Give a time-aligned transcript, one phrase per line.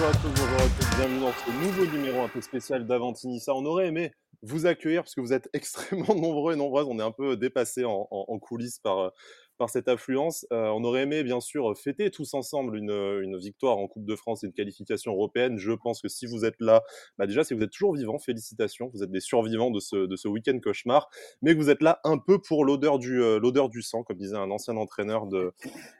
[0.00, 3.54] Bonjour à tous, bonjour à tous, bienvenue dans ce nouveau numéro un peu spécial d'Avantinissa.
[3.54, 6.86] On aurait aimé vous accueillir parce que vous êtes extrêmement nombreux et nombreuses.
[6.88, 9.10] On est un peu dépassés en, en- coulisses par, euh,
[9.58, 10.46] par cette affluence.
[10.54, 14.16] Euh, on aurait aimé bien sûr fêter tous ensemble une, une victoire en Coupe de
[14.16, 15.58] France et une qualification européenne.
[15.58, 16.82] Je pense que si vous êtes là,
[17.18, 20.16] bah déjà si vous êtes toujours vivant, félicitations, vous êtes des survivants de ce, de
[20.16, 21.10] ce week-end cauchemar,
[21.42, 24.36] mais que vous êtes là un peu pour l'odeur du, euh, du sang, comme disait
[24.38, 25.52] un ancien entraîneur de,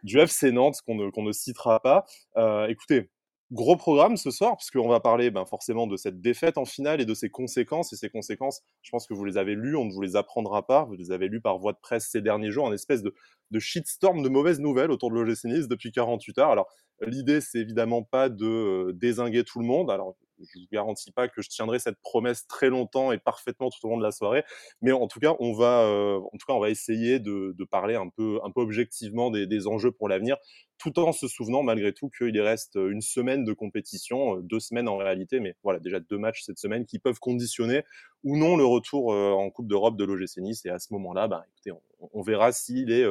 [0.05, 2.07] du FC Nantes qu'on ne, qu'on ne citera pas.
[2.39, 3.11] Euh, écoutez,
[3.53, 7.05] Gros programme ce soir, puisqu'on va parler ben, forcément de cette défaite en finale et
[7.05, 7.93] de ses conséquences.
[7.93, 10.67] Et ces conséquences, je pense que vous les avez lues, on ne vous les apprendra
[10.67, 10.85] pas.
[10.85, 13.13] Vous les avez lues par voie de presse ces derniers jours, un espèce de,
[13.51, 16.51] de shitstorm de mauvaises nouvelles autour de l'OGC Nice depuis 48 heures.
[16.51, 16.69] Alors,
[17.05, 19.91] l'idée, c'est évidemment pas de euh, désinguer tout le monde.
[19.91, 23.87] Alors, je vous garantis pas que je tiendrai cette promesse très longtemps et parfaitement tout
[23.87, 24.45] au long de la soirée,
[24.81, 27.95] mais en tout cas, on va, euh, en tout cas, on va essayer de, parler
[27.95, 30.37] un peu, un peu objectivement des, enjeux pour l'avenir
[30.79, 34.89] tout en se souvenant malgré tout qu'il reste une semaine de compétition, euh, deux semaines
[34.89, 37.85] en réalité, mais voilà, déjà deux matchs cette semaine qui peuvent conditionner
[38.25, 40.65] ou non le retour euh, en Coupe d'Europe de l'OGC Nice.
[40.65, 41.79] Et à ce moment-là, bah, écoutez,
[42.13, 43.05] on, verra s'il est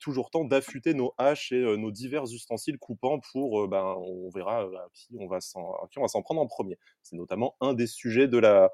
[0.00, 5.16] toujours temps d'affûter nos haches et nos divers ustensiles coupants pour, ben, on verra qui
[5.18, 6.78] on va s'en, prendre en premier.
[7.02, 8.70] C'est notamment un des sujets de la,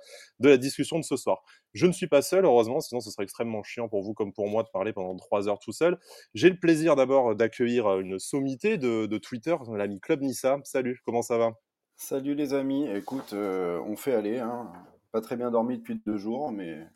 [0.56, 1.42] discussion de ce soir.
[1.74, 4.48] Je ne suis pas seul, heureusement, sinon ce serait extrêmement chiant pour vous comme pour
[4.48, 5.98] moi de parler pendant trois heures tout seul.
[6.34, 10.58] J'ai le plaisir d'abord d'accueillir une sommité de, Twitter, l'ami Club Nissa.
[10.64, 11.52] Salut, comment ça va?
[11.96, 14.72] Salut les amis, écoute, on fait aller, hein.
[15.12, 16.86] Pas très bien dormi depuis deux jours, mais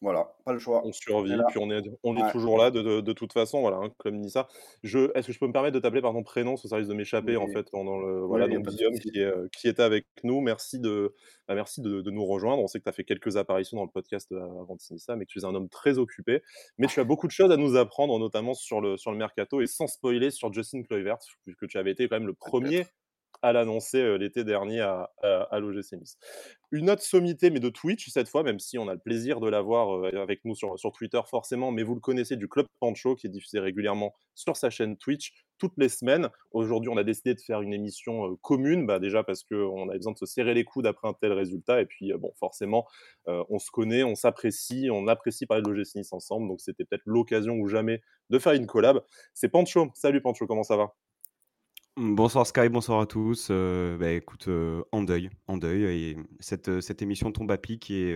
[0.00, 0.82] voilà, pas le choix.
[0.84, 2.32] On survit, puis on est, on est Ouais.
[2.32, 4.48] toujours là de, de- de toute façon, voilà, hein, Club Nissa.
[4.82, 6.94] Je, est-ce que je peux me permettre de t'appeler par ton prénom, ça risque de
[6.94, 10.40] m'échapper en fait pendant le, voilà, donc Guillaume qui, est, euh, qui était avec nous.
[10.40, 11.14] Merci de,
[11.48, 12.62] bah, merci de, de nous rejoindre.
[12.62, 15.16] On sait que tu as fait quelques apparitions dans le podcast euh, avant de Nissa,
[15.16, 16.42] mais que tu es un homme très occupé.
[16.78, 19.60] Mais tu as beaucoup de choses à nous apprendre, notamment sur le, sur le mercato
[19.60, 22.86] et sans spoiler sur Justin Kluivert, puisque tu avais été quand même le premier
[23.44, 26.16] à l'annoncer l'été dernier à, à, l'OGC Nice.
[26.72, 29.48] Une autre sommité, mais de Twitch cette fois, même si on a le plaisir de
[29.50, 33.30] l'avoir avec nous sur, Twitter forcément, mais vous le connaissez du Club Pancho qui est
[33.30, 36.30] diffusé régulièrement sur sa chaîne Twitch toutes les semaines.
[36.52, 40.12] Aujourd'hui, on a décidé de faire une émission commune, bah, déjà parce qu'on a besoin
[40.12, 42.86] de se serrer les coudes après un tel résultat, et puis bon, forcément,
[43.26, 47.04] on se connaît, on s'apprécie, on apprécie parler de l'OGC Nice ensemble, donc c'était peut-être
[47.04, 48.00] l'occasion ou jamais
[48.30, 49.04] de faire une collab.
[49.34, 49.90] C'est Pancho.
[49.92, 50.94] Salut Pancho, comment ça va?
[51.96, 53.48] Bonsoir Sky, bonsoir à tous.
[53.50, 55.84] Euh, bah, écoute, euh, en deuil, en deuil.
[55.84, 58.12] Et cette, euh, cette émission tombe à pic et,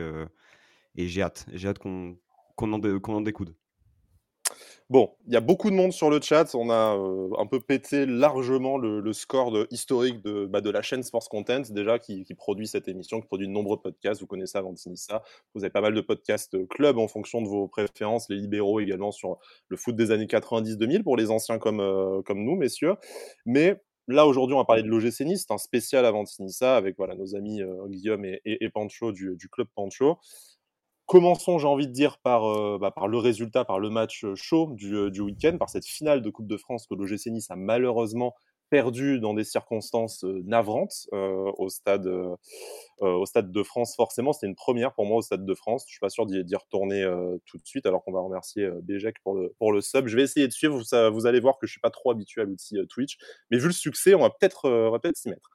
[0.97, 2.19] et j'ai hâte, j'ai hâte qu'on
[2.59, 3.55] en, qu'on en découde.
[4.91, 6.55] Bon, il y a beaucoup de monde sur le chat.
[6.55, 11.03] On a euh, un peu pété largement le, score historique de, bah, de la chaîne
[11.03, 14.23] Sports Content, déjà, qui, produit cette émission, qui produit de nombreux podcasts.
[14.23, 15.23] Vous connaissez avant de ça.
[15.55, 18.81] Vous avez pas mal de podcasts euh, club en fonction de vos préférences, les libéraux
[18.81, 19.37] également sur
[19.69, 22.95] le foot des années 90-2000 pour les anciens comme, euh, comme nous, messieurs.
[23.45, 25.45] Mais là, aujourd'hui, on va parler de l'OGC Nice.
[25.51, 30.19] Un spécial avant Nissa avec voilà, nos amis Guillaume et, Pancho du club Pancho.
[31.09, 34.69] Commençons, j'ai envie de dire, par, euh, bah, le résultat, par le match euh, chaud
[34.75, 37.57] du, euh, du week-end, par cette finale de Coupe de France que l'OGC Nice a
[37.57, 38.35] malheureusement
[38.71, 42.09] perdu dans des circonstances navrantes au, stade,
[43.01, 43.95] au Stade de France.
[43.97, 45.85] Forcément, c'était une première pour moi au Stade de France.
[45.87, 49.17] Je suis pas sûr d'y retourner euh, tout de suite, alors qu'on va remercier Béjec
[49.23, 50.07] pour le, pour le sub.
[50.07, 52.43] Je vais essayer de suivre, ça, vous allez voir que je suis pas trop habitué
[52.43, 53.19] à l'outil Twitch,
[53.51, 54.63] mais vu le succès, on va peut-être
[55.01, 55.51] peut-être s'y mettre.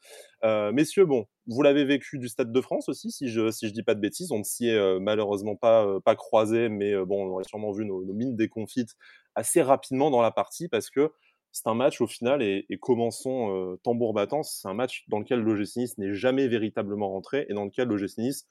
[0.74, 3.84] Messieurs, bon, vous l'avez vécu du Stade de France aussi, si je si je dis
[3.84, 4.32] pas de bêtises.
[4.32, 8.04] On ne s'y est malheureusement pas pas croisé, mais bon, on aurait sûrement vu nos,
[8.04, 8.96] nos mines déconfites
[9.36, 11.12] assez rapidement dans la partie parce que
[11.54, 14.42] c'est un match au final et, et commençons euh, tambour battant.
[14.42, 18.18] C'est un match dans lequel l'OGC Nice n'est jamais véritablement rentré et dans lequel l'OGC
[18.18, 18.50] Nice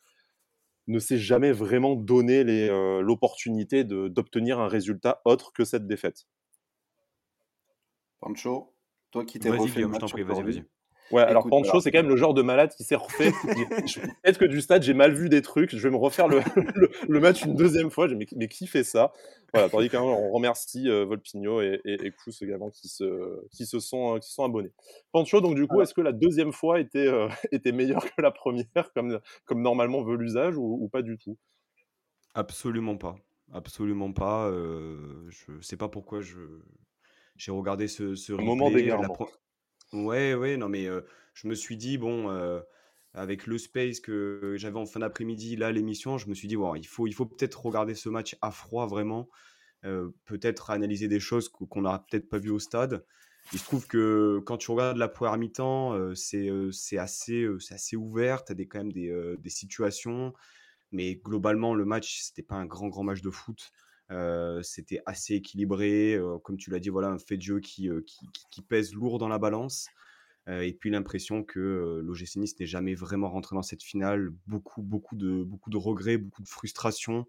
[0.87, 6.29] ne s'est jamais vraiment donné euh, l'opportunité d'obtenir un résultat autre que cette défaite.
[8.21, 8.73] Pancho,
[9.11, 10.65] toi qui t'es Vas-y refait le Guillaume, je t'en match prie, vas-y, vas-y.
[11.13, 13.33] Ouais, alors Pancho, alors- c'est quand même le genre de malade qui s'est refait.
[14.23, 15.71] Peut-être que du stade, j'ai mal vu des trucs.
[15.77, 16.41] Je vais me refaire le,
[16.75, 18.09] le- le match une deuxième fois.
[18.09, 19.13] Mais, mais qui fait ça?
[19.53, 23.81] Voilà, tandis qu'on remercie euh, Volpino et, et, et Kous également qui se, qui, se
[23.81, 24.73] sont, euh, qui se sont abonnés.
[25.13, 28.31] Pancho, donc du coup, est-ce que la deuxième fois était, euh, était meilleure que la
[28.31, 31.37] première, comme, comme normalement veut l'usage, ou, ou pas du tout?
[32.35, 33.17] Absolument pas,
[33.53, 34.49] absolument pas.
[34.49, 36.39] euh, je sais pas pourquoi je
[37.37, 38.79] j'ai regardé ce, ce moment replay.
[38.79, 39.15] la d'égarement.
[39.15, 39.29] pro-
[39.93, 40.87] Ouais, ouais, non mais
[41.35, 42.29] je me suis dit bon,
[43.15, 46.75] avec le space que j'avais en fin d'après-midi là l'émission, je me suis dit bon,
[46.75, 49.29] il faut il faut peut-être regarder ce match à froid vraiment.
[50.25, 53.05] peut-être analyser des choses qu- qu'on n'aura peut-être pas vues au stade.
[53.53, 57.97] Il se trouve que quand tu regardes la première mi-temps, c'est c'est assez, c'est assez
[57.97, 60.33] ouvert, tu as des, quand même des, des situations,
[60.93, 63.73] mais globalement, le match, c'était pas un grand, grand match de foot.
[64.63, 66.19] C'était assez équilibré.
[66.45, 67.89] comme tu l'as dit, voilà, un fait de jeu qui,
[68.51, 69.89] qui, pèse lourd dans la balance.
[70.49, 74.31] et puis l'impression que l'OGC n'est jamais vraiment rentré dans cette finale.
[74.47, 77.27] Beaucoup, beaucoup de, beaucoup de regrets, beaucoup de frustration.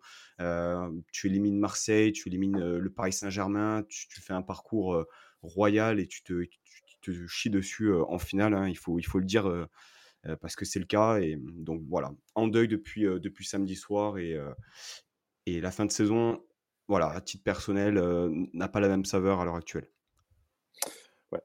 [1.12, 5.06] tu élimines Marseille, tu élimines le Paris Saint-Germain, tu, fais un parcours
[5.42, 6.44] royal et tu te,
[7.02, 8.54] te chies dessus en finale.
[8.54, 8.68] Hein.
[8.68, 9.68] il, faut, il faut le dire
[10.42, 11.20] parce que c'est le cas.
[11.20, 14.38] Et donc voilà, en deuil depuis, depuis samedi soir et,
[15.46, 16.42] et la fin de saison,
[16.88, 18.02] voilà, à titre personnel,
[18.54, 19.88] n'a pas la même saveur à l'heure actuelle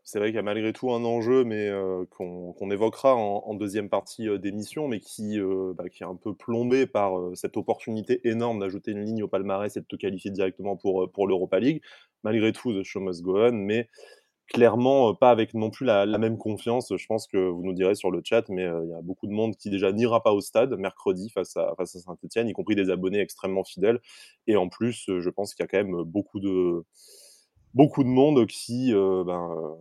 [0.04, 1.70] c'est vrai qu'il y a malgré tout un enjeu, mais
[2.10, 5.38] qu'on évoquera en, deuxième partie d'émission, mais qui,
[5.74, 9.76] bah, qui est un peu plombé par cette opportunité énorme d'ajouter une ligne au palmarès
[9.76, 11.82] et de te qualifier directement pour, pour l'Europa League.
[12.24, 13.88] Malgré tout, The Show Must Go On, mais
[14.48, 16.92] clairement pas avec non plus la, même confiance.
[16.96, 19.32] Je pense que vous nous direz sur le chat, mais il y a beaucoup de
[19.32, 22.74] monde qui déjà n'ira pas au stade mercredi face à, face à Saint-Etienne, y compris
[22.74, 24.00] des abonnés extrêmement fidèles.
[24.46, 26.84] Et en plus, je pense qu'il y a quand même beaucoup de
[27.74, 29.74] beaucoup de monde qui, euh, ben, euh,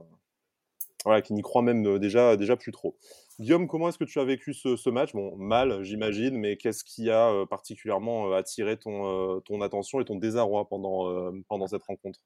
[1.06, 2.98] voilà, qui n'y croit même euh, déjà, déjà plus trop.
[3.40, 5.14] Guillaume, comment est-ce que tu as vécu ce, match?
[5.14, 10.68] Bon, mal, j'imagine, mais qu'est-ce qui a particulièrement attiré ton, ton attention et ton désarroi
[10.68, 12.20] pendant, pendant cette rencontre?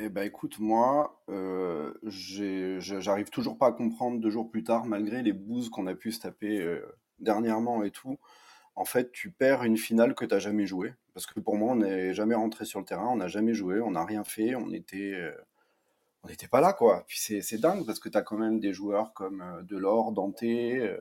[0.00, 1.22] Eh ben, écoute, moi,
[2.04, 6.12] j'arrive toujours pas à comprendre deux jours plus tard, malgré les bouses qu'on a pu
[6.12, 6.80] se taper
[7.20, 8.18] dernièrement et tout,
[8.78, 10.94] en fait, tu perds une finale que tu n'as jamais jouée.
[11.12, 13.80] Parce que pour moi, on n'est jamais rentré sur le terrain, on n'a jamais joué,
[13.80, 15.14] on n'a rien fait, on était.
[15.14, 15.32] Euh,
[16.28, 17.04] n'était pas là, quoi.
[17.08, 20.44] Puis c'est dingue parce que tu as quand même des joueurs comme euh, Delors, Dante,
[20.44, 21.00] euh,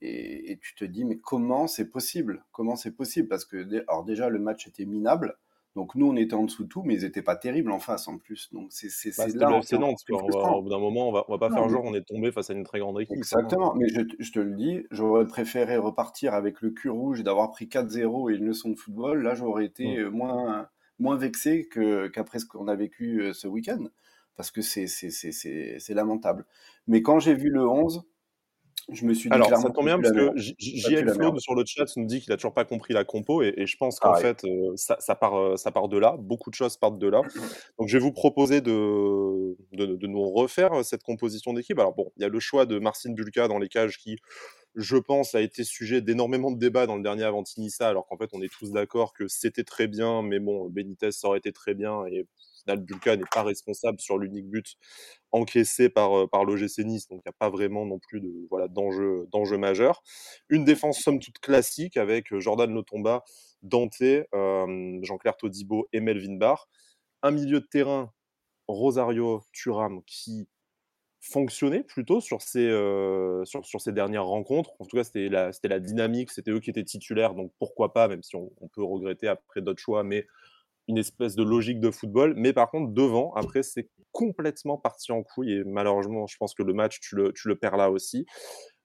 [0.00, 2.44] et, et, tu te dis, mais comment c'est possible?
[2.50, 3.28] Comment c'est possible?
[3.28, 5.36] Parce que, alors déjà, le match était minable,
[5.78, 8.08] donc nous, on était en dessous de tout, mais ils n'étaient pas terribles en face
[8.08, 8.52] en plus.
[8.52, 9.60] Donc c'est bah, là.
[9.62, 10.02] C'est Nantes.
[10.10, 12.54] Au bout d'un moment, on va, va pas faire genre on est tombé face à
[12.54, 13.14] une très grande équipe.
[13.14, 13.18] Hein.
[13.18, 13.74] Exactement.
[13.76, 17.66] Mais je, te le dis, j'aurais préféré repartir avec le cul rouge et d'avoir pris
[17.66, 19.22] 4-0 et une leçon de football.
[19.22, 23.84] Là, j'aurais été euh, moins, moins vexé qu'après ce qu'on a vécu euh, ce week-end.
[24.34, 26.44] Parce que c'est lamentable.
[26.88, 28.02] Mais quand j'ai vu le 11,
[28.90, 31.84] je me suis dit Alors, ça tombe bien parce que JL Flo sur le chat
[31.96, 34.72] nous dit qu'il a toujours pas compris la compo et, je pense qu'en fait, euh,
[34.76, 36.16] ça, part, euh, ça part de là.
[36.18, 37.20] Beaucoup de choses partent de là.
[37.78, 41.78] Donc, je vais vous proposer de, de, nous refaire euh, cette composition d'équipe.
[41.78, 44.16] Alors, bon, il y a le choix de Marcin Bulka dans les cages qui,
[44.74, 48.30] je pense, a été sujet d'énormément de débats dans le dernier Avantinissa, alors qu'en fait,
[48.32, 51.74] on est tous d'accord que c'était très bien, mais bon, Benitez, ça aurait été très
[51.74, 52.26] bien et
[52.76, 54.76] Bulka n'est pas responsable sur l'unique but
[55.32, 58.68] encaissé par, euh, par l'OGC donc il n'y a pas vraiment non plus de, voilà,
[58.68, 60.02] d'enjeu, d'enjeu majeur.
[60.48, 63.24] Une défense somme toute classique avec euh, Jordan Lotomba,
[63.62, 66.68] Dante, euh, Jean-Claire Todibo et Melvin Barr.
[67.22, 68.12] Un milieu de terrain,
[68.68, 70.48] Rosario Turam, qui
[71.20, 72.70] fonctionnait plutôt sur ces,
[73.44, 74.70] sur, ces dernières rencontres.
[74.78, 77.92] En tout cas, c'était la, c'était la dynamique, c'était eux qui étaient titulaires, donc pourquoi
[77.92, 80.28] pas, même si on, on peut regretter après d'autres choix, mais
[80.88, 82.34] une espèce de logique de football.
[82.36, 85.52] Mais par contre, devant, après, c'est complètement parti en couille.
[85.52, 88.26] Et malheureusement, je pense que le match, tu le, tu le perds là aussi.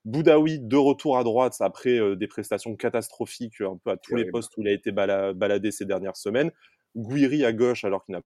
[0.05, 4.29] Boudaoui, de retour à droite, après euh, des prestations catastrophiques un peu à tous les
[4.29, 6.51] postes où il a été baladé ces dernières semaines.
[6.95, 8.21] Gouiri à gauche, alors qu'il n'a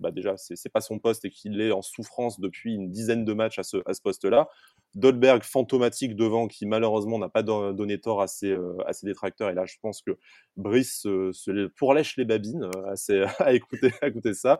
[0.00, 3.32] bah déjà, c'est pas son poste et qu'il est en souffrance depuis une dizaine de
[3.32, 4.48] matchs à ce, à ce poste-là.
[4.94, 9.50] Dolberg, fantomatique devant, qui malheureusement n'a pas donné tort à ses, euh, à ses, détracteurs.
[9.50, 10.18] Et là, je pense que
[10.56, 14.58] Brice euh, se pourlèche les babines euh, à, écouter, à écouter ça.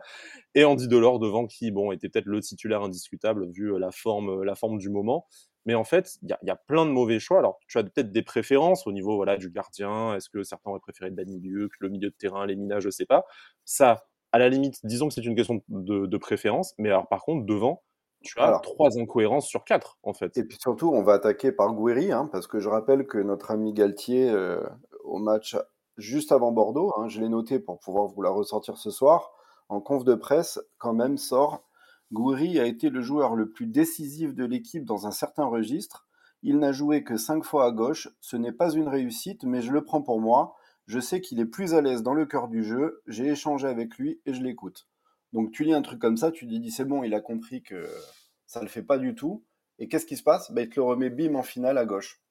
[0.55, 4.55] Et Andy Delors devant, qui bon, était peut-être le titulaire indiscutable vu la forme, la
[4.55, 5.27] forme du moment.
[5.65, 7.39] Mais en fait, il y, y, a plein de mauvais choix.
[7.39, 10.15] Alors, tu as peut-être des préférences au niveau voilà, du gardien.
[10.15, 13.05] Est-ce que certains auraient préféré Danny Luc, le milieu de terrain, les minages, je sais
[13.05, 13.25] pas.
[13.63, 17.45] Ça, à la limite, disons que c'est une question de, préférence, mais alors par contre,
[17.45, 17.83] devant,
[18.21, 20.37] tu as trois incohérences sur quatre, en fait.
[20.37, 23.51] Et puis surtout, on va attaquer par Gouiri, hein, parce que je rappelle que notre
[23.51, 24.61] ami Galtier, euh,
[25.03, 25.57] au match
[25.97, 29.31] juste avant Bordeaux, hein, je l'ai noté pour pouvoir vous la ressortir ce soir,
[29.69, 31.63] en conf de presse, quand même sort
[32.11, 36.07] Gouiri a été le joueur le plus décisif de l'équipe dans un certain registre.
[36.43, 38.09] Il n'a joué que cinq fois à gauche.
[38.19, 40.55] Ce n'est pas une réussite, mais je le prends pour moi.
[40.87, 43.97] Je sais qu'il est plus à l'aise dans le cœur du jeu, j'ai échangé avec
[43.97, 44.87] lui et je l'écoute.
[45.33, 47.61] Donc tu lis un truc comme ça, tu te dis c'est bon, il a compris
[47.61, 47.87] que
[48.45, 49.43] ça ne le fait pas du tout.
[49.79, 50.51] Et qu'est-ce qui se passe?
[50.51, 52.21] Bah, Il te le remet bim en finale à gauche.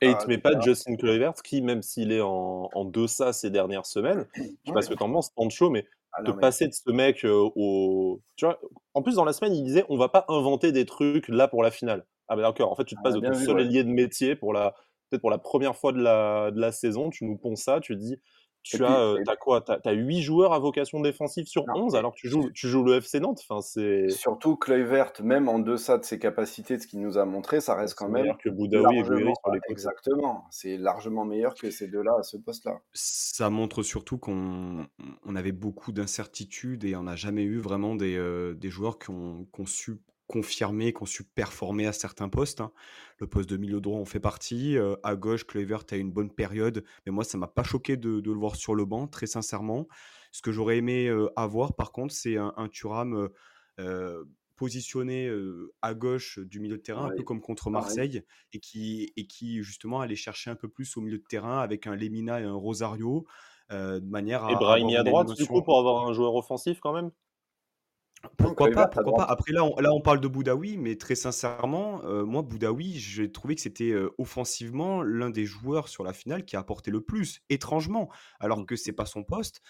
[0.00, 3.50] et il te met pas Justin Kluivert qui, même s'il est en, en deçà ces
[3.50, 6.72] dernières semaines, je sais pas ce que t'en penses, Pancho, mais ah de passer de
[6.72, 8.20] ce mec euh, au.
[8.36, 8.60] Tu vois,
[8.92, 11.62] en plus, dans la semaine, il disait on va pas inventer des trucs là pour
[11.62, 12.06] la finale.
[12.28, 14.36] Ah, bah d'accord, en fait, tu te ah, passes de ton seul allié de métier
[14.36, 14.74] pour la,
[15.10, 17.96] peut-être pour la première fois de la, de la saison, tu nous ponds ça, tu
[17.96, 18.18] dis,
[18.64, 19.60] tu as, euh, as, quoi?
[19.60, 22.82] Tu as, 8 joueurs à vocation défensive sur 11 alors que tu joues, tu joues
[22.82, 23.42] le FC Nantes.
[23.46, 24.08] Enfin, c'est...
[24.08, 27.74] Surtout Kluivert, même en deçà de ses capacités, de ce qu'il nous a montré, ça
[27.74, 28.22] reste quand même.
[28.22, 29.58] Meilleur que Boudaoui et sur les côtés.
[29.68, 30.46] Exactement.
[30.50, 32.80] C'est largement meilleur que ces deux-là à ce poste-là.
[32.94, 34.86] Ça montre surtout qu'on
[35.26, 39.10] on avait beaucoup d'incertitudes et on n'a jamais eu vraiment des, euh, des joueurs qui
[39.10, 42.60] ont, qui ont, su confirmé, qui ont su performer à certains postes.
[42.60, 42.72] Hein.
[43.18, 44.76] Le poste de milieu droit en fait partie.
[45.02, 48.38] à gauche, Clevert a une bonne période, mais moi, ça m'a pas choqué de, le
[48.38, 49.86] voir sur le banc, très sincèrement.
[50.32, 53.28] Ce que j'aurais aimé avoir, par contre, c'est un, un Thuram
[54.56, 55.30] positionné
[55.82, 59.62] à gauche du milieu de terrain, un peu comme contre Marseille, et qui, et qui
[59.62, 62.54] justement allait chercher un peu plus au milieu de terrain avec un Lemina et un
[62.54, 63.26] Rosario,
[63.70, 64.52] de manière à.
[64.52, 67.10] Et Brahimi à droite, du coup, pour avoir un joueur offensif quand même?
[68.36, 69.24] Pourquoi pas, pourquoi pas?
[69.24, 73.54] Après, là on, là, on parle de Boudaoui, mais très sincèrement, moi, Boudaoui, j'ai trouvé
[73.54, 78.10] que c'était offensivement l'un des joueurs sur la finale qui a apporté le plus, étrangement,
[78.40, 78.66] alors mmh.
[78.66, 79.62] que c'est pas son poste.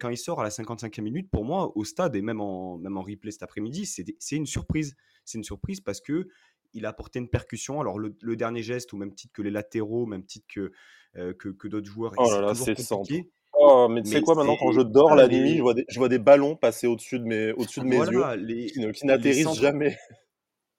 [0.00, 2.96] quand il sort à la 55e minute, pour moi, au stade et même en, même
[2.96, 4.96] en replay cet après-midi, c'est une surprise.
[5.24, 6.28] C'est une surprise parce que
[6.72, 7.80] il a apporté une percussion.
[7.80, 10.72] Alors, le, dernier geste, au même titre que les latéraux, même titre que,
[11.14, 13.30] que, que d'autres joueurs, oh là là, c'est compliqué.
[13.58, 15.98] Oh, mais tu sais quoi, maintenant, quand je dors la nuit, je vois, des, je
[15.98, 19.96] vois des ballons passer au-dessus de mes, au-dessus de mes yeux qui, n'atterrissent jamais.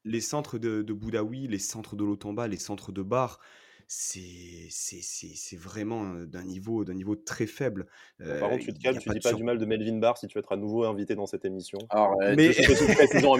[0.05, 3.39] Les centres de, de Boudaoui, les centres de Lotamba, les centres de Bar,
[3.89, 7.87] c'est, c'est, c'est, vraiment d'un niveau, d'un niveau très faible.
[8.19, 10.37] par contre, tu te calmes, tu dis pas du mal de Melvin Bar si tu
[10.37, 11.79] veux être à nouveau invité dans cette émission.
[11.89, 12.37] Arrête.
[12.37, 12.49] Mais...
[13.21, 13.37] non,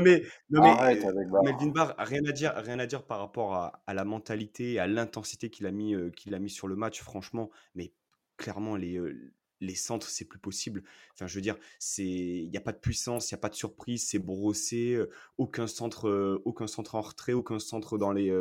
[0.00, 3.94] mais, non, mais Melvin Barr, rien à dire, rien à dire par rapport à, à
[3.94, 7.50] la mentalité, à l'intensité qu'il a mis, qu'il a mis sur le match, franchement.
[7.74, 7.92] Mais
[8.40, 8.98] clairement, les,
[9.60, 10.82] les centres, c'est plus possible.
[11.14, 13.50] Enfin, je veux dire, c'est, il n'y a pas de puissance, il n'y a pas
[13.50, 14.98] de surprise, c'est brossé,
[15.38, 18.32] aucun centre, aucun centre en retrait, aucun centre dans les,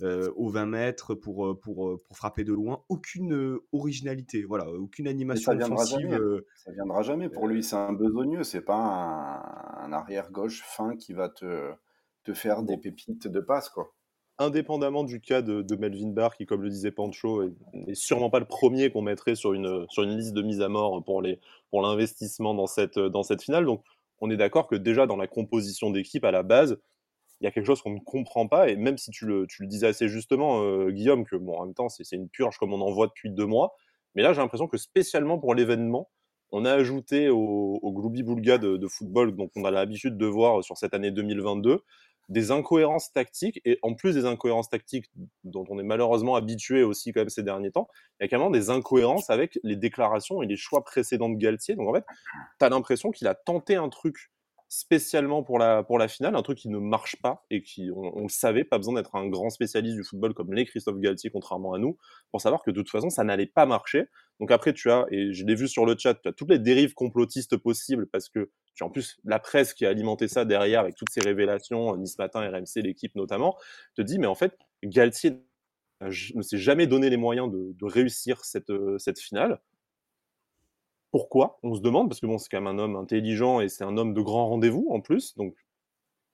[0.00, 5.56] aux 20 mètres pour, pour, pour frapper de loin, aucune originalité, voilà, aucune animation ça
[5.56, 6.10] viendra offensive.
[6.10, 6.40] Jamais.
[6.56, 8.76] Ça viendra jamais pour lui, c'est un besogneux, c'est pas
[9.82, 11.72] un, arrière gauche fin qui va te,
[12.24, 13.94] te faire des pépites de passe, quoi
[14.38, 18.46] indépendamment du cas de, Melvin Barr, qui, comme le disait Pancho, n'est sûrement pas le
[18.46, 21.22] premier qu'on mettrait sur une, sur une liste de mise à mort pour,
[21.70, 23.64] pour l'investissement dans cette, dans cette finale.
[23.64, 23.82] Donc,
[24.20, 26.78] on est d'accord que déjà dans la composition d'équipe, à la base,
[27.40, 28.68] il y a quelque chose qu'on ne comprend pas.
[28.68, 31.66] Et même si tu le, tu le disais assez justement, euh, Guillaume, que bon, en
[31.66, 33.76] même temps, c'est, une purge comme on en voit depuis deux mois.
[34.14, 36.10] Mais là, j'ai l'impression que spécialement pour l'événement,
[36.50, 40.78] on a ajouté au, au de, de, football, donc on a l'habitude de voir sur
[40.78, 41.82] cette année 2022,
[42.28, 45.06] des incohérences tactiques, et en plus des incohérences tactiques
[45.44, 47.88] dont on est malheureusement habitué aussi quand même ces derniers temps,
[48.20, 51.74] il y a carrément des incohérences avec les déclarations et les choix précédents de Galtier.
[51.74, 52.04] Donc en fait,
[52.58, 54.30] tu as l'impression qu'il a tenté un truc
[54.68, 58.24] spécialement pour la, pour la finale, un truc qui ne marche pas et qui, on,
[58.24, 61.72] le savait, pas besoin d'être un grand spécialiste du football comme les Christophe Galtier, contrairement
[61.72, 61.96] à nous,
[62.30, 64.04] pour savoir que de toute façon, ça n'allait pas marcher.
[64.40, 66.58] Donc après, tu as, et je l'ai vu sur le chat, tu as toutes les
[66.58, 70.44] dérives complotistes possibles parce que tu as en plus la presse qui a alimenté ça
[70.44, 73.56] derrière avec toutes ces révélations, Nice Matin, RMC, l'équipe notamment,
[73.94, 75.42] te dit, mais en fait, Galtier
[76.00, 79.60] ne s'est jamais donné les moyens de, de réussir cette, cette finale
[81.10, 81.58] pourquoi?
[81.62, 83.96] On se demande, parce que bon, c'est quand même un homme intelligent et c'est un
[83.96, 85.36] homme de grand rendez-vous en plus.
[85.36, 85.56] Donc,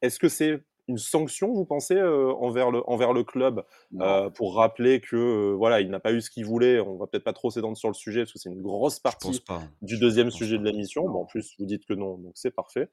[0.02, 3.64] est-ce que c'est une sanction, vous pensez, euh, envers, le, envers le club?
[4.00, 7.06] Euh, pour rappeler que euh, voilà, il n'a pas eu ce qu'il voulait On va
[7.06, 9.42] peut-être pas trop s'étendre sur le sujet parce que c'est une grosse partie
[9.82, 11.04] du deuxième sujet de l'émission.
[11.04, 12.90] Bon, en plus, vous dites que non, donc c'est parfait.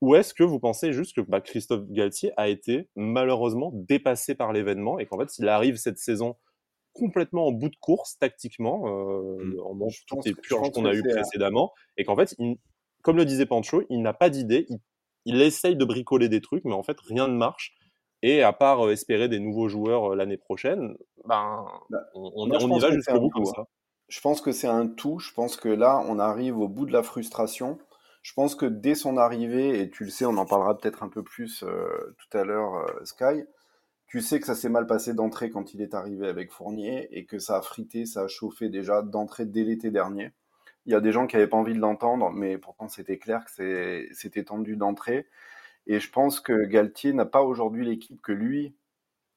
[0.00, 4.52] Ou est-ce que vous pensez juste que bah, Christophe Galtier a été malheureusement dépassé par
[4.52, 6.36] l'événement et qu'en fait, s'il arrive cette saison
[6.92, 9.60] complètement en bout de course tactiquement, mmh.
[9.64, 12.34] en manche toutes les purges qu'on a eues précédemment, et qu'en fait,
[13.02, 14.80] comme le disait Pancho, il n'a pas d'idée, il,
[15.36, 17.74] essaye de bricoler des trucs, mais en fait, rien ne marche.
[18.22, 22.80] Et à part euh, espérer des nouveaux joueurs euh, l'année prochaine, ben, bah, on, y
[22.80, 23.60] va jusqu'au bout comme ça.
[23.60, 23.66] Hein.
[24.08, 25.18] Je pense que c'est un tout.
[25.18, 27.78] Je pense que là, on arrive au bout de la frustration.
[28.22, 31.08] Je pense que dès son arrivée, et tu le sais, on en parlera peut-être un
[31.08, 33.44] peu plus tout à l'heure, Sky,
[34.08, 37.26] tu sais que ça s'est mal passé d'entrée quand il est arrivé avec Fournier et
[37.26, 40.32] que ça a frité, ça a chauffé déjà d'entrée dès l'été dernier.
[40.88, 43.44] Il y a des gens qui n'avaient pas envie de l'entendre, mais pourtant c'était clair
[43.44, 45.26] que c'était tendu d'entrée.
[45.86, 48.74] Et je pense que Galtier n'a pas aujourd'hui l'équipe que lui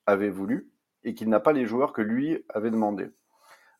[0.06, 0.72] avait voulu
[1.04, 3.10] et qu'il n'a pas les joueurs que lui avait demandé.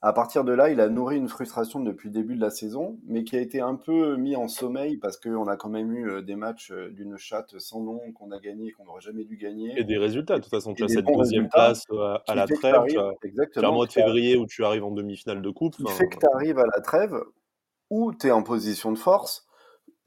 [0.02, 3.00] À partir de là, il a nourri une frustration depuis le début de la saison,
[3.08, 6.10] mais qui a été un peu mis en sommeil parce qu'on a quand même eu
[6.10, 9.24] euh, des matchs euh, d'une chatte sans nom qu'on a gagné et qu'on n'aurait jamais
[9.24, 9.80] dû gagner.
[9.80, 10.74] Et des résultats, de toute façon.
[10.74, 12.84] Tu as cette deuxième place euh, à, la trêve.
[12.88, 15.76] Tu as, un mois de février où tu arrives en demi-finale de coupe.
[15.80, 17.16] Il fait que tu arrives à la trêve
[17.92, 19.46] où tu es en position de force.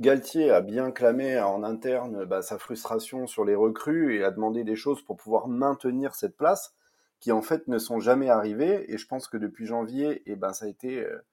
[0.01, 4.65] Galtier a bien clamé en interne bah, sa frustration sur les recrues et a demandé
[4.65, 6.75] des choses pour pouvoir maintenir cette place
[7.21, 8.91] qui en fait ne sont jamais arrivés.
[8.93, 11.25] Et je pense que depuis janvier, eh ben, ça a été euh,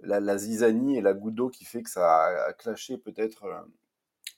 [0.00, 3.60] la, zizanie et la goutte d'eau qui fait que ça a, clashé peut-être euh,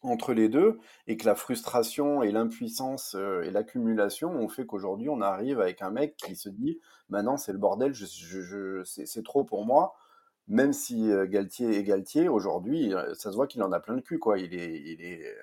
[0.03, 5.09] entre les deux et que la frustration et l'impuissance euh, et l'accumulation ont fait qu'aujourd'hui
[5.09, 9.65] on arrive avec un mec qui se dit maintenant c'est le bordel, c'est trop pour
[9.65, 9.95] moi.
[10.49, 14.19] Même si Galtier est Galtier, aujourd'hui, ça se voit qu'il en a plein le cul,
[14.19, 14.39] quoi.
[14.39, 15.35] Il est, il est,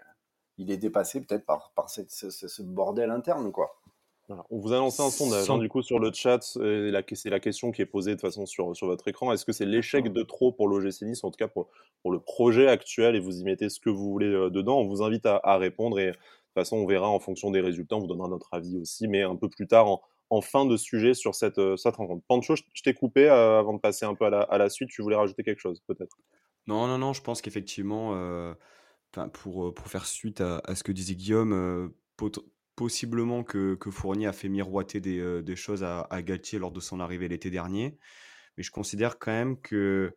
[0.59, 3.75] il est dépassé peut-être par, par ce, bordel interne, quoi.
[4.51, 7.71] On vous a lancé un sondage hein, du coup sur le chat, c'est la question
[7.71, 9.31] qui est posée de façon sur, sur votre écran.
[9.33, 11.69] Est-ce que c'est l'échec de trop pour l'OGC Nice, en tout cas pour,
[12.03, 14.77] pour le projet actuel, et vous y mettez ce que vous voulez euh, dedans?
[14.77, 17.95] On vous invite à, répondre et de toute façon on verra en fonction des résultats,
[17.95, 20.77] on vous donnera notre avis aussi, mais un peu plus tard en, en fin de
[20.77, 22.23] sujet sur cette, euh, cette rencontre.
[22.27, 25.01] Pancho, je t'ai coupé euh, avant de passer un peu à la, à suite, tu
[25.01, 26.17] voulais rajouter quelque chose peut-être?
[26.67, 28.13] Non, non, non, je pense qu'effectivement
[29.11, 31.89] pour, euh, pour faire suite à, ce que disait Guillaume, euh,
[32.75, 36.79] possiblement que, que, Fournier a fait miroiter des, euh, des choses à, Galtier lors de
[36.79, 37.97] son arrivée l'été dernier.
[38.57, 40.15] Mais je considère quand même que,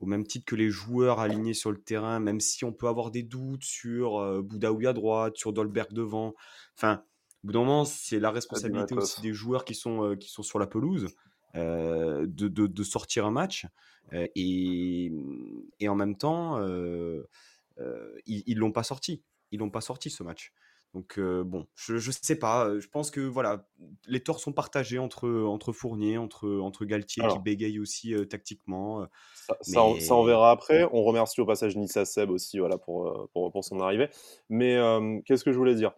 [0.00, 3.10] au même titre que les joueurs alignés sur le terrain, même si on peut avoir
[3.10, 6.34] des doutes sur Boudaoui à droite, sur Dolberg devant,
[6.76, 7.04] enfin,
[7.42, 10.58] au bout d'un moment, c'est la responsabilité aussi des joueurs qui sont, qui sont sur
[10.58, 11.08] la pelouse.
[11.54, 13.66] de, de, de, sortir un match
[14.12, 15.12] et,
[15.80, 16.58] et, en même temps
[17.80, 19.22] euh, ils l'ont pas sorti.
[19.50, 20.52] Ils l'ont pas sorti ce match.
[20.94, 22.78] Donc euh, bon, je, je sais pas.
[22.78, 23.66] Je pense que voilà,
[24.06, 29.06] les torts sont partagés entre entre Fournier, entre entre Galtier qui bégaye aussi euh, tactiquement.
[29.34, 30.86] Ça, ça, on, verra après.
[30.92, 34.10] On remercie au passage Nissa Seb aussi, voilà pour pour, pour son arrivée.
[34.50, 34.76] Mais
[35.24, 35.92] qu'est-ce que je voulais dire?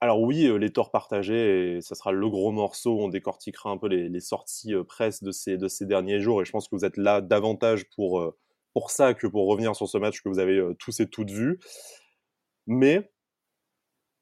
[0.00, 3.00] Alors oui, les torts partagés, et ça sera le gros morceau.
[3.00, 6.40] On décortiquera un peu les, les sorties presse de ces de ces derniers jours.
[6.42, 8.34] Et je pense que vous êtes là davantage pour
[8.74, 11.58] pour ça que pour revenir sur ce match que vous avez tous et toutes vu.
[12.66, 13.10] Mais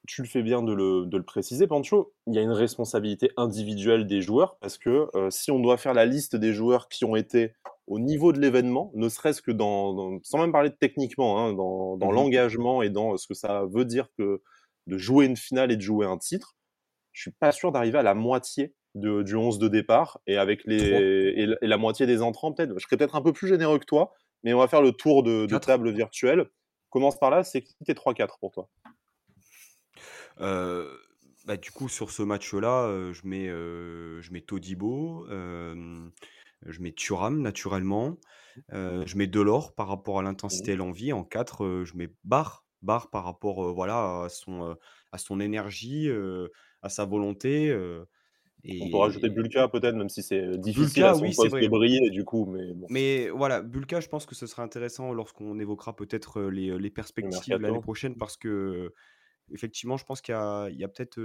[0.06, 4.22] tu le fais bien de le, préciser, Pancho, il y a une responsabilité individuelle des
[4.22, 7.52] joueurs parce que si on doit faire la liste des joueurs qui ont été
[7.86, 11.96] au niveau de l'événement, ne serait-ce que dans, sans même parler de techniquement, hein, dans,
[11.96, 14.42] mmh l'engagement et dans ce que ça veut dire que
[14.86, 16.56] de jouer une finale et de jouer un titre,
[17.12, 20.64] je suis pas sûr d'arriver à la moitié de, du 11 de départ et avec
[20.64, 22.72] les et, et, la moitié des entrants peut-être.
[22.78, 25.22] Je serais peut-être un peu plus généreux que toi, mais on va faire le tour
[25.22, 26.46] de, table virtuelle.
[26.90, 28.68] Commence par là, c'est qui tes 3-4 pour toi?
[30.40, 30.96] Euh,
[31.46, 36.92] bah, Du coup, sur ce match-là, euh, je, mets, euh, je mets Todibo, je mets
[36.92, 38.18] Turam naturellement,
[38.70, 41.12] je mets Delors par rapport à l'intensité et l'envie.
[41.12, 44.76] En 4, je mets Bar, Bar par rapport voilà, à, son,
[45.12, 46.08] à son énergie,
[46.82, 47.74] à sa volonté.
[48.68, 52.10] On peut rajouter Bulka peut-être, même si c'est difficile à son oui, poste de briller
[52.10, 52.46] du coup.
[52.46, 56.90] Mais, mais voilà, Bulka, je pense que ce sera intéressant lorsqu'on évoquera peut-être les, les
[56.90, 58.92] perspectives de l'année prochaine parce que
[59.52, 61.20] effectivement, je pense qu'il y a, a peut-être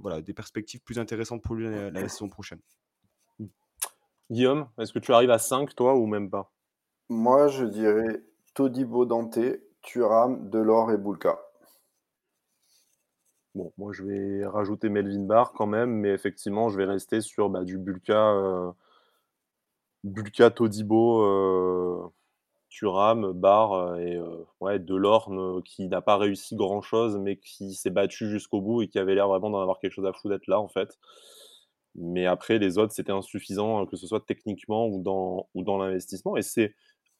[0.00, 2.60] voilà, des perspectives plus intéressantes pour lui la, saison prochaine.
[4.30, 6.52] Guillaume, est-ce que tu arrives à 5 toi ou même pas?
[7.08, 9.38] Moi, je dirais Todibo Dante,
[9.86, 11.38] Turam, Delors et Bulka.
[13.54, 17.48] Bon, moi je vais rajouter Melvin Barr quand même, mais effectivement, je vais rester sur
[17.48, 18.70] bah, du Bulka, euh,
[20.04, 22.12] Bulka, Todibo, euh,
[22.68, 24.18] Turam, Barr euh, et
[24.60, 28.88] ouais, Delorme qui n'a pas réussi grand chose, mais qui s'est battu jusqu'au bout et
[28.88, 30.98] qui avait l'air vraiment d'en avoir quelque chose à foutre d'être là en fait.
[31.94, 35.78] Mais après, les autres, c'était insuffisant, hein, que ce soit techniquement ou dans, ou dans
[35.78, 36.36] l'investissement.
[36.36, 36.74] Et c'est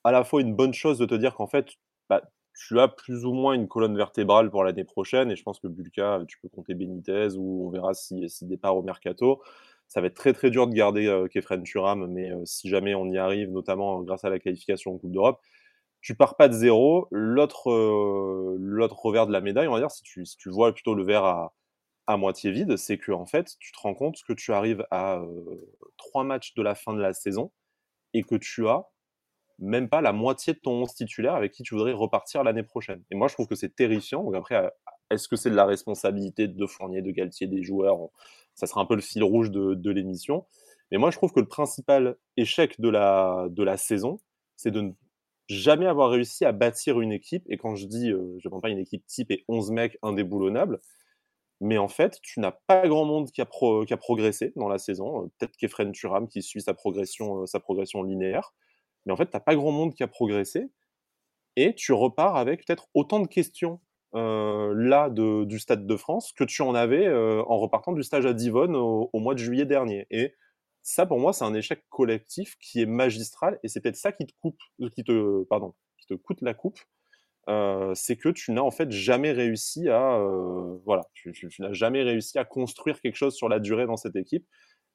[0.04, 1.70] à la fois une bonne chose de te dire qu'en fait,
[2.10, 2.22] bah,
[2.56, 5.30] tu as plus ou moins une colonne vertébrale pour l'année prochaine.
[5.30, 8.76] Et je pense que Bulka, tu peux compter Benitez ou on verra si, si départ
[8.76, 9.42] au mercato.
[9.88, 12.94] Ça va être très très dur de garder euh, Kefren Turam, mais euh, si jamais
[12.94, 15.40] on y arrive, notamment grâce à la qualification en Coupe d'Europe,
[16.00, 17.08] tu pars pas de zéro.
[17.10, 20.72] L'autre euh, l'autre revers de la médaille, on va dire, si tu, si tu vois
[20.74, 21.54] plutôt le verre à,
[22.06, 25.22] à moitié vide, c'est que en fait, tu te rends compte que tu arrives à
[25.96, 27.52] trois matchs de la fin de la saison
[28.14, 28.88] et que tu as
[29.58, 33.02] même pas la moitié de ton 11 titulaire avec qui tu voudrais repartir l'année prochaine.
[33.10, 34.22] Et moi, je trouve que c'est terrifiant.
[34.22, 34.68] Donc après, euh,
[35.10, 37.98] est-ce que c'est de la responsabilité de Fournier, de Galtier, des joueurs?
[38.54, 40.46] Ça sera un peu le fil rouge de, l'émission.
[40.90, 44.18] Mais moi, je trouve que le principal échec de la, de la saison,
[44.56, 44.92] c'est de ne
[45.48, 47.44] jamais avoir réussi à bâtir une équipe.
[47.48, 49.98] Et quand je dis, euh, je ne prends pas une équipe type et 11 mecs
[50.02, 50.80] indéboulonnables,
[51.60, 53.46] mais en fait, tu n'as pas grand monde qui a,
[53.86, 55.24] qui a progressé dans la saison.
[55.24, 58.52] Euh, peut-être Kefren Turam qui suit sa progression, sa progression linéaire.
[59.06, 60.70] Mais en fait, tu n'as pas grand monde qui a progressé.
[61.56, 63.80] Et tu repars avec peut-être autant de questions
[64.14, 68.26] euh, là du Stade de France que tu en avais euh, en repartant du stage
[68.26, 70.06] à Divonne au, mois de juillet dernier.
[70.10, 70.34] Et
[70.82, 73.58] ça, pour moi, c'est un échec collectif qui est magistral.
[73.62, 74.58] Et c'est peut-être ça qui te coupe,
[74.94, 76.78] qui te, pardon, qui te coûte la coupe.
[77.48, 80.18] Euh, c'est que tu n'as en fait jamais réussi à
[80.84, 84.44] voilà tu n'as jamais réussi à construire quelque chose sur la durée dans cette équipe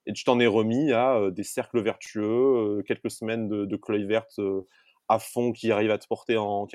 [0.06, 4.68] et tu t'en es remis à des cercles vertueux, quelques semaines de, de verte euh,
[5.08, 6.68] à fond qui arrivent à te porter en,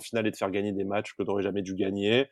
[0.00, 2.26] finale et te faire gagner des matchs que tu n'aurais jamais dû gagner,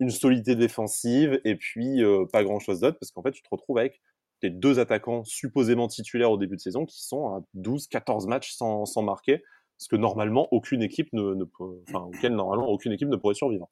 [0.00, 3.78] une solidité défensive et puis pas grand chose d'autre parce qu'en fait tu te retrouves
[3.78, 4.00] avec
[4.40, 9.02] tes deux attaquants supposément titulaires au début de saison qui sont à 12-14 matchs sans,
[9.02, 9.42] marquer,
[9.78, 13.68] ce que normalement aucune équipe ne, ne normalement aucune équipe ne pourrait survivre.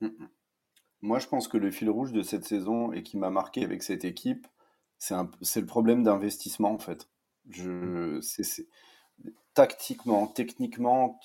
[0.00, 0.08] Mmh
[1.02, 3.82] Moi, je pense que le fil rouge de cette saison et qui m'a marqué avec
[3.82, 4.46] cette équipe,
[4.98, 7.08] c'est le problème d'investissement en fait.
[7.50, 8.66] Je, c'est,
[9.54, 11.18] tactiquement, techniquement,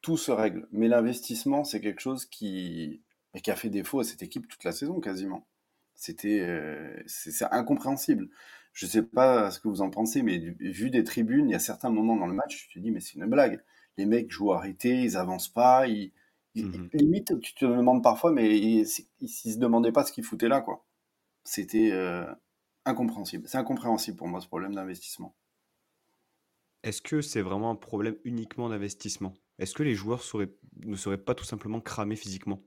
[0.00, 0.66] tout se règle.
[0.72, 3.02] Mais l'investissement, c'est quelque chose qui,
[3.42, 5.46] qui a fait défaut à cette équipe toute la saison quasiment.
[5.94, 8.28] C'était, euh, c'est incompréhensible.
[8.72, 11.60] Je sais pas ce que vous en pensez, mais vu des tribunes, il y a
[11.60, 13.62] certains moments dans le match, tu te dis mais c'est une blague.
[13.98, 16.12] Les mecs jouent arrêtés, ils avancent pas, ils,
[16.56, 18.80] mmh limite tu te demandes parfois, mais ils,
[19.20, 20.84] ne se demandaient pas ce qu'ils foutaient là quoi.
[21.44, 22.26] C'était euh,
[22.84, 23.48] incompréhensible.
[23.48, 25.36] C'est incompréhensible pour moi ce problème d'investissement.
[26.82, 29.32] Est-ce que c'est vraiment un problème uniquement d'investissement?
[29.58, 30.22] Est-ce que les joueurs
[30.84, 32.62] ne seraient pas tout simplement cramés physiquement?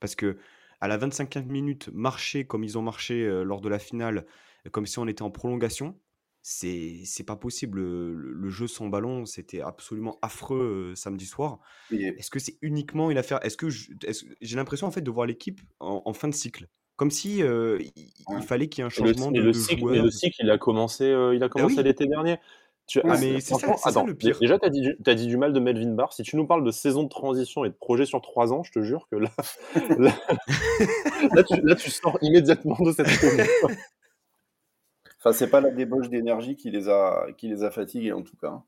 [0.00, 0.38] Parce que
[0.80, 4.26] à la 25e minute, marcher comme ils ont marché euh, lors de la finale,
[4.72, 5.98] comme si on était en prolongation,
[6.42, 7.80] c'est c'est pas possible.
[7.80, 11.60] Le, jeu sans ballon, c'était absolument affreux euh, samedi soir.
[11.92, 13.44] Est-ce que c'est uniquement une affaire?
[13.44, 17.42] Est-ce que j'ai l'impression en fait de voir l'équipe en, fin de cycle, comme si
[17.42, 20.58] euh, il, fallait qu'il y ait un changement de, le cycle, le cycle, il a
[20.58, 22.38] commencé, il a bah commencé l'été dernier.
[23.04, 24.38] ah mais c'est ça, le pire.
[24.38, 24.68] Déjà, tu as,
[25.10, 26.12] as, dit du mal de Melvin Barr.
[26.12, 28.72] Si tu nous parles de saison de transition et de projet sur trois ans, je
[28.72, 29.30] te jure que là,
[29.98, 33.06] là, tu, là tu, sors immédiatement de cette
[35.24, 38.36] Enfin, c'est pas la débauche d'énergie qui les a, qui les a fatigués en tout
[38.36, 38.64] cas.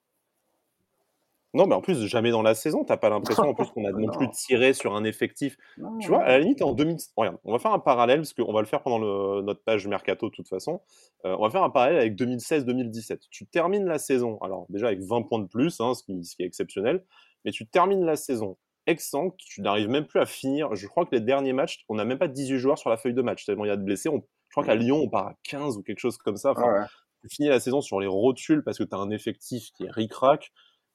[1.54, 3.92] Non, mais en plus, jamais dans la saison, t'as pas l'impression en plus qu'on a
[3.92, 5.56] non plus tiré sur un effectif.
[6.00, 6.96] tu vois, à la limite, en 2000.
[7.16, 9.86] Regarde, on va faire un parallèle, parce qu'on va le faire pendant le, notre page
[9.86, 10.80] Mercato de toute façon.
[11.24, 13.28] Euh, on va faire un parallèle avec 2016-2017.
[13.30, 16.34] Tu termines la saison, alors déjà avec 20 points de plus, hein, ce, qui, ce,
[16.34, 17.04] qui, est exceptionnel,
[17.44, 20.74] mais tu termines la saison exsangue, tu n'arrives même plus à finir.
[20.74, 23.14] Je crois que les derniers matchs, on n'a même pas 18 joueurs sur la feuille
[23.14, 24.08] de match, tellement il y a de blessés.
[24.08, 26.50] On, je crois qu'à Lyon, on part à 15 ou quelque chose comme ça.
[26.50, 26.86] Enfin,
[27.22, 29.90] Tu finis la saison sur les rotules parce que tu as un effectif qui est
[29.90, 30.52] ric-rac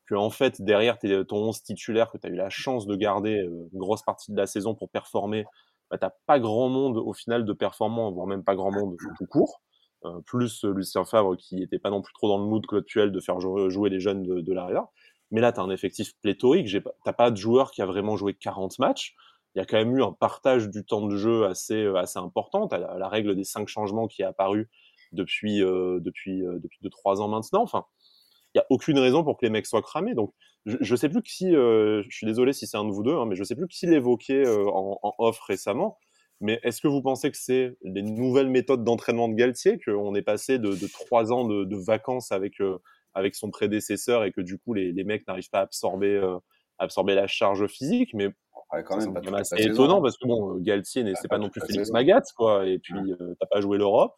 [0.10, 3.40] que en fait derrière ton 11 titulaire que tu as eu la chance de garder
[3.40, 5.46] euh, une grosse partie de la saison pour performer,
[5.92, 9.26] bah, t'as pas grand monde au final de performant, voire même pas grand monde tout
[9.28, 9.62] court.
[10.06, 13.20] Euh, plus Lucien Favre qui n'était pas non plus trop dans le mood actuel de
[13.20, 14.86] faire jouer les jeunes de, de l'arrière.
[15.32, 16.76] Mais là, tu as un effectif pléthorique.
[17.06, 19.16] T'as pas de joueur qui a vraiment joué 40 matchs.
[19.56, 22.20] Il y a quand même eu un partage du temps de jeu assez, euh, assez
[22.20, 22.68] important.
[22.68, 24.70] Tu as la, règle des cinq changements qui est apparue
[25.12, 27.64] depuis, euh, depuis, euh, depuis 2-3 ans maintenant.
[27.64, 27.86] Enfin,
[28.60, 30.14] n'y a aucune raison pour que les mecs soient cramés.
[30.14, 30.34] Donc,
[30.66, 33.16] je ne sais plus qui, euh, je suis désolé si c'est un de vous deux,
[33.16, 35.98] hein, mais je ne sais plus qui l'évoquait euh, en, en, off récemment.
[36.42, 40.22] Mais est-ce que vous pensez que c'est les nouvelles méthodes d'entraînement de Galtier, qu'on est
[40.22, 42.78] passé de, de trois ans de, de vacances avec, euh,
[43.14, 46.38] avec son prédécesseur et que du coup les, les mecs n'arrivent pas à absorber, euh,
[46.78, 48.28] absorber la charge physique Mais
[48.74, 50.02] ouais, quand même, c'est assez étonnant hein.
[50.02, 52.66] parce que bon, Galtier, c'est pas, pas, non plus Félix Magat, quoi.
[52.66, 54.16] Et puis, euh, t'as pas joué l'Europe.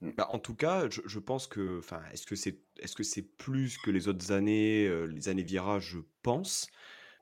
[0.00, 0.10] Mmh.
[0.16, 3.78] Bah, en tout cas, je, pense que, enfin, est-ce que c'est, est-ce que c'est plus
[3.78, 6.68] que les autres années, euh, les années Vira, je pense.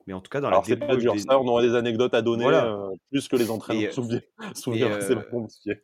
[0.07, 1.21] Mais en tout cas, dans Alors, la c'est pas dur, des...
[1.21, 3.93] ça, on aura des anecdotes à donner, euh, plus que les entraîneurs.
[3.93, 4.21] Souviens,
[4.55, 5.75] souviens, c'est euh,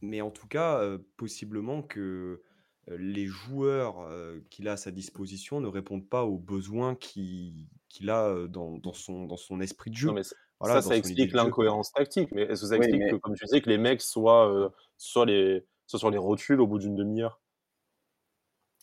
[0.00, 0.80] Mais en tout cas,
[1.16, 2.40] possiblement que
[2.86, 4.08] les joueurs
[4.48, 8.94] qu'il a à sa disposition ne répondent pas aux besoins qu'il, qu'il a dans, dans,
[8.94, 10.12] son, dans son esprit de jeu.
[10.12, 10.22] Non,
[10.60, 12.30] voilà, ça, ça explique l'incohérence tactique.
[12.32, 15.66] Mais est-ce que ça explique que, comme tu disais, que les mecs soient, soient les
[15.86, 17.40] soit sur les rotules au bout d'une demi-heure.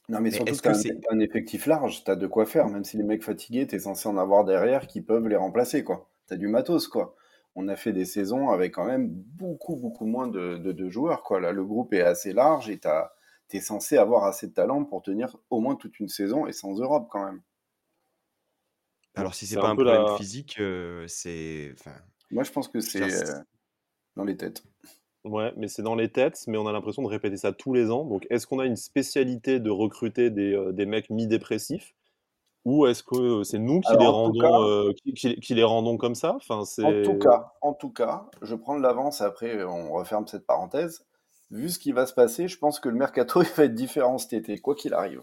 [0.09, 2.67] Non, mais, surtout que tu un, effectif large, tu as de quoi faire.
[2.67, 5.83] Même si les mecs fatigués, tu es censé en avoir derrière qui peuvent les remplacer.
[5.83, 6.09] quoi.
[6.27, 6.87] Tu as du matos.
[6.89, 7.15] quoi.
[7.55, 11.23] On a fait des saisons avec quand même beaucoup, beaucoup moins de, de, joueurs.
[11.23, 11.39] quoi.
[11.39, 15.03] Là, le groupe est assez large et tu es censé avoir assez de talent pour
[15.03, 17.41] tenir au moins toute une saison et sans Europe quand même.
[19.15, 21.75] Alors, si c'est pas un, problème physique, euh, c'est.
[22.31, 23.39] Moi, je pense que c'est euh,
[24.15, 24.63] dans les têtes.
[25.23, 27.91] Ouais, mais c'est dans les têtes, mais on a l'impression de répéter ça tous les
[27.91, 28.03] ans.
[28.03, 31.93] Donc, est-ce qu'on a une spécialité de recruter des, euh, des mecs mi-dépressifs?
[32.65, 36.15] Ou est-ce que euh, c'est nous qui les, rendons, euh, qui, qui, les rendons comme
[36.15, 36.35] ça?
[36.35, 40.45] Enfin, en, tout cas, en tout cas, je prends de l'avance après on referme cette
[40.45, 41.05] parenthèse.
[41.51, 44.17] Vu ce qui va se passer, je pense que le mercato il va être différent
[44.17, 45.21] cet été, quoi qu'il arrive.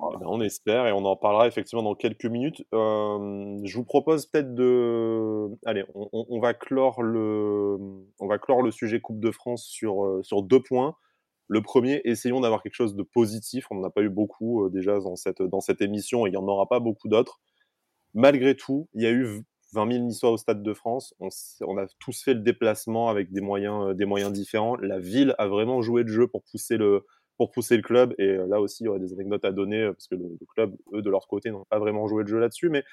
[0.00, 2.62] Eh ben, on espère et on en parlera effectivement dans quelques minutes.
[2.72, 7.76] Euh, je vous propose peut-être de, allez, on, va clore le,
[8.20, 10.94] on va clore le sujet Coupe de France sur euh, sur deux points.
[11.48, 13.66] Le premier, essayons d'avoir quelque chose de positif.
[13.70, 16.34] On n'en a pas eu beaucoup euh, déjà dans cette dans cette émission et il
[16.34, 17.40] y en aura pas beaucoup d'autres.
[18.14, 21.12] Malgré tout, il y a eu 20 000 Niçois au Stade de France.
[21.18, 24.76] On, a tous fait le déplacement avec des moyens des moyens différents.
[24.76, 27.04] La ville a vraiment joué le jeu pour pousser le
[27.38, 28.14] pour pousser le club.
[28.18, 31.00] Et là aussi, il y aurait des anecdotes à donner, parce que le, club, eux,
[31.00, 32.68] de leur côté, n'ont pas vraiment joué le jeu là-dessus.
[32.68, 32.84] Mais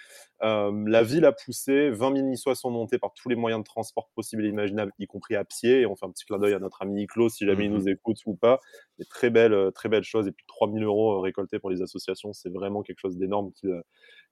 [0.41, 4.09] la ville a poussé, 20 000 Niçois sont montés par tous les moyens de transport
[4.15, 5.81] possibles et imaginables, y compris à pied.
[5.81, 7.75] Et on fait un petit clin d'œil à notre ami Niclos, si jamais il mmh
[7.75, 8.61] nous écoute ou pas.
[8.99, 10.27] Des très belles, très belles choses.
[10.27, 13.51] Et puis 3 000 euros récoltés pour les associations, c'est vraiment quelque chose d'énorme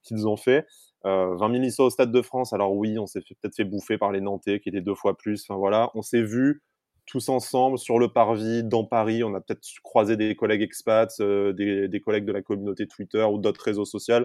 [0.02, 0.64] qu'ils ont fait.
[1.02, 2.52] 20 000 Niçois au Stade de France.
[2.52, 5.44] Alors oui, on s'est peut-être fait bouffer par les Nantais, qui étaient deux fois plus.
[5.48, 6.62] Enfin voilà, on s'est vu
[7.06, 9.22] tous ensemble sur le parvis dans Paris.
[9.24, 13.38] On a peut-être croisé des collègues expats, euh, des, collègues de la communauté Twitter ou
[13.38, 14.24] d'autres réseaux sociaux.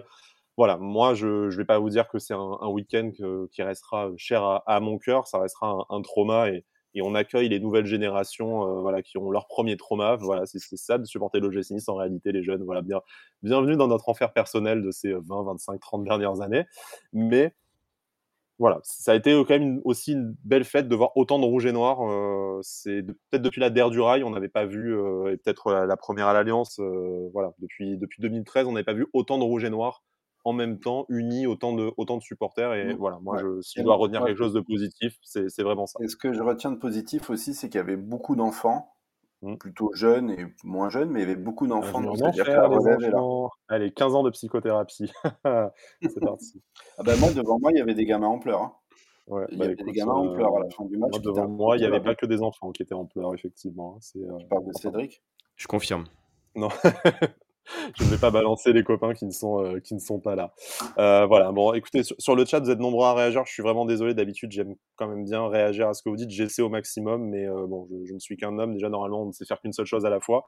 [0.56, 3.12] Voilà, moi, je ne vais pas vous dire que c'est un, week-end
[3.50, 5.26] qui restera cher à, mon cœur.
[5.26, 6.64] Ça restera un, trauma et,
[7.02, 10.16] on accueille les nouvelles générations euh, voilà, qui ont leur premier trauma.
[10.16, 12.64] Voilà, c'est ça de supporter l'OGC en réalité, les jeunes.
[12.64, 13.00] Voilà, bien,
[13.42, 16.64] bienvenue dans notre enfer personnel de ces 20, 25, 30 dernières années.
[17.12, 17.54] Mais
[18.60, 21.64] voilà, ça a été quand même aussi une belle fête de voir autant de rouge
[21.64, 22.02] et noir.
[22.02, 25.72] Euh, c'est peut-être depuis la Der du Rail, on n'avait pas vu, euh, et peut-être
[25.72, 29.44] la, première à l'Alliance, euh, voilà, depuis, depuis 2013, on n'avait pas vu autant de
[29.44, 30.02] rouge et noir
[30.44, 32.74] en même temps, unis, autant de, autant de supporters.
[32.74, 32.98] Et mmh.
[32.98, 35.98] voilà, moi, je, si je dois retenir quelque chose de positif, c'est vraiment ça.
[36.02, 38.92] Et ce que je retiens de positif aussi, c'est qu'il y avait beaucoup d'enfants
[39.42, 39.56] Mmh.
[39.56, 42.02] plutôt jeunes et moins jeunes, mais il y avait beaucoup d'enfants.
[42.02, 43.48] donc est là.
[43.68, 45.10] Allez, 15 ans de psychothérapie.
[46.02, 46.60] c'est parti.
[46.98, 48.60] Ah bah moi, devant moi, il y avait des gamins en pleurs.
[48.60, 48.74] Hein.
[49.28, 51.12] Ouais, il y bah avait des gamins en pleurs à la fin du match.
[51.12, 53.94] Moi, devant moi, il n'y avait pas que des enfants qui étaient en pleurs, effectivement.
[53.96, 53.98] Hein.
[54.00, 55.22] C'est, euh, tu parles de Cédric?
[55.56, 56.04] Je confirme.
[56.54, 56.68] Non.
[57.94, 60.34] je ne vais pas balancer les copains qui ne sont, euh, qui ne sont pas
[60.34, 60.52] là.
[60.98, 63.44] Euh, voilà, bon, écoutez, sur, le chat, vous êtes nombreux à réagir.
[63.46, 64.14] Je suis vraiment désolé.
[64.14, 66.30] D'habitude, j'aime quand même bien réagir à ce que vous dites.
[66.30, 68.74] J'essaie au maximum, mais euh, bon, je, ne suis qu'un homme.
[68.74, 70.46] Déjà, normalement, on ne sait faire qu'une seule chose à la fois.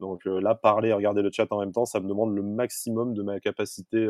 [0.00, 3.14] Donc là, parler et regarder le chat en même temps, ça me demande le maximum
[3.14, 4.08] de ma capacité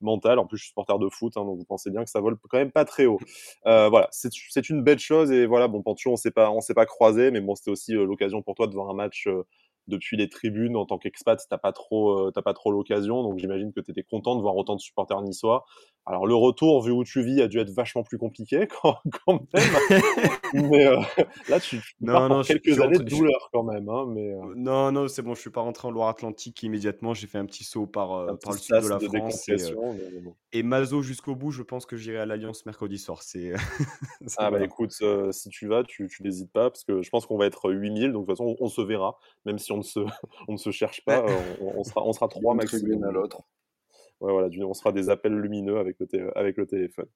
[0.00, 0.40] mentale.
[0.40, 2.36] En plus, je suis supporter de foot, hein, donc vous pensez bien que ça vole
[2.48, 3.20] quand même pas très haut.
[3.64, 5.30] voilà, c'est une belle chose.
[5.30, 8.42] Et voilà, bon, Pancho, on s'est pas, s'est pas croisé, mais bon, c'était aussi l'occasion
[8.42, 9.28] pour toi de voir un match
[9.90, 13.22] depuis les tribunes en tant qu'expat, t'as pas trop, euh, pas trop l'occasion.
[13.22, 15.66] Donc j'imagine que tu étais content de voir autant de supporters niçois.
[16.06, 18.96] Alors le retour, vu où tu vis, a dû être vachement plus compliqué quand,
[19.28, 19.40] même.
[20.70, 21.00] mais euh,
[21.48, 23.88] là, tu, non, non, quelques années de douleur quand même.
[23.88, 24.54] Hein, mais, euh.
[24.56, 25.34] Non, non, c'est bon.
[25.34, 27.14] Je suis pas rentré en Loire-Atlantique immédiatement.
[27.14, 29.50] J'ai fait un petit saut par, par le sud de la France.
[30.52, 31.50] Et, Mazo jusqu'au bout.
[31.50, 33.22] Je pense que j'irai à l'Alliance mercredi soir.
[33.22, 33.52] C'est.
[34.38, 34.92] ah bah écoute,
[35.30, 38.12] si tu vas, tu, n'hésites pas parce que je pense qu'on va être 8000.
[38.12, 40.00] Donc de toute façon, on, on se verra, même si on ne se,
[40.48, 41.24] on ne se cherche pas.
[41.60, 43.04] on, sera, on sera trois maximum.
[43.04, 43.42] à l'autre.
[44.20, 47.06] Ouais, voilà, on sera des appels lumineux avec le, avec le téléphone.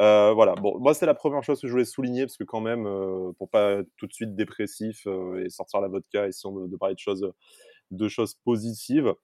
[0.00, 2.60] Euh, voilà, bon, moi, c'est la première chose que je voulais souligner, parce que quand
[2.60, 6.54] même, euh, pour pas être tout de suite dépressif euh, et sortir la vodka, essayons
[6.54, 7.32] de, de parler de choses,
[7.90, 9.14] de choses positives.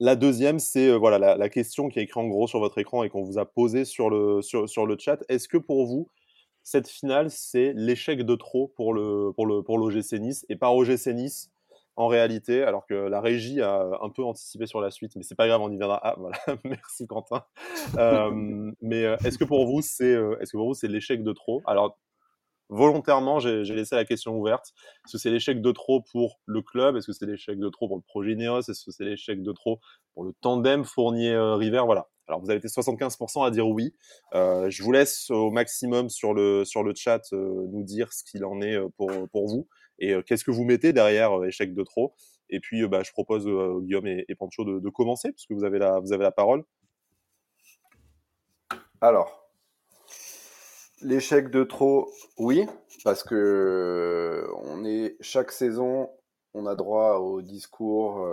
[0.00, 3.10] La deuxième, c'est voilà, la, question qui est écrite en gros sur votre écran et
[3.10, 5.22] qu'on vous a posée sur le, sur, sur le chat.
[5.28, 6.10] Est-ce que pour vous,
[6.62, 10.44] cette finale, c'est l'échec de trop pour le pour le pour l'OGC Nice?
[10.48, 11.50] Et par OGC Nice
[11.96, 15.34] en réalité, alors que la régie a un peu anticipé sur la suite, mais c'est
[15.34, 15.98] pas grave, on y viendra.
[16.02, 17.44] Ah voilà, merci Quentin.
[17.96, 18.30] euh,
[18.82, 21.32] mais euh, est-ce que pour vous c'est euh, est-ce que pour vous c'est l'échec de
[21.32, 21.62] trop?
[21.66, 21.98] Alors
[22.68, 24.72] volontairement, j'ai laissé la question ouverte.
[25.04, 26.96] Est-ce que c'est l'échec de trop pour le club?
[26.96, 28.60] Est-ce que c'est l'échec de trop pour le projet Ineos?
[28.60, 29.80] Est-ce que c'est l'échec de trop
[30.14, 31.82] pour le tandem Fournier-River?
[31.86, 32.08] Voilà.
[32.28, 33.94] Alors, vous avez été 75% à dire oui.
[34.34, 38.24] Euh, je vous laisse au maximum sur le, sur le chat euh, nous dire ce
[38.24, 41.82] qu'il en est euh, pour, pour vous et qu'est-ce que vous mettez derrière échec de
[41.82, 42.14] trop?
[42.48, 43.46] Et puis, bah, je propose
[43.82, 46.64] Guillaume et, et Pancho de, de, commencer, puisque vous avez la, vous avez la parole.
[49.00, 49.50] Alors,
[51.02, 52.66] l'échec de trop, oui,
[53.04, 56.10] parce que on est chaque saison,
[56.54, 58.26] on a droit au discours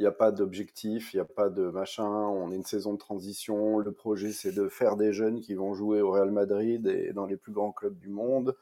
[0.00, 2.94] il n'y a pas d'objectif, il n'y a pas de machin, on est une saison
[2.94, 6.86] de transition, le projet c'est de faire des jeunes qui vont jouer au Real Madrid
[6.86, 8.56] et dans les plus grands clubs du monde.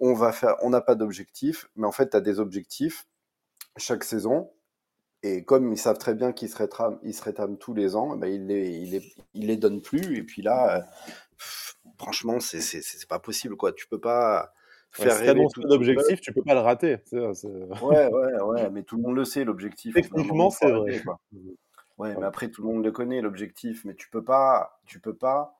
[0.00, 3.06] On va faire, on n'a pas d'objectif, mais en fait tu as des objectifs
[3.76, 4.50] chaque saison.
[5.22, 8.16] Et comme ils savent très bien qu'ils se rétrament, ils se rétrament tous les ans,
[8.16, 10.16] ben ils les, ils les, ils les donnent plus.
[10.16, 10.86] Et puis là,
[11.98, 13.72] franchement, c'est, c'est, pas possible, quoi.
[13.72, 14.54] Tu peux pas,
[14.90, 16.98] faire ouais, rêver tout d'objectif, tu peux pas le rater.
[17.12, 19.94] Ouais, ouais, ouais, mais tout le monde le sait, l'objectif.
[19.94, 21.02] Techniquement, c'est vrai.
[21.98, 25.14] Ouais, mais après, tout le monde le connaît, l'objectif, mais tu peux pas, tu peux
[25.14, 25.58] pas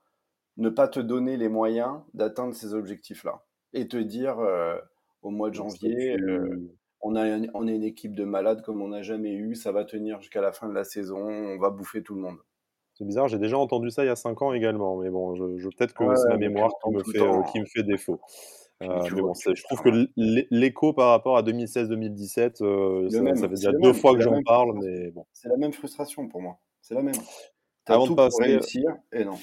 [0.56, 3.42] ne pas te donner les moyens d'atteindre ces objectifs-là.
[3.72, 4.38] Et te dire,
[5.22, 8.88] au mois de janvier, euh, on, a, on est une équipe de malades comme on
[8.88, 12.02] n'a jamais eu, ça va tenir jusqu'à la fin de la saison, on va bouffer
[12.02, 12.38] tout le monde.
[12.94, 15.56] C'est bizarre, j'ai déjà entendu ça il y a 5 ans également, mais bon, je,
[15.58, 18.20] je peut-être que c'est ma mémoire qui me, fait, qui me fait défaut.
[18.82, 23.54] Euh, mais bon, je trouve que l'écho par rapport à 2016-2017, euh, ça, ça, fait
[23.54, 25.26] déjà deux fois que j'en parle, mais bon.
[25.32, 26.58] C'est la même frustration pour moi.
[26.80, 27.14] C'est la même.
[27.84, 28.36] T'as tout de passer...
[28.38, 29.38] pour réussir et non.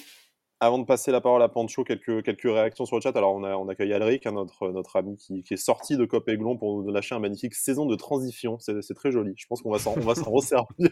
[0.60, 3.16] Avant de passer la parole à Pancho, quelques, quelques réactions sur le chat.
[3.16, 6.04] Alors, on, a, on accueille Alric, hein, notre, notre ami qui, qui, est sorti de
[6.04, 8.58] Cop Aiglon pour nous lâcher un magnifique saison de transition.
[8.58, 9.34] C'est très joli.
[9.36, 9.92] Je pense qu'on va s'en
[10.30, 10.90] resservir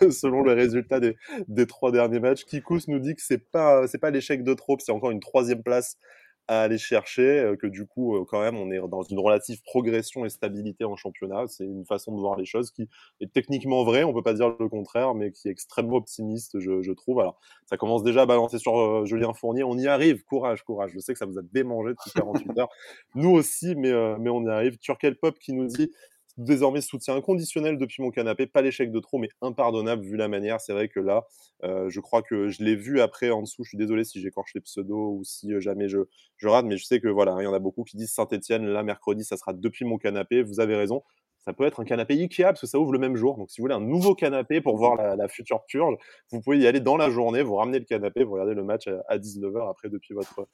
[0.10, 1.16] selon les résultats des,
[1.48, 2.44] des trois derniers matchs.
[2.44, 5.98] Kikous nous dit que c'est pas, pas l'échec de trop, c'est encore une troisième place
[6.48, 9.62] à aller chercher, euh, que du coup, euh, quand même, on est dans une relative
[9.62, 11.46] progression et stabilité en championnat.
[11.46, 12.88] C'est une façon de voir les choses qui
[13.20, 16.80] est techniquement vraie, on peut pas dire le contraire, mais qui est extrêmement optimiste, je,
[16.80, 17.20] je trouve.
[17.20, 19.62] Alors, ça commence déjà à balancer sur euh, Julien Fournier.
[19.62, 20.90] On y arrive, courage, courage.
[20.94, 22.70] Je sais que ça vous a démangé depuis 48 heures.
[23.14, 24.78] Nous aussi, mais, mais on y arrive.
[24.78, 25.92] Turkel Pop qui nous dit
[26.38, 28.46] désormais soutien inconditionnel depuis mon canapé.
[28.46, 30.60] Pas l'échec de trop, mais impardonnable vu la manière.
[30.60, 31.26] C'est vrai que là,
[31.64, 33.64] euh, je crois que je l'ai vu après en dessous.
[33.64, 35.98] Je suis désolé si j'écorche les pseudos ou si euh, jamais je,
[36.36, 38.64] je rate, mais je sais que voilà, il y en a beaucoup qui disent Saint-Etienne,
[38.66, 40.42] là, mercredi, ça sera depuis mon canapé.
[40.42, 41.02] Vous avez raison.
[41.48, 43.38] Ça peut être un canapé Ikea parce que ça ouvre le même jour.
[43.38, 45.96] Donc, si vous voulez un nouveau canapé pour voir la, future purge,
[46.30, 48.86] vous pouvez y aller dans la journée, vous ramenez le canapé, vous regardez le match
[49.08, 50.46] à, 19h après depuis votre,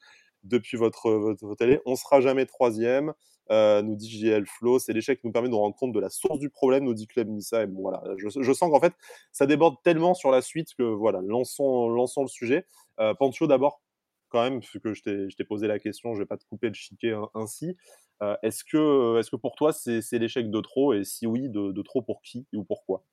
[0.45, 1.81] depuis votre, votre, télé.
[1.85, 3.13] On sera jamais troisième.
[3.51, 6.09] Euh, nous dit JL Flo, c'est l'échec qui nous permet de rendre compte de la
[6.09, 7.63] source du problème, nous dit Club Nissa.
[7.63, 8.95] Et bon, voilà, je, sens qu'en fait,
[9.33, 12.67] ça déborde tellement sur la suite que voilà, lançons, le sujet.
[13.01, 13.83] Euh, Pancho, d'abord,
[14.29, 15.03] quand même, vu que je
[15.37, 17.77] t'ai posé la question, je ne vais pas te couper le chiquet ainsi.
[18.23, 20.95] Euh, est-ce que, est que pour toi, c'est l'échec de trop?
[20.95, 23.05] Et si oui, de, trop pour qui ou pourquoi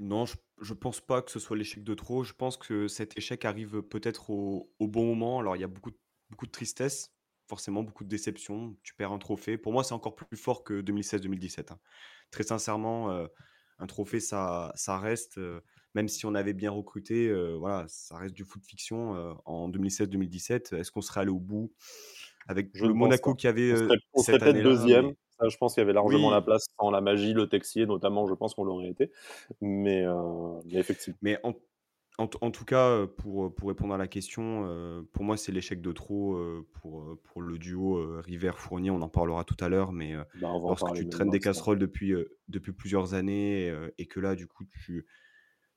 [0.00, 2.22] non, je, ne pense pas que ce soit l'échec de trop.
[2.22, 5.40] Je pense que cet échec arrive peut-être au, bon moment.
[5.40, 7.12] Alors, il y a beaucoup de tristesse,
[7.48, 8.76] forcément beaucoup de déception.
[8.82, 9.58] Tu perds un trophée.
[9.58, 11.72] Pour moi, c'est encore plus fort que 2016-2017.
[11.72, 11.78] Hein.
[12.30, 13.26] Très sincèrement, euh,
[13.78, 15.60] un trophée, ça, ça reste, euh,
[15.94, 20.76] même si on avait bien recruté, euh, voilà, ça reste du foot fiction en 2016-2017.
[20.76, 21.72] Est-ce qu'on serait allé au bout
[22.46, 23.74] avec le Monaco qui avait
[24.14, 25.14] on serait, peut-être deuxième
[25.46, 28.34] je pense qu'il y avait largement la place sans la magie, le Texier notamment, je
[28.34, 29.12] pense qu'on l'aurait été.
[29.60, 31.18] Mais, euh, effectivement.
[31.22, 31.54] Mais en,
[32.18, 35.92] en, tout cas, pour, pour répondre à la question, euh, pour moi, c'est l'échec de
[35.92, 38.90] trop euh, pour, pour le duo River-Fournier.
[38.90, 42.12] On en parlera tout à l'heure, mais bah, lorsque tu traînes des casseroles depuis,
[42.48, 45.06] depuis plusieurs années et que là, du coup, tu,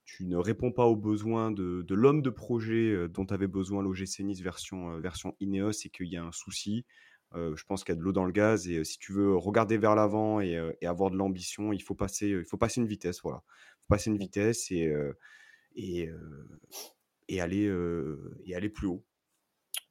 [0.04, 4.22] tu ne réponds pas aux besoins de, de l'homme de projet dont avait besoin l'OGC
[4.22, 6.86] Nice version, version Ineos et qu'il y a un souci,
[7.34, 9.36] euh, je pense qu'il y a de l'eau dans le gaz et si tu veux
[9.38, 13.22] regarder vers l'avant et, avoir de l'ambition, il faut passer, il faut passer une vitesse,
[13.22, 13.44] voilà.
[13.46, 14.92] Il faut passer une vitesse et
[15.76, 16.10] et,
[17.28, 17.72] et aller
[18.46, 19.04] et aller plus haut.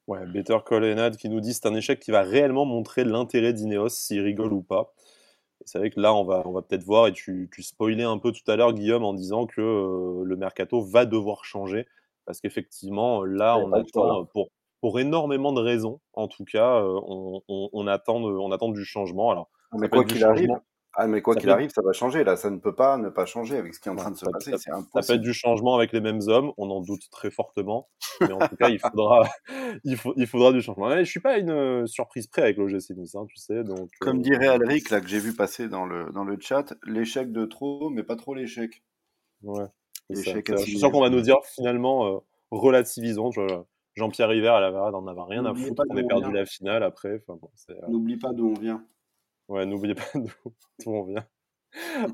[0.07, 3.91] Ouais, Better Call qui nous dit c'est un échec qui va réellement montrer l'intérêt d'Ineos
[3.91, 4.93] s'il rigole ou pas.
[5.67, 8.19] C'est vrai que là, on va, on va peut-être voir, et tu, tu spoilais un
[8.19, 11.87] peu tout à l'heure, Guillaume, en disant que le mercato va devoir changer.
[12.25, 16.01] Parce qu'effectivement, là, on attend pour, pour énormément de raisons.
[16.15, 17.01] En tout cas, euh,
[17.49, 19.31] on, attend, on attend du changement.
[19.31, 20.51] Alors, mais quoi qu'il arrive,
[20.95, 22.25] ah, mais quoi qu'il arrive, ça va changer.
[22.25, 24.17] Là, ça ne peut pas ne pas changer avec ce qui est en train de
[24.17, 24.51] se passer.
[24.59, 26.53] Ça, ça, peut être du changement avec les mêmes hommes.
[26.57, 27.89] On en doute très fortement.
[28.21, 29.29] Mais en tout cas, il faudra,
[29.85, 30.91] il, faut, il faudra du changement.
[30.99, 33.63] Je suis pas une euh, surprise près avec l'OGC Nice, hein, tu sais.
[33.63, 36.75] Donc, Comme euh, dirait Alric, là, que j'ai vu passer dans le, dans le chat,
[36.85, 38.83] l'échec de trop, mais pas trop l'échec.
[39.43, 39.67] Ouais.
[40.09, 43.31] L'échec Je suis sûr qu'on va nous dire finalement, relativisons.
[43.95, 45.83] Jean-Pierre River à la Varade en avait rien à foutre.
[45.89, 47.23] On a perdu la finale après.
[47.29, 47.39] Bon,
[47.71, 48.85] euh N'oublie pas d'où on vient.
[49.51, 50.31] Ouais, n'oubliez pas d'où
[50.87, 51.27] on vient.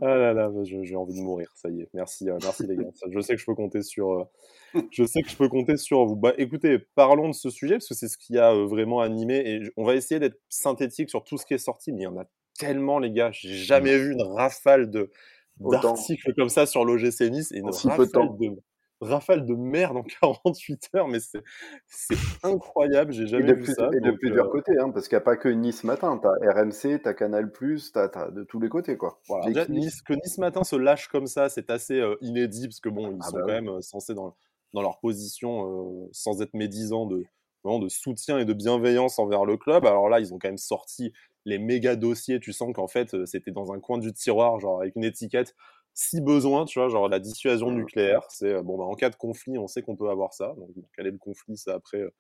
[0.03, 1.89] Ah là là, j'ai envie de mourir, ça y est.
[1.95, 2.91] Merci, euh, merci les gars.
[3.11, 6.05] Je sais que je peux compter sur, euh, je sais que je peux compter sur
[6.05, 6.17] vous.
[6.17, 9.61] Bah, écoutez, parlons de ce sujet parce que c'est ce qui a vraiment animé et
[9.77, 12.19] on va essayer d'être synthétique sur tout ce qui est sorti, mais il y en
[12.19, 12.25] a
[12.59, 13.31] tellement les gars.
[13.33, 15.11] J'ai jamais vu une rafale de
[15.59, 18.57] d'articles comme ça sur l'OGC Nice et une rafale de
[19.01, 23.91] rafale de merde en 48 heures, mais c'est incroyable, j'ai jamais vu ça.
[23.93, 26.29] Et de plusieurs euh côtés, hein, parce qu'il n'y a pas que Nice Matin, tu
[26.29, 28.97] as RMC, tu as Canal+, tu as, de tous les côtés.
[28.97, 29.21] Quoi.
[29.69, 33.13] nice, que Nice Matin se lâche comme ça, c'est assez euh, inédit, parce que bon,
[33.13, 34.37] ils ah sont bah quand même euh, censés dans,
[34.73, 37.25] dans leur position, sans être médisants, de,
[37.65, 39.87] de soutien et de bienveillance envers le club.
[39.87, 41.13] Alors là, ils ont quand même sorti
[41.45, 44.97] les méga dossiers, tu sens qu'en fait, c'était dans un coin du tiroir, genre avec
[44.97, 45.55] une étiquette
[45.97, 49.17] si besoin, tu vois, genre la dissuasion nucléaire, c'est euh, bon, bah, en cas de
[49.17, 50.55] conflit, on sait qu'on peut avoir ça.
[50.59, 52.11] Donc, quel est le conflit Ça, après, euh,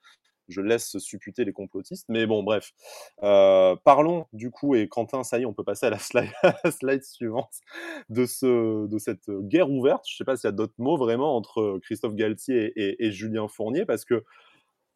[0.48, 2.06] je laisse supputer les complotistes.
[2.08, 2.72] Mais bon, bref.
[3.22, 6.32] Euh, parlons du coup, et Quentin, ça y est, on peut passer à la slide,
[6.70, 7.52] slide suivante
[8.08, 10.04] de, ce, de cette guerre ouverte.
[10.08, 13.46] Je sais pas s'il y a d'autres mots vraiment entre Christophe Galtier et, et, Julien
[13.46, 14.24] Fournier, parce que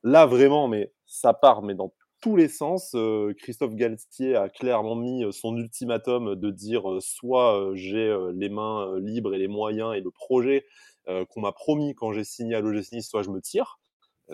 [0.05, 2.95] là, vraiment, mais ça part, mais dans tous les sens.
[3.39, 9.39] Christophe Galtier a clairement mis son ultimatum de dire soit j'ai les mains libres et
[9.39, 10.65] les moyens et le projet
[11.07, 13.81] qu'on m'a promis quand j'ai signé à l'OGC soit je me tire.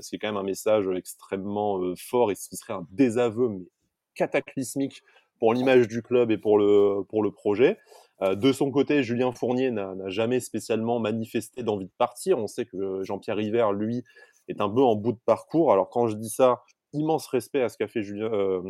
[0.01, 3.67] C'est quand même un message extrêmement fort et ce qui serait un désaveu mais
[4.15, 5.03] cataclysmique
[5.39, 7.79] pour l'image du club et pour le, pour le projet.
[8.23, 12.39] Euh, de son côté, Julien Fournier n'a jamais spécialement manifesté d'envie de partir.
[12.39, 14.03] On sait que Jean-Pierre River, lui,
[14.49, 15.73] est un peu en bout de parcours.
[15.73, 16.63] Alors quand je dis ça,
[16.97, 18.61] immense respect à ce qu'a fait Julien, euh,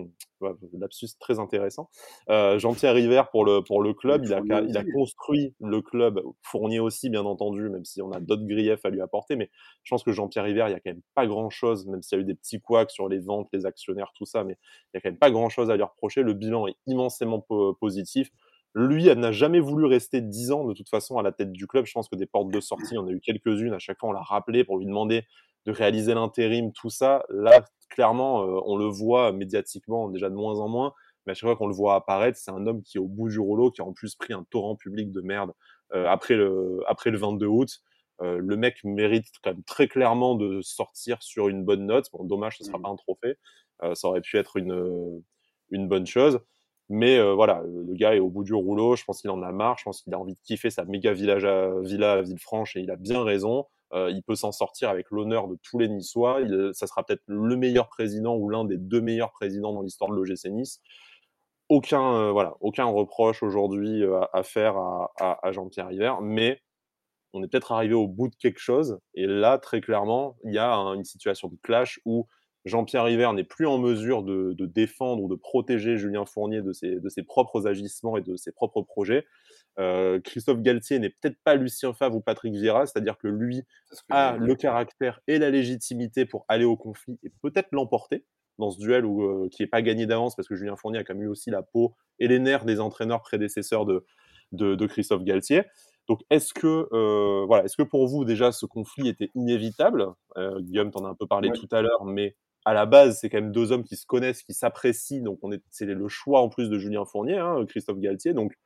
[0.72, 1.88] lapsus très intéressant.
[2.28, 6.22] Euh, Jean-Pierre River pour le, pour le club, il a, il a construit le club,
[6.42, 9.50] Fournier aussi bien entendu, même si on a d'autres griefs à lui apporter, mais
[9.84, 12.20] je pense que Jean-Pierre River, il y a quand même pas grand-chose, même s'il y
[12.20, 14.58] a eu des petits couacs sur les ventes, les actionnaires, tout ça, mais
[14.92, 16.22] il y a quand même pas grand-chose à lui reprocher.
[16.22, 17.46] Le bilan est immensément
[17.80, 18.30] positif.
[18.78, 21.66] Lui, elle n'a jamais voulu rester 10 ans de toute façon à la tête du
[21.66, 21.86] club.
[21.86, 23.72] Je pense que des portes de sortie, on a eu quelques-unes.
[23.72, 25.24] À chaque fois, on l'a rappelé pour lui demander
[25.64, 27.24] de réaliser l'intérim, tout ça.
[27.30, 30.92] Là, clairement, euh, on le voit médiatiquement déjà de moins en moins.
[31.24, 33.30] Mais à chaque fois qu'on le voit apparaître, c'est un homme qui est au bout
[33.30, 35.52] du rouleau, qui a en plus pris un torrent public de merde
[35.94, 37.80] euh, après, le, après le 22 août.
[38.20, 42.10] Euh, le mec mérite quand même très clairement de sortir sur une bonne note.
[42.12, 42.82] Bon, dommage, ce ne sera mmh.
[42.82, 43.36] pas un trophée.
[43.94, 45.22] ça aurait pu être une,
[45.70, 46.40] une bonne chose.
[46.88, 48.94] Mais euh, voilà, le gars est au bout du rouleau.
[48.94, 49.76] Je pense qu'il en a marre.
[49.78, 52.80] Je pense qu'il a envie de kiffer sa méga village à, villa à Villefranche et
[52.80, 53.66] il a bien raison.
[53.92, 56.40] Euh, il peut s'en sortir avec l'honneur de tous les Niçois.
[56.42, 60.10] Il, ça sera peut-être le meilleur président ou l'un des deux meilleurs présidents dans l'histoire
[60.10, 60.80] de l'OGC Nice.
[61.68, 66.60] Aucun, euh, voilà, aucun reproche aujourd'hui à, faire à, à, Jean-Pierre River, mais
[67.32, 69.00] on est peut-être arrivé au bout de quelque chose.
[69.14, 72.28] Et là, très clairement, il y a une situation de clash où
[72.66, 76.98] Jean-Pierre River n'est plus en mesure de, défendre ou de protéger Julien Fournier de ses,
[76.98, 79.24] de ses, propres agissements et de ses propres projets.
[79.78, 83.62] Euh, Christophe Galtier n'est peut-être pas Lucien Favre ou Patrick Vieira, c'est-à-dire que lui
[84.10, 88.24] a le caractère et la légitimité pour aller au conflit et peut-être l'emporter
[88.58, 91.04] dans ce duel où, euh, qui n'est pas gagné d'avance parce que Julien Fournier a
[91.04, 94.04] quand même eu aussi la peau et les nerfs des entraîneurs prédécesseurs de,
[94.50, 95.62] de, Christophe Galtier.
[96.08, 100.06] Donc, est-ce que, euh, voilà, est-ce que pour vous, déjà, ce conflit était inévitable?
[100.60, 102.34] Guillaume, tu en as un peu parlé tout à l'heure, mais
[102.66, 105.22] à la base, c'est quand même deux hommes qui se connaissent, qui s'apprécient.
[105.22, 108.34] Donc, on est, c'est le choix en plus de Julien Fournier, hein, Christophe Galtier.
[108.34, 108.58] Donc,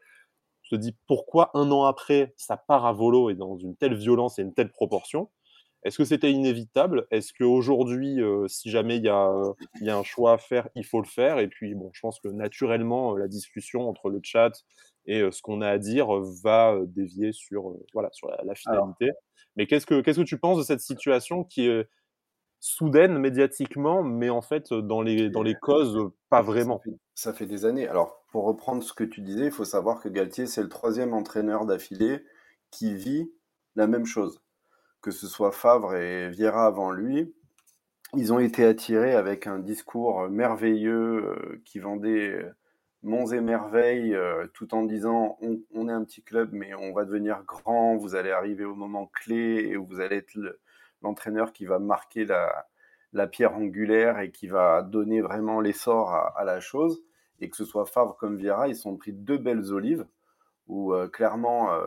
[0.62, 3.94] je te dis pourquoi un an après, ça part à volo et dans une telle
[3.94, 5.28] violence et une telle proportion?
[5.82, 7.06] Est-ce que c'était inévitable?
[7.10, 9.30] Est-ce qu'aujourd'hui, euh, si jamais il y, a,
[9.82, 11.38] y, a, un choix à faire, il faut le faire?
[11.38, 14.52] Et puis, bon, je pense que naturellement, la discussion entre le chat
[15.04, 16.08] et euh, ce qu'on a à dire
[16.42, 19.10] va dévier sur, voilà, sur la, finalité.
[19.56, 21.86] Mais qu'est-ce que, qu'est-ce que tu penses de cette situation qui est
[22.60, 26.80] soudaine médiatiquement, mais en fait, dans les, dans les causes, pas vraiment.
[27.14, 27.88] Ça fait, des années.
[27.88, 31.14] Alors, pour reprendre ce que tu disais, il faut savoir que Galtier, c'est le troisième
[31.14, 32.24] entraîneur d'affilée
[32.70, 33.32] qui vit
[33.76, 34.42] la même chose.
[35.00, 37.34] Que ce soit Favre et Vieira avant lui,
[38.14, 42.54] ils ont été attirés avec un discours merveilleux euh, qui vendait euh,
[43.02, 46.92] monts et merveilles, euh, tout en disant on, on, est un petit club, mais on
[46.92, 50.58] va devenir grand, vous allez arriver au moment clé et vous allez être le,
[51.02, 56.60] l'entraîneur qui va marquer la, pierre angulaire et qui va donner vraiment l'essor à, la
[56.60, 57.02] chose.
[57.40, 60.06] Et que ce soit Favre comme Vieira, ils sont pris deux belles olives
[60.70, 61.82] où euh, clairement, euh,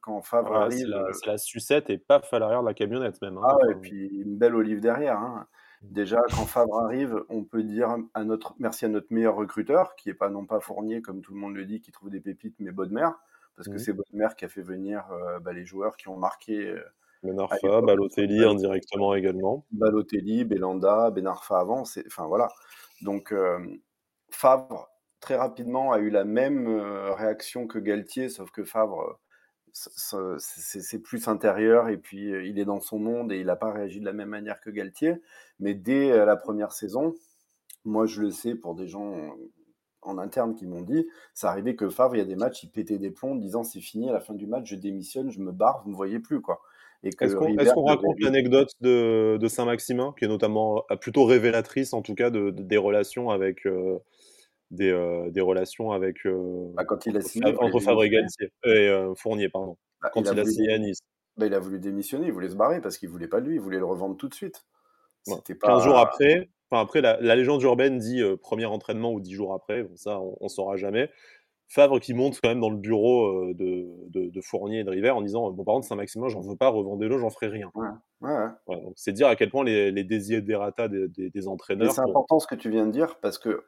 [0.00, 0.92] quand Favre arrive.
[1.12, 3.38] C'est la, sucette et paf à l'arrière de la camionnette même.
[3.38, 5.18] Hein, ah et puis une belle olive derrière.
[5.18, 5.46] Hein.
[5.82, 10.08] Déjà, quand Favre arrive, on peut dire à notre, merci à notre meilleur recruteur, qui
[10.08, 12.56] n'est pas non pas Fournier, comme tout le monde le dit, qui trouve des pépites,
[12.58, 13.08] mais Bodmer,
[13.54, 13.78] parce que mmh.
[13.78, 16.74] c'est Bodmer qui a fait venir euh, bah, les joueurs qui ont marqué
[17.22, 19.66] Benarfa, Balotelli indirectement également.
[19.72, 22.48] Balotelli, Belanda, Benarfa avant, enfin voilà.
[23.02, 23.58] Donc euh,
[24.30, 24.88] Favre
[25.20, 29.20] très rapidement a eu la même euh, réaction que Galtier, sauf que Favre
[29.72, 33.72] c'est plus intérieur et puis euh, il est dans son monde et il n'a pas
[33.72, 35.16] réagi de la même manière que Galtier.
[35.60, 37.14] Mais dès la première saison,
[37.84, 39.34] moi je le sais pour des gens
[40.02, 42.70] en interne qui m'ont dit, ça arrivait que Favre, il y a des matchs, il
[42.70, 45.52] pétait des plombs, disant c'est fini à la fin du match, je démissionne, je me
[45.52, 46.60] barre, vous ne me voyez plus quoi.
[47.02, 52.30] Est-ce qu'on raconte l'anecdote de, Saint-Maximin, qui est notamment euh, plutôt révélatrice, en tout cas,
[52.30, 53.98] de, des relations avec euh,
[54.70, 56.26] des, euh, des, relations avec
[56.74, 59.76] bah, quand il a signé, entre Fabre et Fournier, pardon.
[60.02, 60.98] Bah, quand il, a, signé à Nice.
[61.36, 63.60] Bah, il a voulu démissionner, il voulait se barrer parce qu'il voulait pas lui, il
[63.60, 64.64] voulait le revendre tout de suite.
[65.22, 65.68] C'était pas...
[65.68, 69.82] 15 jours après, enfin après la, légende urbaine dit premier entraînement ou 10 jours après,
[69.82, 71.10] bon, ça on, on saura jamais.
[71.68, 75.10] Favre qui monte quand même dans le bureau euh, de, de, Fournier et de River
[75.10, 77.70] en disant Bon, par contre, Saint-Maximin, j'en veux pas, revendez-le, j'en ferai rien.
[78.96, 81.92] c'est dire à quel point les, les désirs des, des, des entraîneurs.
[81.92, 83.64] C'est important ce que tu viens de dire parce que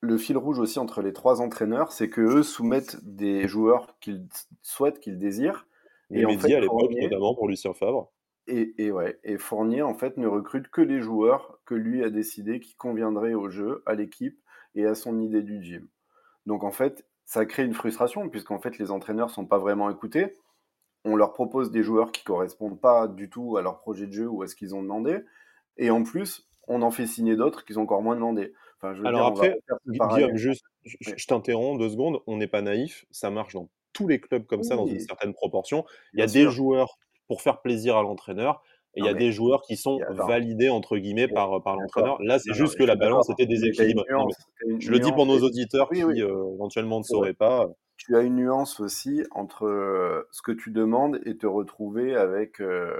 [0.00, 4.26] le fil rouge aussi entre les trois entraîneurs, c'est que eux soumettent des joueurs qu'ils
[4.62, 5.66] souhaitent, qu'ils désirent.
[6.10, 8.12] et en fait, à l'époque, notamment pour Lucien Favre.
[8.46, 12.10] Et, et, ouais, et Fournier, en fait, ne recrute que les joueurs que lui a
[12.10, 14.38] décidé qui conviendraient au jeu, à l'équipe
[14.76, 15.88] et à son idée du gym.
[16.44, 20.32] Donc, en fait, ça crée une frustration, puisqu'en fait, les entraîneurs sont pas vraiment écoutés.
[21.04, 24.28] On leur propose des joueurs qui correspondent pas du tout à leur projet de jeu
[24.28, 25.20] ou à ce qu'ils ont demandé.
[25.76, 28.54] Et en plus, on en fait signer d'autres qui ont encore moins demandé.
[28.78, 29.60] Enfin, je veux Alors dire, après.
[29.86, 34.20] Guillaume, juste, je, t'interromps deux secondes, on n'est pas naïf, ça marche dans tous les
[34.20, 35.84] clubs comme ça, dans une certaine proportion.
[36.12, 36.50] Il y bien a des sûr.
[36.50, 38.62] joueurs pour faire plaisir à l'entraîneur,
[38.96, 41.28] et il y a mais des joueurs qui et sont attends, validés, entre guillemets, et-
[41.28, 42.20] par, par l'entraîneur.
[42.22, 44.04] Là, c'est juste que la balance était déséquilibrée.
[44.78, 47.68] Je le dis pour nos et- auditeurs Oui, qui oui, euh, éventuellement ne sauraient pas.
[47.98, 52.60] Tu as une nuance aussi entre euh, ce que tu demandes et te retrouver avec
[52.60, 52.92] euh,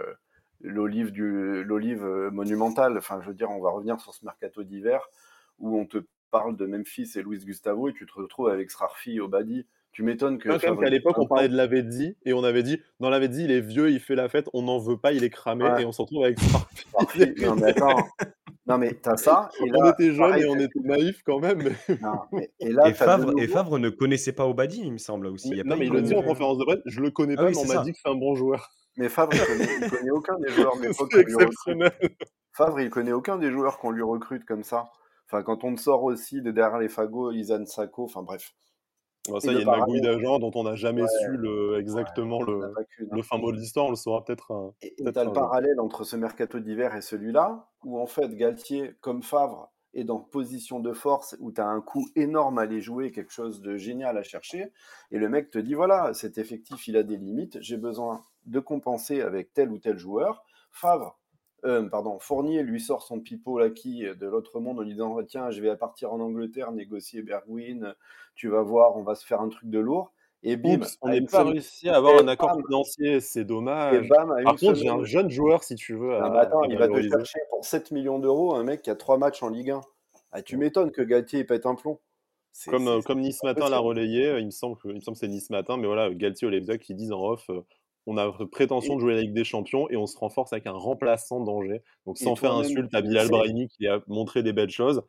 [0.62, 2.96] l'olive du l'olive euh, monumentale.
[2.96, 5.06] Enfin, je veux dire, on va revenir sur ce mercato d'hiver
[5.58, 5.98] où on te
[6.30, 9.66] parle de Memphis et Luis Gustavo et tu te retrouves avec Srarfi au Badi.
[9.96, 12.62] Tu m'étonnes que quand même Favre qu'à l'époque, on parlait de Lavezzi, et on avait
[12.62, 15.24] dit, dans Lavezzi, il est vieux, il fait la fête, on n'en veut pas, il
[15.24, 16.36] est cramé, Ouais, et on se retrouve avec.
[17.40, 18.06] Non, mais attends.
[18.66, 19.48] Non, mais t'as ça.
[19.64, 21.96] Et On était jeunes pareil, et on était naïfs quand même, mais...
[22.02, 23.48] non, mais- et là, Et Favre, et.
[23.48, 25.48] Favre ne connaissait pas Obadi, il me semble aussi.
[25.48, 27.10] Il y a non, pas mais il le dit en conférence de presse, je le
[27.10, 28.70] connais Ah pas, oui, mais on m'a dit que c'est un bon joueur.
[28.98, 31.92] Mais Favre, il connaît, il connaît aucun des joueurs exceptionnel.
[32.52, 34.90] Favre, il connaît aucun des joueurs qu'on lui recrute comme ça.
[35.26, 38.52] Enfin, quand on sort aussi de derrière les fagots, Izan Sako, enfin bref.
[39.28, 41.36] Bon, Et ça, il y a une magouille d'agents dont on n'a jamais ouais, su
[41.36, 42.72] le, exactement le,
[43.10, 43.22] hein.
[43.22, 45.80] fin mot de l'histoire, on le saura peut-être un, Et tu peut-être as le parallèle
[45.80, 50.78] entre ce mercato d'hiver et celui-là, où en fait Galtier, comme Favre, est dans position
[50.80, 54.18] de force, où tu as un coup énorme à aller jouer, quelque chose de génial
[54.18, 54.72] à chercher,
[55.10, 58.60] et le mec te dit voilà, cet effectif il a des limites, j'ai besoin de
[58.60, 60.44] compenser avec tel ou tel joueur.
[60.70, 61.18] Favre,
[61.66, 65.50] euh, pardon, Fournier lui sort son pipeau laki de l'autre monde en lui disant tiens,
[65.50, 67.94] je vais partir en Angleterre négocier Bergwijn,
[68.34, 70.12] tu vas voir, on va se faire un truc de lourd.
[70.42, 73.20] Et bim, Oups, on n'est pas semaine, réussi à avoir et un accord bam, financier,
[73.20, 74.08] c'est et dommage.
[74.08, 77.00] bam, Par contre, j'ai un jeune joueur, si tu veux, attends, à il va te
[77.00, 79.80] chercher pour 7 millions d'euros un mec qui a 3 matchs en Ligue 1.
[80.32, 81.98] Ah, tu m'étonnes que Galtier il pète un plomb.
[82.66, 85.16] Comme, euh, comme Nice Matin l'a relayé, euh, il me semble que, il me semble
[85.16, 87.62] que c'est Nice Matin, mais voilà, Galtier ou Leipzig qui disent en off, euh,
[88.06, 90.66] on a prétention Et, de jouer la Ligue des Champions et on se renforce avec
[90.66, 91.82] un remplaçant d'Angers.
[92.06, 93.28] Donc sans faire insulte à Bilal.
[93.28, 95.02] Brahimi qui a montré des belles choses,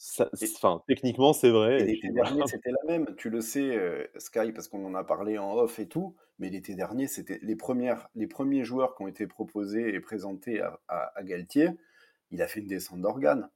[0.00, 2.30] ça, enfin, techniquement c'est vrai, et l'été voilà.
[2.30, 3.16] dernier, c'était la même.
[3.16, 6.14] Tu le sais, euh, Sky, parce qu'on en a parlé en off et tout.
[6.38, 10.60] Mais l'été dernier, c'était les, premières, les premiers joueurs qui ont été proposés et présentés
[10.60, 11.70] à, à- à Galtier.
[12.30, 13.50] Il a fait une descente d'organes.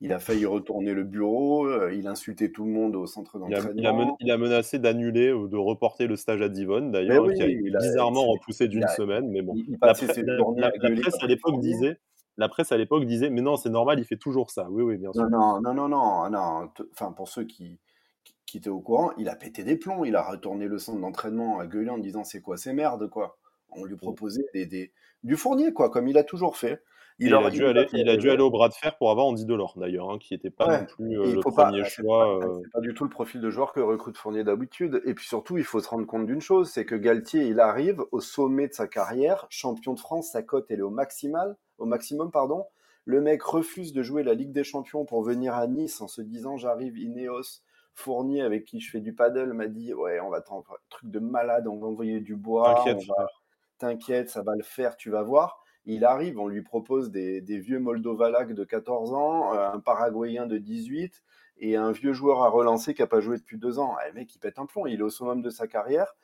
[0.00, 1.66] Il a failli retourner le bureau.
[1.66, 4.16] euh, il insultait tout le monde au centre Il il d'entraînement.
[4.20, 7.42] il a menacé d'annuler ou de reporter le stage à Divonne, d'ailleurs, hein, oui, qui
[7.42, 9.54] a il, a, bizarrement repoussé d'une semaine, mais bon.
[9.82, 10.16] La, presse
[11.20, 11.98] à l'époque disait,
[12.36, 14.68] la presse à l'époque disait, mais non, c'est normal, il fait toujours ça.
[14.70, 15.28] Oui, oui, bien sûr.
[15.28, 16.70] Non, non, non, non, non, non.
[16.92, 17.80] Enfin, pour ceux qui,
[18.46, 20.04] qui, étaient au courant, il a pété des plombs.
[20.04, 23.36] Il a retourné le centre d'entraînement à gueuler en disant c'est quoi ces merdes, quoi?
[23.70, 23.98] On lui Mm.
[23.98, 24.92] proposait des, des-
[25.24, 26.80] du fournier, quoi, comme il a toujours fait.
[27.18, 28.30] Il, a dû aller, fait il a dû rêver.
[28.32, 30.80] aller au bras de fer pour avoir Andy Delors, d'ailleurs, hein, qui n'était pas Ouais,
[30.80, 32.38] non plus euh, le premier pas, choix.
[32.44, 35.02] euh, c'est pas du tout le profil de joueur que recrute Fournier d'habitude.
[35.04, 38.04] Et puis surtout, il faut se rendre compte d'une chose, c'est que Galtier, il arrive
[38.12, 41.86] au sommet de sa carrière, champion de France, sa cote elle est au maximal, au
[41.86, 42.66] maximum, pardon.
[43.04, 46.20] Le mec refuse de jouer la Ligue des Champions pour venir à Nice en se
[46.20, 47.62] disant j'arrive Ineos.
[47.94, 51.18] Fournier avec qui je fais du paddle m'a dit ouais on va t'en truc de
[51.18, 52.94] malade, on va envoyer du bois, va
[53.78, 55.64] t'inquiète, ça va le faire, tu vas voir.
[55.88, 60.46] Il arrive, on lui propose des, des vieux Moldovalac de 14 ans, euh, un Paraguayen
[60.46, 61.24] de 18
[61.58, 63.96] et un vieux joueur à relancer qui n'a pas joué depuis deux ans.
[64.04, 66.14] Eh, le mec, il pète un plomb, il est au summum de sa carrière.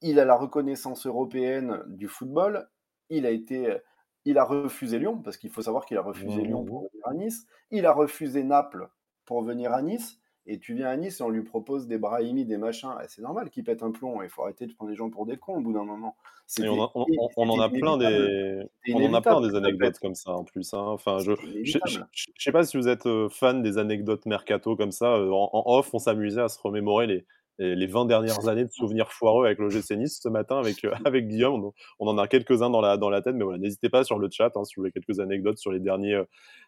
[0.00, 2.68] Il a la reconnaissance européenne du football.
[3.08, 3.78] Il a été,
[4.24, 6.66] il a refusé Lyon parce qu'il faut savoir qu'il a refusé Lyon Mhm.
[6.66, 7.46] pour venir à Nice.
[7.70, 8.88] Il a refusé Naples
[9.24, 10.18] pour venir à Nice.
[10.46, 12.90] Et tu viens à Nice et on lui propose des Brahimi, des machins.
[13.00, 14.22] Eh, c'est normal qu'il pète un plomb.
[14.22, 16.16] Il faut arrêter de prendre les gens pour des cons au bout d'un moment.
[16.18, 19.40] Et on, C'était a- on, on- on en a plein des, on en a plein
[19.40, 20.74] des anecdotes comme ça en plus.
[20.74, 20.82] hein.
[20.84, 22.08] Enfin, je, C'était je, je, inévitable.
[22.12, 25.14] je- je sais pas si vous êtes euh, fan des anecdotes mercato comme ça.
[25.14, 27.24] euh, En, en off, on s'amusait à se remémorer les,
[27.58, 30.92] les, les 20 dernières années de souvenirs foireux avec l'OGC Nice ce matin avec, euh,
[31.04, 31.64] avec Guillaume.
[31.64, 34.18] On, on en a quelques-uns dans la, dans la tête, mais voilà, n'hésitez pas sur
[34.18, 36.24] le chat hein, si vous voulez quelques anecdotes sur les derniers, euh,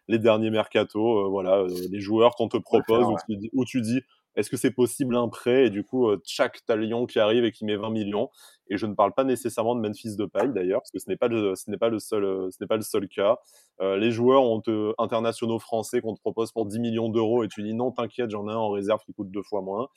[0.09, 1.21] les derniers mercato.
[1.27, 4.01] euh, voilà, euh, les joueurs qu'on te propose où tu, dis- où tu dis
[4.37, 5.67] est-ce que c'est possible un prêt?
[5.67, 8.31] Et du coup, tchac, t'as Lyon qui arrive et qui met 20 millions.
[8.69, 11.17] Et je ne parle pas nécessairement de Memphis de paille d'ailleurs, parce que ce n'est
[11.17, 13.39] pas le, ce n'est pas le seul, ce n'est pas le seul cas.
[13.81, 14.61] Euh, les joueurs ont,
[14.99, 18.49] internationaux français qu'on te propose pour 10 millions d'euros et tu dis non, t'inquiète, j'en
[18.49, 19.89] ai un en réserve qui coûte deux fois moins.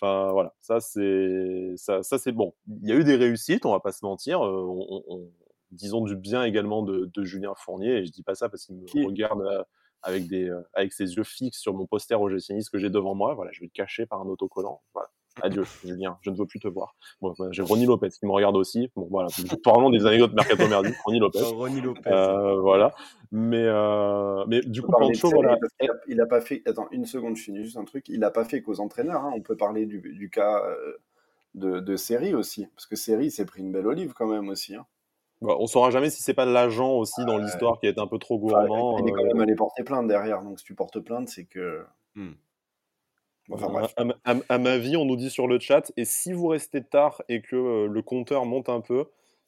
[0.00, 2.54] Enfin voilà, ça c'est ça, ça c'est bon.
[2.82, 4.44] Il y a eu des réussites, on va pas se mentir.
[4.44, 5.30] Euh, on, on- on-
[5.72, 7.98] disons du bien également de, de Julien Fournier.
[7.98, 9.04] Et je dis pas ça parce qu'il me Qui?
[9.04, 9.64] regarde euh,
[10.02, 13.34] avec des euh, avec ses yeux fixes sur mon poster au que j'ai devant moi.
[13.34, 14.82] Voilà, je vais le cacher par un autocollant.
[14.94, 15.08] Voilà.
[15.42, 16.94] Adieu, Julien, je ne veux plus te voir.
[17.20, 18.90] Bon, j'ai Ronnie Lopez qui me regarde aussi.
[18.96, 19.28] Bon, voilà,
[19.62, 20.96] parlons des anecdotes mercato merdiques.
[21.04, 21.42] Ronnie Lopez.
[21.42, 22.10] Ronnie Lopez.
[22.10, 22.94] Euh, voilà.
[23.32, 25.58] Mais, euh, mais du coup, Pancho, voilà.
[26.08, 26.62] il a pas fait.
[26.66, 28.08] Attends, une seconde, je finis juste un truc.
[28.08, 29.24] Il n'a pas fait qu'aux entraîneurs.
[29.24, 29.32] hein.
[29.36, 30.96] On peut parler du, du cas euh,
[31.54, 32.66] de, de série aussi.
[32.74, 34.74] Parce que série s'est pris une belle olive quand même aussi.
[34.74, 34.86] hein.
[35.42, 38.18] Bah, on saura jamais si c'est pas l'agent aussi dans l'histoire qui est un peu
[38.18, 38.98] trop gourmand.
[39.00, 41.84] il est quand même allé porter plainte derrière, donc si tu portes plainte, c'est que.
[42.14, 42.32] Hmm.
[43.50, 43.94] Enfin, bref.
[44.24, 47.42] À, ma vie, on nous dit sur le chat, et si vous restez tard et
[47.42, 49.06] que le compteur monte un peu,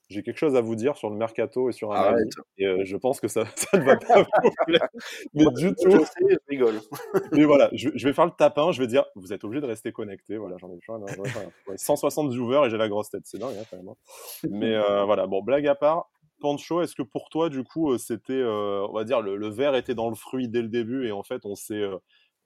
[0.08, 2.84] j'ai quelque chose à vous dire sur le mercato et sur un avis, et euh,
[2.84, 4.88] je pense que ça, ça ne va pas vous plaire.
[5.34, 5.90] Mais du tout.
[5.90, 6.80] Je, sais, je rigole.
[7.32, 9.92] Mais voilà, je, vais faire le tapin, je vais dire, vous êtes obligé de rester
[9.92, 10.38] connecté.
[10.38, 10.98] Voilà, j'en ai plein.
[11.76, 13.88] 160 viewers et j'ai la grosse tête, c'est dingue hein, quand même.
[13.88, 14.48] Hein.
[14.50, 16.10] Mais euh, voilà, bon, blague à part.
[16.40, 19.74] Pancho, est-ce que pour toi, du coup, euh, c'était, on va dire, le, le, verre
[19.74, 21.84] était dans le fruit dès le début et en fait, on s'est,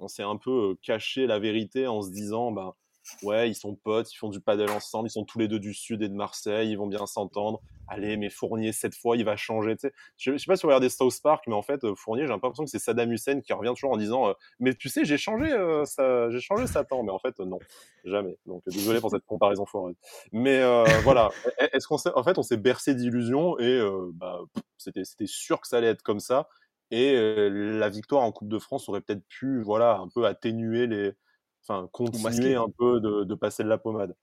[0.03, 2.77] on s'est un peu caché la vérité en se disant, bah,
[3.23, 5.75] ouais, ils sont potes, ils font du paddle ensemble, ils sont tous les deux du
[5.75, 7.61] sud et de Marseille, ils vont bien s'entendre.
[7.89, 9.77] Allez, mais Fournier, cette fois, il va changer.
[9.77, 9.93] Tu sais.
[10.17, 12.65] Je, sais pas si vous regardez South Park, mais en fait, euh, Fournier, j'ai l'impression
[12.65, 15.53] que c'est Saddam Hussein qui revient toujours en disant euh, Mais tu sais, j'ai changé,
[15.53, 17.03] euh, ça, j'ai changé Satan.
[17.03, 17.59] Mais en fait, non,
[18.05, 18.39] jamais.
[18.47, 19.97] Donc, désolé pour cette comparaison foireuse.
[20.31, 20.63] Mais
[21.03, 23.81] voilà, e, e, est-ce qu'on en fait, on s'est bercé d'illusions et
[24.15, 24.41] bah,
[24.79, 26.49] c'était, c'était sûr que ça allait être comme ça.
[26.95, 27.17] Et
[27.49, 31.15] la victoire en Coupe de France aurait peut-être pu, voilà, un peu atténuer les,
[31.63, 34.15] enfin, continuer un peu de, passer de la pommade.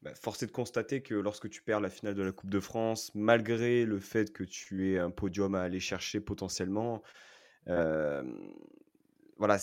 [0.00, 2.58] Bah, force est de constater que lorsque tu perds la finale de la Coupe de
[2.58, 7.02] France, malgré le fait que tu aies un podium à aller chercher potentiellement,
[7.66, 9.58] voilà,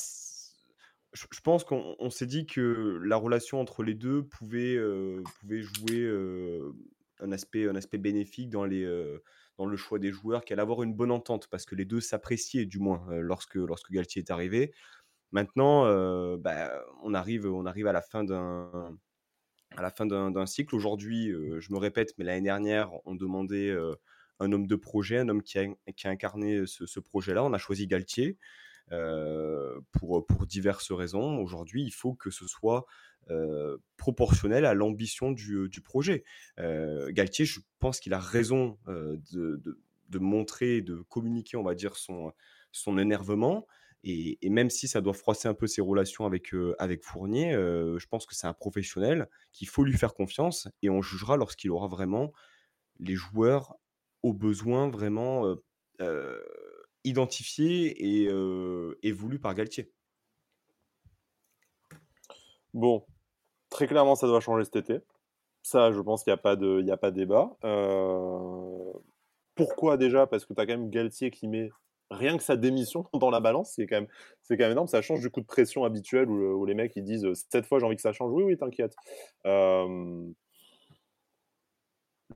[1.13, 4.77] je, pense qu'on s'est dit que la relation entre les deux pouvait,
[5.39, 6.07] pouvait jouer
[7.19, 8.85] un, aspect, un aspect bénéfique dans, les,
[9.57, 12.01] dans le choix des joueurs, qu'elle allait avoir une bonne entente, parce que les deux
[12.01, 14.73] s'appréciaient du moins lorsque, lorsque Galtier est arrivé.
[15.31, 15.85] Maintenant,
[16.37, 16.71] bah,
[17.03, 18.97] on, arrive, on arrive à la fin d'un
[19.75, 20.75] à la fin d'un cycle.
[20.75, 23.75] Aujourd'hui, je me répète, mais l'année dernière, on demandait
[24.39, 25.65] un homme de projet, un homme qui a,
[26.05, 27.43] incarné ce, projet-là.
[27.43, 28.37] On a choisi Galtier
[29.91, 31.37] pour, pour diverses raisons.
[31.39, 32.85] Aujourd'hui, il faut que ce soit
[33.97, 36.23] proportionnel à l'ambition du, du, projet.
[36.57, 41.95] Galtier, je pense qu'il a raison de, de, de, montrer, de communiquer, on va dire,
[41.95, 42.33] son,
[42.71, 43.65] son énervement.
[44.03, 47.97] Et, même si ça doit froisser un peu ses relations avec, euh, avec Fournier, euh,
[47.99, 51.71] je pense que c'est un professionnel qu'il faut lui faire confiance et on jugera lorsqu'il
[51.71, 52.33] aura vraiment
[52.99, 53.77] les joueurs
[54.21, 55.55] aux besoins vraiment
[56.01, 56.41] euh,
[57.05, 59.89] identifiés et, voulus par Galtier.
[62.73, 63.05] Bon,
[63.73, 64.99] très clairement, ça doit changer cet été.
[65.63, 67.57] Ça, je pense qu'il n'y a, pas de, a pas de débat.
[69.55, 70.27] pourquoi déjà?
[70.27, 71.69] Parce que tu as quand même Galtier qui met
[72.11, 74.07] rien que sa démission dans la balance, c'est quand, même,
[74.49, 74.87] quand même énorme.
[74.87, 77.85] Ça change du coup de pression habituel où, les mecs ils disent cette fois j'ai
[77.85, 78.31] envie que ça change.
[78.31, 78.95] Oui, oui, t'inquiète.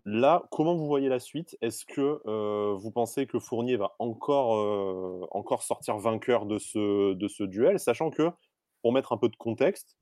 [0.05, 1.57] Là, comment vous voyez la suite?
[1.61, 2.21] Est-ce que
[2.75, 8.09] vous pensez que Fournier va encore, encore sortir vainqueur de ce, de ce duel, sachant
[8.09, 8.29] que,
[8.81, 9.97] pour mettre un peu de contexte,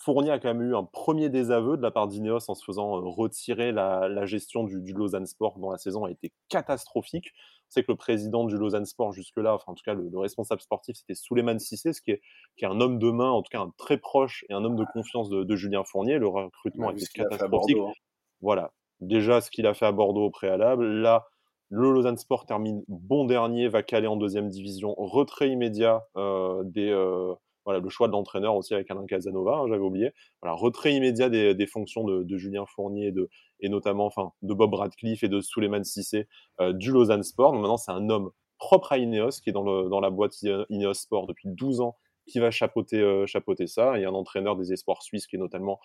[0.00, 3.00] Fournier a quand même eu un premier désaveu de la part d'Ineos en se faisant
[3.10, 7.32] retirer la, gestion du, du, Lausanne Sport, dont la saison a été catastrophique.
[7.68, 10.60] On sait que le président du Lausanne Sport jusque-là, enfin en tout cas le, responsable
[10.60, 12.22] sportif, c'était Souleymane Sissé, ce qui est,
[12.56, 14.76] qui est un homme de main, en tout cas un très proche et un homme
[14.76, 16.18] de confiance de, Julien Fournier.
[16.18, 17.76] Le recrutement a été catastrophique.
[17.78, 17.92] Hein.
[18.40, 20.86] Voilà, déjà ce qu'il a fait à Bordeaux au préalable.
[20.86, 21.26] Là,
[21.70, 24.94] le Lausanne Sport termine bon dernier, va caler en deuxième division.
[24.96, 27.34] Retrait immédiat euh, des, euh,
[27.68, 30.12] voilà, le choix de l'entraîneur aussi avec Alain Casanova, hein, j'avais oublié.
[30.40, 33.12] Voilà, retrait immédiat des, fonctions de, Julien Fournier
[33.60, 36.28] et notamment enfin, de Bob Radcliffe et de Suleiman Sissé
[36.62, 37.52] euh, du Lausanne Sport.
[37.52, 40.32] Donc maintenant, c'est un homme propre à Ineos qui est dans, la boîte
[40.70, 43.98] Ineos Sport depuis 12 ans qui va chapeauter, euh, chapeauter ça.
[43.98, 45.78] Il y a un entraîneur des espoirs suisses qui est notamment,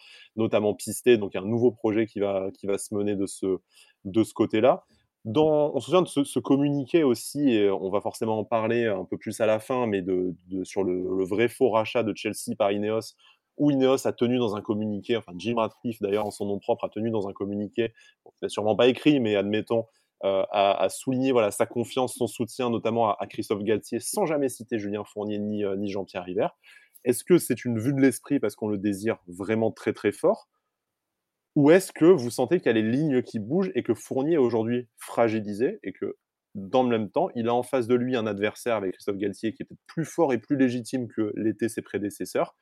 [0.76, 1.18] pisté.
[1.18, 4.86] Donc il y a un nouveau projet qui va, se mener de ce côté-là.
[5.26, 9.18] On se souvient de ce, communiqué aussi, et on va forcément en parler un peu
[9.18, 10.04] plus à la fin, mais
[10.64, 13.16] sur le, vrai faux rachat de Chelsea par Ineos,
[13.58, 16.86] où Ineos a tenu dans un communiqué, enfin Jim Ratcliffe d'ailleurs en son nom propre
[16.86, 17.94] a tenu dans un communiqué,
[18.26, 19.86] bon, sûrement pas écrit, mais admettons,
[20.26, 24.80] euh, à, souligner voilà, sa confiance, son soutien notamment à, Christophe Galtier, sans jamais citer
[24.80, 26.48] Julien Fournier ni, euh, ni Jean-Pierre River.
[27.04, 30.48] Est-ce que c'est une vue de l'esprit parce qu'on le désire vraiment très très fort
[31.56, 34.34] ou est-ce que vous sentez qu'il y a les lignes qui bougent et que Fournier
[34.34, 36.18] est aujourd'hui fragilisé et que
[36.56, 39.54] dans le même temps, il a en face de lui un adversaire avec Christophe Galtier
[39.54, 42.56] qui était plus fort et plus légitime que l'étaient ses prédécesseurs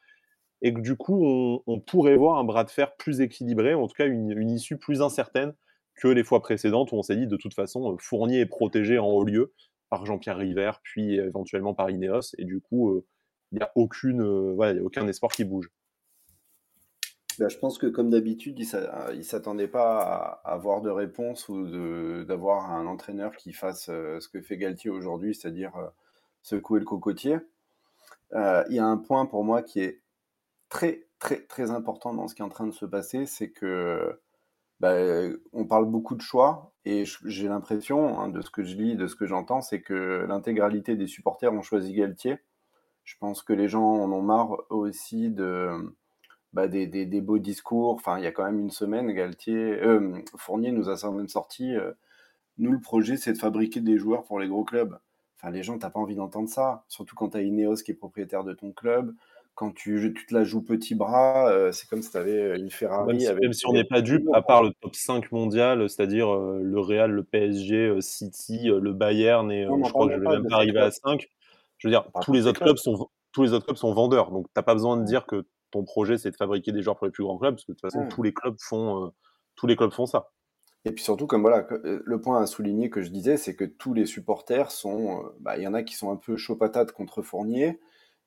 [0.61, 1.25] et que du coup,
[1.65, 5.01] on, pourrait voir un bras de fer plus équilibré, en tout cas une, issue plus
[5.01, 5.53] incertaine
[5.95, 9.07] que les fois précédentes où on s'est dit de toute façon, Fournier est protégé en
[9.07, 9.53] haut lieu
[9.89, 13.05] par Jean-Pierre River, puis éventuellement par Ineos, et du coup, euh,
[13.51, 15.69] il n'y euh, a aucun espoir qui bouge.
[17.41, 19.99] Bah, je pense que comme d'habitude, il ne s'attendait pas
[20.43, 24.91] à avoir de réponse ou d'avoir un entraîneur qui fasse euh, ce que fait Galtier
[24.91, 25.87] aujourd'hui, c'est-à-dire euh,
[26.43, 27.39] secouer le cocotier.
[28.33, 30.01] Euh, il y a un point pour moi qui est
[30.69, 34.19] très très très important dans ce qui est en train de se passer, c'est que
[34.79, 34.93] bah,
[35.51, 39.07] on parle beaucoup de choix et j'ai l'impression, hein, de ce que je lis, de
[39.07, 42.37] ce que j'entends, c'est que l'intégralité des supporters ont choisi Galtier.
[43.03, 45.91] Je pense que les gens en ont marre aussi de,
[46.53, 47.93] bah, des, des, beaux discours.
[47.93, 51.75] Enfin, il y a quand même une semaine, Galtier, euh, Fournier nous a même sorti.
[51.75, 51.91] Euh,
[52.57, 54.97] nous, le projet, c'est de fabriquer des joueurs pour les gros clubs.
[55.37, 56.83] Enfin, les gens, t'as pas envie d'entendre ça.
[56.87, 59.13] Surtout quand tu as Ineos qui est propriétaire de ton club
[59.53, 62.71] quand tu, tu, te la joues petit bras, euh, c'est comme si tu avais une
[62.71, 63.27] Ferrari.
[63.41, 67.11] Même si, on n'est pas dupe, à part le top 5 mondial, c'est-à-dire le Real,
[67.11, 70.89] le PSG, City, le Bayern, et je crois que je vais même pas arriver à
[70.89, 71.29] 5.
[71.77, 74.31] Je veux dire, tous les, autres clubs sont, tous les autres clubs sont vendeurs.
[74.31, 76.97] Donc, tu n'as pas besoin de dire que ton projet, c'est de fabriquer des joueurs
[76.97, 79.11] pour les plus grands clubs, parce que de toute façon, tous, les clubs font,
[79.55, 80.31] tous les clubs font ça.
[80.85, 83.93] Et puis surtout, comme voilà, le point à souligner que je disais, c'est que tous
[83.93, 85.23] les supporters sont.
[85.39, 87.79] Bah, il y en a qui sont un peu chaud patate contre Fournier.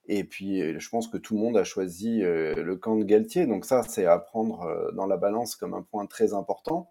[0.07, 3.05] Et puis, euh, je pense que tout le monde a choisi euh, le camp de
[3.05, 3.47] Galtier.
[3.47, 6.91] Donc ça, c'est à prendre euh, dans la balance comme un point très important.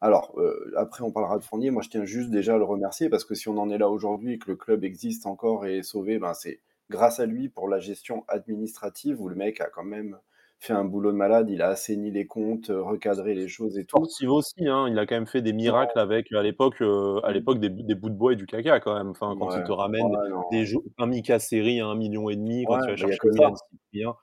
[0.00, 0.34] Alors,
[0.76, 1.70] après, on parlera de Fournier.
[1.70, 3.88] Moi, je tiens juste déjà à le remercier parce que si on en est là
[3.88, 6.58] aujourd'hui et que le club existe encore et est sauvé, ben, c'est
[6.92, 10.18] grâce à lui pour la gestion administrative où le mec a quand même
[10.60, 13.84] fait un boulot de malade, il a assaini les comptes, euh, recadré les choses et
[13.84, 13.96] tout.
[13.96, 17.32] Sportif aussi, hein, il a quand même fait des miracles avec, à l'époque, euh, à
[17.32, 19.08] l'époque des, des, bouts de bois et du caca quand même.
[19.08, 20.06] Enfin, quand il te ramène
[20.52, 23.54] des jeux, un Mika série à un million et demi, quand tu vas chercher Milan
[23.56, 24.14] Cyprien.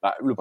[0.00, 0.34] Bah, le,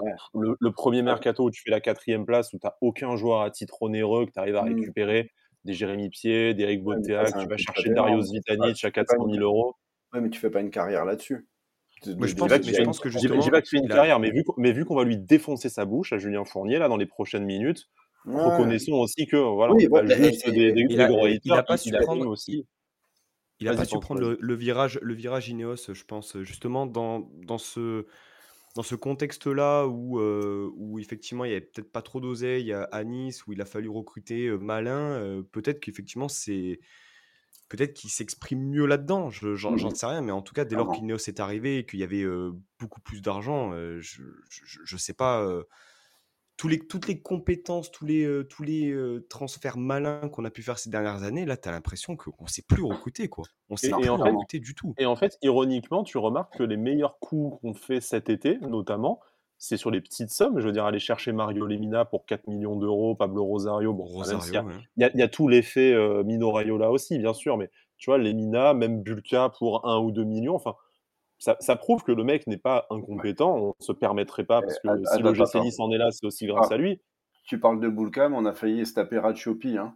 [0.58, 3.50] le, premier mercato où tu fais la quatrième place, où tu n'as aucun joueur à
[3.50, 4.76] titre onéreux, que tu arrives à mmh.
[4.76, 5.32] récupérer
[5.66, 9.44] des Jérémy Pied, des Eric Botea, que tu vas chercher Darius Vitanic à 400 000
[9.44, 9.76] euros.
[10.14, 11.48] Ouais, mais tu fais pas une carrière là-dessus
[12.06, 13.41] je, pense, que justement.
[13.41, 16.14] J'ai pas fait une carrière, mais vu, mais vu qu'on va lui défoncer sa bouche
[16.14, 17.89] à Julien Fournier là dans les prochaines minutes,
[18.26, 21.10] reconnaissons aussi que voilà, pas juste des, des, il, a,
[21.43, 22.66] il, a, pas su prendre aussi.
[23.60, 27.58] Il a pas su prendre le, virage, le virage Ineos, je pense, justement dans, dans
[27.58, 28.06] ce
[28.76, 33.04] dans ce contexte-là où, euh, où effectivement il n'y avait peut-être pas trop d'oseille à
[33.04, 36.80] Nice, où il a fallu recruter euh, malin, euh, peut-être qu'effectivement c'est
[37.70, 39.30] peut-être qu'il s'exprime mieux là-dedans.
[39.30, 41.99] J'en mmh sais rien, mais en tout cas, dès lors qu'Ineos est arrivé et qu'il
[41.99, 42.26] y avait
[42.80, 44.22] beaucoup plus d'argent, je,
[44.91, 45.47] ne sais pas.
[46.57, 48.93] tous les, toutes les compétences, tous les, tous les
[49.30, 52.49] transferts malins qu'on a pu faire ces dernières années, là, tu as l'impression qu'on ne
[52.49, 53.30] sait plus recruter.
[53.30, 53.45] Quoi.
[53.70, 54.95] On sait plus recruter du tout.
[54.97, 59.22] Et en fait, ironiquement, tu remarques que les meilleurs coups qu'on fait cet été, notamment,
[59.60, 60.60] c'est sur les petites sommes.
[60.60, 63.93] Je veux dire, aller chercher Mario Lemina pour 4 millions d'euros, Pablo Rosario.
[63.93, 68.10] Bon, Rosario, il, y a, tout l'effet euh, Mino Raiola aussi, bien sûr, mais tu
[68.10, 70.55] vois, Lemina, même Bulka pour 1 ou 2 millions.
[70.55, 70.76] Enfin,
[71.38, 73.53] ça, ça prouve que le mec n'est pas incompétent.
[73.57, 76.47] On ne se permettre pas, parce que si le GC en est là, c'est aussi
[76.47, 77.01] grâce ah, à lui.
[77.43, 79.18] Tu parles de Bulka, mais on a failli se taper.
[79.18, 79.95] Hein.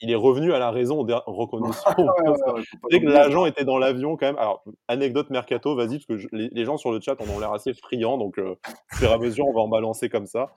[0.00, 1.90] Il est revenu à la raison en reconnaissant
[2.90, 4.38] Dès que l'agent était dans l'avion, quand même.
[4.38, 7.74] Alors, anecdote mercato, vas-y, parce que les, gens sur le chat en ont l'air assez
[7.74, 8.54] friands, donc euh,
[8.92, 10.56] au fur et à mesure, on va en balancer comme ça.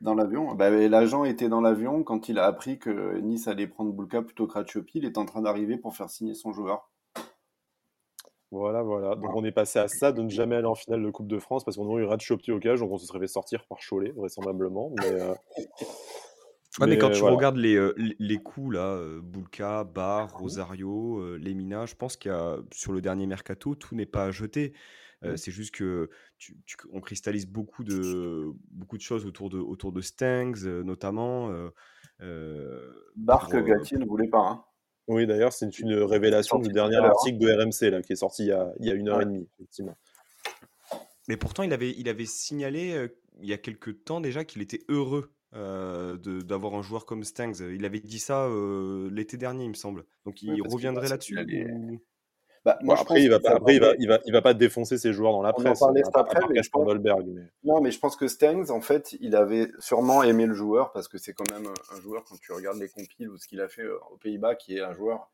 [0.00, 3.92] Dans l'avion bah, L'agent était dans l'avion quand il a appris que Nice allait prendre
[3.92, 4.98] Bulka plutôt que Ratiopi.
[4.98, 6.88] Il est en train d'arriver pour faire signer son joueur.
[8.50, 9.14] Voilà, voilà.
[9.14, 11.38] Donc on est passé à ça de ne jamais aller en finale de Coupe de
[11.38, 13.78] France parce qu'on aurait eu Ratiopi au cage, donc on se serait fait sortir par
[13.78, 14.90] Cholet, vraisemblablement.
[14.96, 15.34] Mais, euh,
[16.80, 22.16] mais quand tu regardes les, les coups là, Bulka, Bar, mmh Rosario, Lemina, je pense
[22.16, 24.72] qu'il y a sur le dernier mercato, tout n'est pas à jeter.
[25.22, 25.36] Mmh.
[25.36, 26.56] c'est juste que tu
[26.92, 31.50] on cristallise beaucoup de beaucoup de choses autour de autour de Stangs, notamment,
[33.16, 34.64] Bar que ne voulait pas, hein.
[35.08, 38.48] Oui, d'ailleurs, c'est une révélation du dernier article de RMC là, qui est sorti il
[38.48, 39.96] y a il y a 1 heure et demie, effectivement.
[41.28, 43.08] Mais pourtant il avait il avait signalé,
[43.40, 47.64] il y a quelque temps déjà qu'il était heureux euh, d'avoir un joueur comme Stangs.
[47.72, 50.04] Il avait dit ça euh, l'été dernier, il me semble.
[50.24, 51.38] Donc il reviendrait là-dessus
[52.64, 54.98] bah, moi, après, il va, pas, après il, va, il, va, il va pas défoncer
[54.98, 55.80] ses joueurs dans la presse.
[55.80, 56.86] On après, mais je pense...
[57.64, 61.08] Non, mais je pense que Stangs, en fait, il avait sûrement aimé le joueur parce
[61.08, 63.68] que c'est quand même un joueur, quand tu regardes les compiles ou ce qu'il a
[63.68, 65.30] fait euh, aux Pays-Bas, qui est un joueur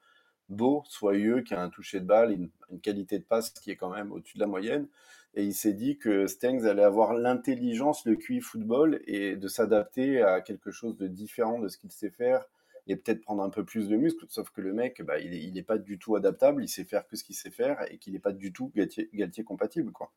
[0.49, 3.77] beau, soyeux, qui a un toucher de balle, une, une qualité de passe qui est
[3.77, 4.87] quand même au-dessus de la moyenne
[5.35, 10.23] et il s'est dit que Stengs allait avoir l'intelligence, le QI football et de s'adapter
[10.23, 12.47] à quelque chose de différent de ce qu'il sait faire
[12.87, 14.27] et peut-être prendre un peu plus de muscles.
[14.29, 17.17] Sauf que le mec, bah, il n'est pas du tout adaptable, il sait faire que
[17.17, 19.91] ce qu'il sait faire et qu'il n'est pas du tout Galtier, compatible.
[19.91, 20.13] Quoi.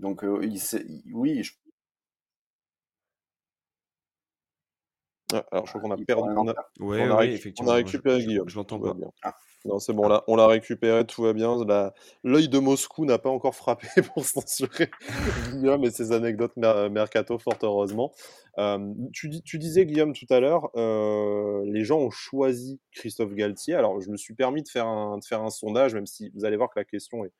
[0.00, 1.52] Donc, euh, il sait, oui, je...
[5.32, 6.28] Ah, alors, je crois qu'on a perdu.
[6.36, 7.24] On a, ouais, on a,
[7.60, 8.48] on a récupéré Guillaume.
[8.48, 8.94] Je l'entends pas.
[8.94, 9.12] Bien.
[9.22, 9.36] Ah.
[9.66, 11.54] Non, c'est bon, là, on l'a récupéré, tout va bien.
[12.24, 14.90] L'œil de Moscou n'a pas encore frappé pour censurer
[15.52, 18.12] Guillaume et ses anecdotes mercato, fort heureusement.
[18.58, 18.78] Euh,
[19.12, 23.74] tu, tu, disais, Guillaume, tout à l'heure, euh, les gens ont choisi Christophe Galtier.
[23.74, 26.46] Alors, je me suis permis de faire un, de faire un sondage, même si vous
[26.46, 27.32] allez voir que la question est,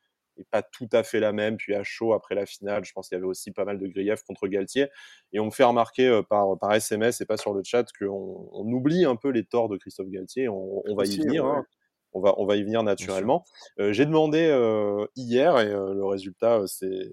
[0.51, 1.57] pas tout à fait la même.
[1.57, 3.87] Puis à chaud après la finale, je pense qu'il y avait aussi pas mal de
[3.87, 4.89] griefs contre Galtier.
[5.33, 8.73] Et on me fait remarquer par, par SMS et pas sur le chat qu'on on
[8.73, 10.49] oublie un peu les torts de Christophe Galtier.
[10.49, 11.45] On, va y venir.
[11.45, 11.67] Hein.
[12.13, 13.45] On va, on va y venir naturellement.
[13.79, 14.49] J'ai demandé
[15.17, 17.13] hier et le résultat, c'est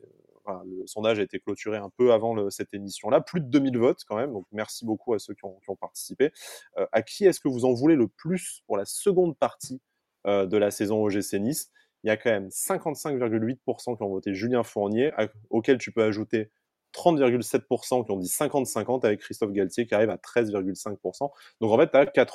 [0.65, 4.15] le sondage a été clôturé un peu avant cette émission-là, plus de 2000 votes quand
[4.15, 6.31] même, donc merci beaucoup à ceux qui ont, participé.
[6.77, 9.81] Euh, à qui est-ce que vous en voulez le plus pour la seconde partie
[10.25, 11.71] euh, de la saison OGC Nice?
[12.03, 15.11] Il y a quand même 55,8% qui ont voté Julien Fournier,
[15.49, 16.51] auquel tu peux ajouter
[16.93, 21.31] 30,7% qui ont dit 50-50 avec Christophe Galtier qui arrive à 13,5%.
[21.59, 22.25] Donc en fait, tu as,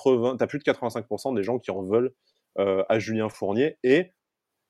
[0.47, 2.13] plus de 85% des gens qui en veulent euh,
[2.57, 4.13] à Julien Fournier et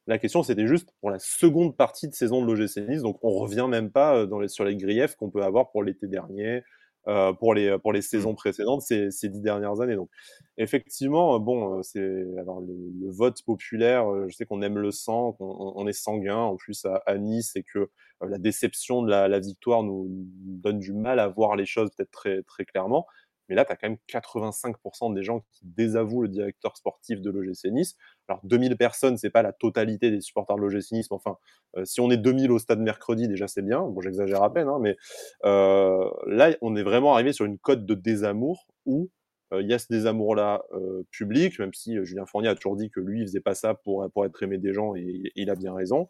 [0.07, 3.03] la question, c'était juste pour la seconde partie de saison de l'OGC Nice.
[3.03, 5.85] Donc, on revient même pas euh, dans les, sur les griefs qu'on peut avoir pour
[5.85, 6.63] l'été dernier,
[7.07, 9.95] euh, pour, les, pour les saisons précédentes, ces, ces dix dernières années.
[9.95, 10.11] Donc,
[10.57, 14.07] effectivement, euh, bon, c'est alors le, vote populaire.
[14.29, 16.39] Je sais qu'on aime le sang, qu'on on est sanguin.
[16.39, 17.89] En plus, à, Nice, et que
[18.21, 22.11] la déception de la, la, victoire nous, donne du mal à voir les choses peut-être
[22.11, 23.07] très, très clairement.
[23.49, 27.31] Mais là, tu as quand même 85% des gens qui désavouent le directeur sportif de
[27.31, 27.97] l'OGC Nice.
[28.29, 31.37] Alors, 2000 personnes, c'est pas la totalité des supporters de l'OGC Nice, mais enfin,
[31.77, 33.83] euh, si on est 2000 au stade mercredi, déjà, c'est bien.
[33.83, 34.97] Bon, j'exagère à peine, hein, mais
[35.45, 39.11] euh, là, on est vraiment arrivé sur une cote de désamour où
[39.53, 40.63] euh, il y a ce désamour-là
[41.11, 44.09] public, même si Julien Fournier a toujours dit que lui, il faisait pas ça pour,
[44.13, 46.09] pour être aimé des gens, et, il a bien raison.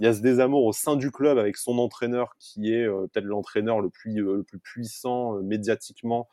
[0.00, 3.24] Il y a ce désamour au sein du club avec son entraîneur qui est peut-être
[3.24, 6.28] l'entraîneur le plus, le plus puissant médiatiquement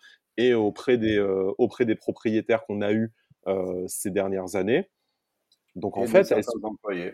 [0.47, 3.11] et auprès des, euh, auprès des propriétaires qu'on a eus
[3.47, 4.89] euh, ces dernières années.
[5.75, 7.13] Donc en fait, certains employés.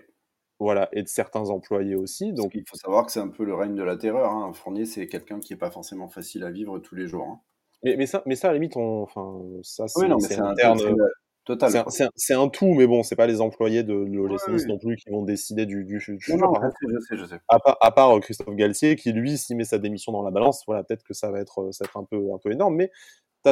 [0.60, 2.34] Voilà, et de certains employés aussi.
[2.34, 4.32] Donc il faut savoir que c'est un peu le règne de la terreur.
[4.32, 4.48] Hein.
[4.50, 7.28] Un fournier, c'est quelqu'un qui n'est pas forcément facile à vivre tous les jours.
[7.28, 7.42] Hein.
[7.84, 10.80] Mais, mais, ça, mais ça, à la limite, on, enfin, ça, c'est oui, interne.
[12.16, 15.24] C'est un, tout, mais bon, c'est pas les employés de, de non plus qui vont
[15.24, 15.98] décider du, du,
[16.30, 17.40] non, je sais, je sais.
[17.48, 20.32] À, part, à part, euh, Christophe Galtier, qui lui, s'il met sa démission dans la
[20.32, 22.76] balance, voilà, peut-être que ça va être, ça va être un peu, un peu énorme,
[22.76, 22.92] mais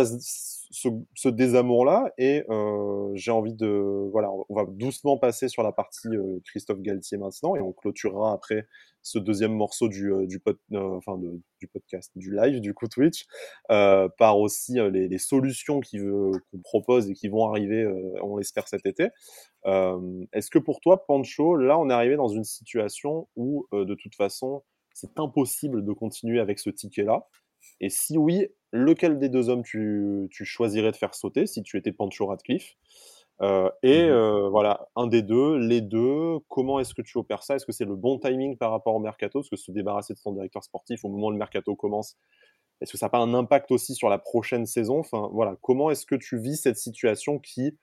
[0.03, 6.09] ce, désamour-là, et euh, j'ai envie de, voilà, on va doucement passer sur la partie
[6.09, 8.67] euh, Christophe Galtier maintenant, et on clôturera après
[9.01, 13.25] ce deuxième morceau du, euh, du, podcast, du live, du coup Twitch,
[13.69, 17.87] par aussi les, les, solutions qu'on propose et qui vont arriver,
[18.21, 19.09] on l'espère, cet été.
[19.65, 24.15] Est-ce que pour toi, Pancho, là, on est arrivé dans une situation où, de toute
[24.15, 27.27] façon, c'est impossible de continuer avec ce ticket-là?
[27.79, 31.77] Et si oui, lequel des deux hommes tu, tu choisirais de faire sauter si tu
[31.77, 32.75] étais Pancho Radcliffe
[33.41, 37.43] euh, et mmh euh, voilà, un des deux, les deux, comment est-ce que tu opères
[37.43, 37.55] ça?
[37.55, 39.39] Est-ce que c'est le bon timing par rapport au mercato?
[39.39, 42.17] Parce que se débarrasser de son directeur sportif au moment où le mercato commence,
[42.81, 44.99] est-ce que ça n'a pas un impact aussi sur la prochaine saison?
[44.99, 47.77] Enfin voilà, comment est-ce que tu vis cette situation qui,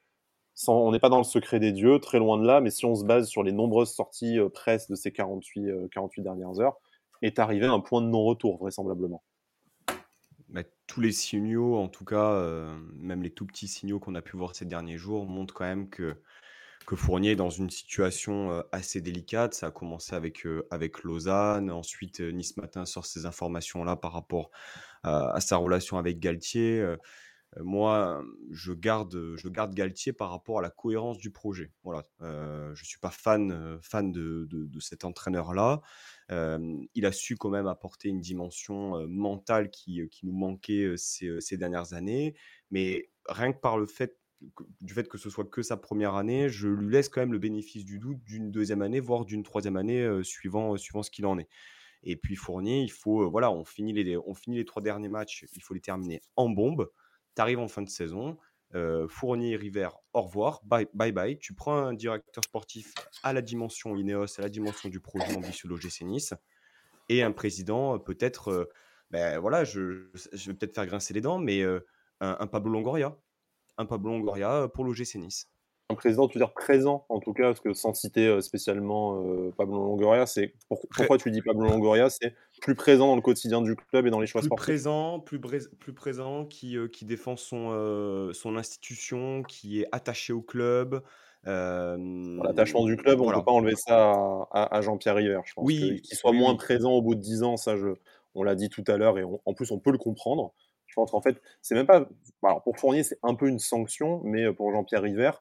[0.55, 2.87] sans, on n'est pas dans le secret des dieux, très loin de là, mais si
[2.87, 6.77] on se base sur les nombreuses sorties euh, presse de ces 48, 48 dernières heures,
[7.23, 9.23] est arrivé à un point de non-retour vraisemblablement
[10.53, 14.23] bah, tous les signaux, en tout cas, euh, même les tout petits signaux qu'on a
[14.23, 16.15] pu voir ces derniers jours, montrent quand même que,
[16.87, 19.55] que Fournier est dans une situation euh, assez délicate.
[19.55, 21.71] Ça a commencé avec, euh, avec Lausanne.
[21.71, 24.51] Ensuite, Nice Matin sort ces informations-là par rapport
[25.05, 26.87] à sa relation avec Galtier.
[27.59, 28.23] moi,
[28.53, 31.73] je garde, je garde Galtier par rapport à la cohérence du projet.
[31.83, 32.05] Voilà.
[32.21, 35.81] je ne suis pas fan, fan de, de, de cet entraîneur-là
[36.95, 41.95] il a su quand même apporter une dimension mentale qui, nous manquait ces, ces, dernières
[41.95, 42.35] années.
[42.71, 44.19] Mais rien que par le fait
[44.81, 47.39] du fait que ce soit que sa première année, je lui laisse quand même le
[47.39, 51.39] bénéfice du doute d'une deuxième année, voire d'une troisième année, suivant, suivant ce qu'il en
[51.39, 51.49] est.
[52.03, 55.47] Et puis Fournier, il faut, voilà, on finit, les, on finit les trois derniers matchs,
[55.55, 56.91] il faut les terminer en bombe.
[57.37, 58.37] Tu arrives en fin de saison,
[58.75, 61.39] euh, Fournier, River, au revoir, bye, bye bye.
[61.39, 65.69] Tu prends un directeur sportif à la dimension Ineos, à la dimension du projet ambitieux
[65.69, 66.35] de l'OGC Nice,
[67.09, 68.71] et un président, peut-être, euh,
[69.11, 71.81] ben voilà, je, je vais peut-être faire grincer les dents, mais euh,
[72.21, 73.17] un, Pablo Longoria.
[73.79, 75.49] Un Pablo Longoria pour l'OGC Nice
[75.91, 79.23] un président, tu veux dire présent en tout cas, parce que sans citer spécialement
[79.59, 83.77] Pablo Longoria, c'est pourquoi tu dis Pablo Longoria, c'est plus présent dans le quotidien du
[83.77, 84.65] club et dans les choix plus sportifs.
[84.65, 90.41] Présent, plus, plus présent, qui, euh, qui défend son, son institution, qui est attaché au
[90.41, 91.03] club.
[91.45, 94.13] L'attachement du club, on ne peut pas enlever ça
[94.53, 95.67] à, Jean-Pierre River, je pense.
[95.67, 97.89] Oui, qu'il soit moins présent au bout de 10 ans, ça, je,
[98.35, 100.53] on l'a dit tout à l'heure, et en plus, on peut le comprendre.
[100.87, 102.07] Je pense qu'en fait, c'est même pas.
[102.45, 105.33] Alors, pour Fournier, c'est un peu une sanction, mais pour Jean-Pierre River,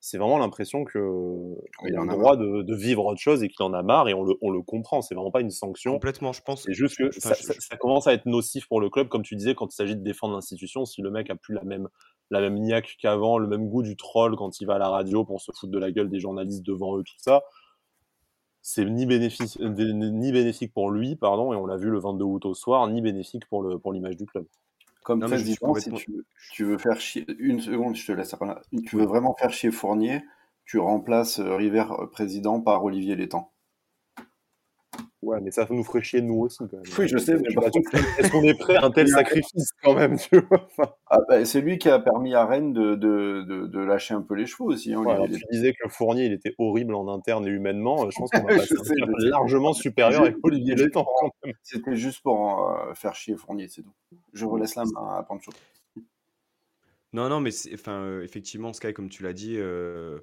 [0.00, 3.82] c'est vraiment l'impression qu'il a le droit de, vivre autre chose et qu'il en a
[3.82, 5.02] marre et on le, on le comprend.
[5.02, 5.94] C'est vraiment pas une sanction.
[5.94, 6.62] Complètement, je pense.
[6.62, 9.72] C'est juste que ça, commence à être nocif pour le club, comme tu disais, quand
[9.72, 10.84] il s'agit de défendre l'institution.
[10.84, 11.88] Si le mec a plus la même,
[12.30, 15.24] la même niaque qu'avant, le même goût du troll quand il va à la radio
[15.24, 17.42] pour se foutre de la gueule des journalistes devant eux, tout ça.
[18.62, 22.46] c'est ni bénéfique, ni bénéfique pour lui, pardon, et on l'a vu le 22 août
[22.46, 24.46] au soir, ni bénéfique pour le pour l'image du club.
[25.08, 25.90] Comme président, si
[26.52, 28.36] tu, veux faire chier, une seconde, je te laisse.
[28.86, 30.22] Tu veux vraiment faire chier Fournier,
[30.66, 33.50] tu remplaces River président par Olivier Létang.
[35.20, 36.82] Ouais, mais ça nous ferait chier nous aussi quand même.
[36.96, 40.40] Oui, je sais, mais est-ce qu'on est prêt à un tel sacrifice quand même, tu
[40.40, 40.68] vois
[41.08, 44.34] ah, bah, C'est lui qui a permis à Rennes de, de, de, lâcher un peu
[44.34, 44.94] les chevaux aussi.
[44.94, 48.08] Hein, tu disais que Fournier, il était horrible en interne et humainement.
[48.10, 51.06] Je pense qu'on va passer largement supérieur avec Olivier Létang.
[51.62, 53.94] C'était juste pour euh, faire chier Fournier, c'est tout.
[54.32, 55.50] Je relaisse la main à Pancho.
[57.12, 60.20] Non, non, mais enfin, euh, effectivement, Sky, comme tu l'as dit, euh,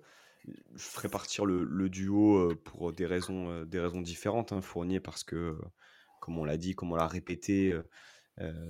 [0.75, 4.51] je ferai partir le, duo pour des raisons, des raisons différentes.
[4.51, 5.57] Hein, Fournier, parce que,
[6.19, 7.73] comme on l'a dit, comme on l'a répété,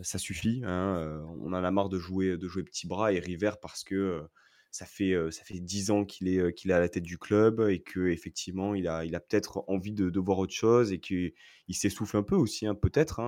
[0.04, 0.62] ça suffit.
[0.66, 4.24] Hein, on en a marre de jouer, de jouer petit bras et River parce que
[4.72, 7.62] ça fait ça fait dix ans qu'il est qu'il est à la tête du club
[7.70, 11.34] et que effectivement il a il a peut-être envie de, voir autre chose et qu'il
[11.72, 13.20] s'essouffle un peu aussi hein, peut-être.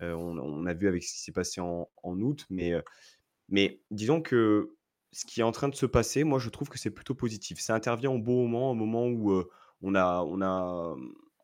[0.00, 2.74] On, a vu avec ce qui s'est passé en, en août, mais
[3.48, 4.74] mais disons que
[5.14, 7.60] ce qui est en train de se passer, moi, je trouve que c'est plutôt positif.
[7.60, 9.44] Ça intervient au bon moment, au moment où
[9.80, 10.96] on, a, on, a,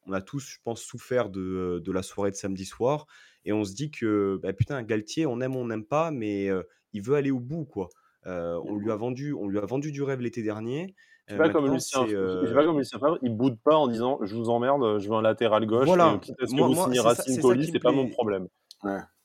[0.07, 3.07] on a tous, je pense, souffert de, de, la soirée de samedi soir.
[3.45, 6.49] Et on se dit que, bah, putain, Galtier, on aime, on n'aime pas, mais
[6.93, 7.89] il veut aller au bout, quoi.
[8.27, 10.95] on, lui a vendu, on lui a vendu du rêve l'été dernier.
[11.29, 14.49] C'est pas, comme Lucien, pas comme Lucien Favre, il boude pas en disant je vous
[14.49, 16.19] emmerde, je veux un latéral gauche, voilà.
[16.21, 17.41] quitte à ce que vous signez Racine
[17.73, 18.49] c'est pas mon problème.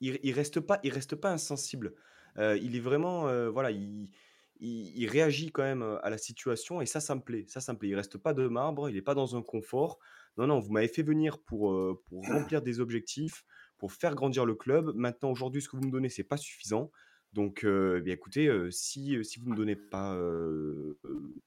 [0.01, 1.93] Il, il, reste pas, il reste pas insensible.
[2.37, 4.11] il est vraiment, voilà, il,
[4.59, 7.45] il, réagit quand même à la situation et ça, ça me plaît.
[7.47, 7.89] Ça, ça me plaît.
[7.89, 9.99] Il reste pas de marbre, il n'est pas dans un confort.
[10.37, 11.71] Non, non, vous m'avez fait venir pour,
[12.11, 13.45] remplir des objectifs,
[13.77, 14.91] pour faire grandir le club.
[14.95, 16.91] Maintenant, aujourd'hui, ce que vous me donnez, c'est pas suffisant.
[17.33, 20.17] Donc, eh bien, écoutez, si, si vous ne me donnez pas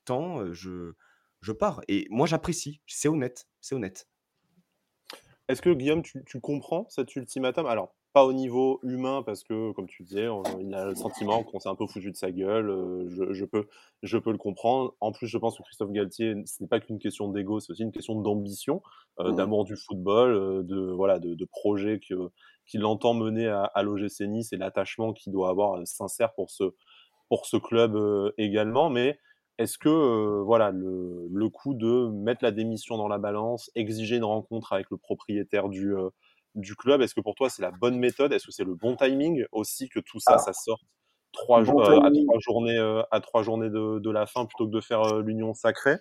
[0.05, 0.93] tant, je,
[1.41, 1.81] je pars.
[1.89, 2.81] Et moi, j'apprécie.
[2.87, 3.47] C'est honnête.
[3.61, 4.09] C'est honnête.
[5.49, 7.67] Est-ce que Guillaume, tu, tu comprends cet ultimatum?
[7.67, 10.27] Alors, pas au niveau humain parce que, comme tu disais,
[10.61, 12.69] il a le sentiment qu'on s'est un peu foutu de sa gueule.
[12.69, 13.69] Euh, je, peux,
[14.03, 14.97] je peux le comprendre.
[15.01, 17.85] En plus, je pense que Christophe Galtier, ce n'est pas qu'une question d'ego, c'est aussi
[17.85, 18.83] une question d'ambition,
[19.21, 19.37] euh, mmh.
[19.37, 24.53] d'amour du football, euh, de voilà, de, projet qu'il entend mener à, à l'OGC Nice
[24.53, 26.75] et l'attachement qu'il doit avoir sincère pour ce,
[27.29, 27.97] pour ce club
[28.37, 28.91] également.
[28.91, 29.21] Mais
[29.59, 34.25] est-ce que voilà le, le coup de mettre la démission dans la balance, exiger une
[34.25, 35.95] rencontre avec le propriétaire du
[36.55, 37.01] du club.
[37.03, 38.33] Est-ce que pour toi, c'est la bonne méthode?
[38.33, 40.39] Est-ce que c'est le bon timing aussi que tout ça, ah.
[40.39, 40.83] ça sorte
[41.33, 44.73] trois jours, euh, à trois journées, euh, à trois journées de, la fin plutôt que
[44.73, 45.97] de faire euh, l'union sacrée?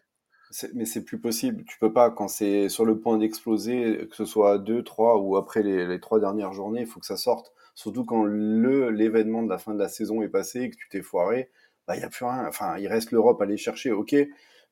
[0.74, 1.66] Mais c'est plus possible.
[1.66, 5.36] Tu peux pas, quand c'est sur le point d'exploser, que ce soit deux, trois ou
[5.36, 7.52] après les, trois dernières journées, il faut que ça sorte.
[7.76, 10.88] Surtout quand le l'événement de la fin de la saison est passé et que tu
[10.90, 11.52] t'es foiré,
[11.86, 12.48] bah il y a plus rien.
[12.48, 14.16] Enfin, il reste l'Europe à aller chercher, ok.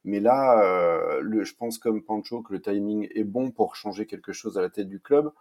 [0.05, 4.31] Mais là, le, je pense comme Pancho que le timing est bon pour changer quelque
[4.31, 5.31] chose à la tête du club.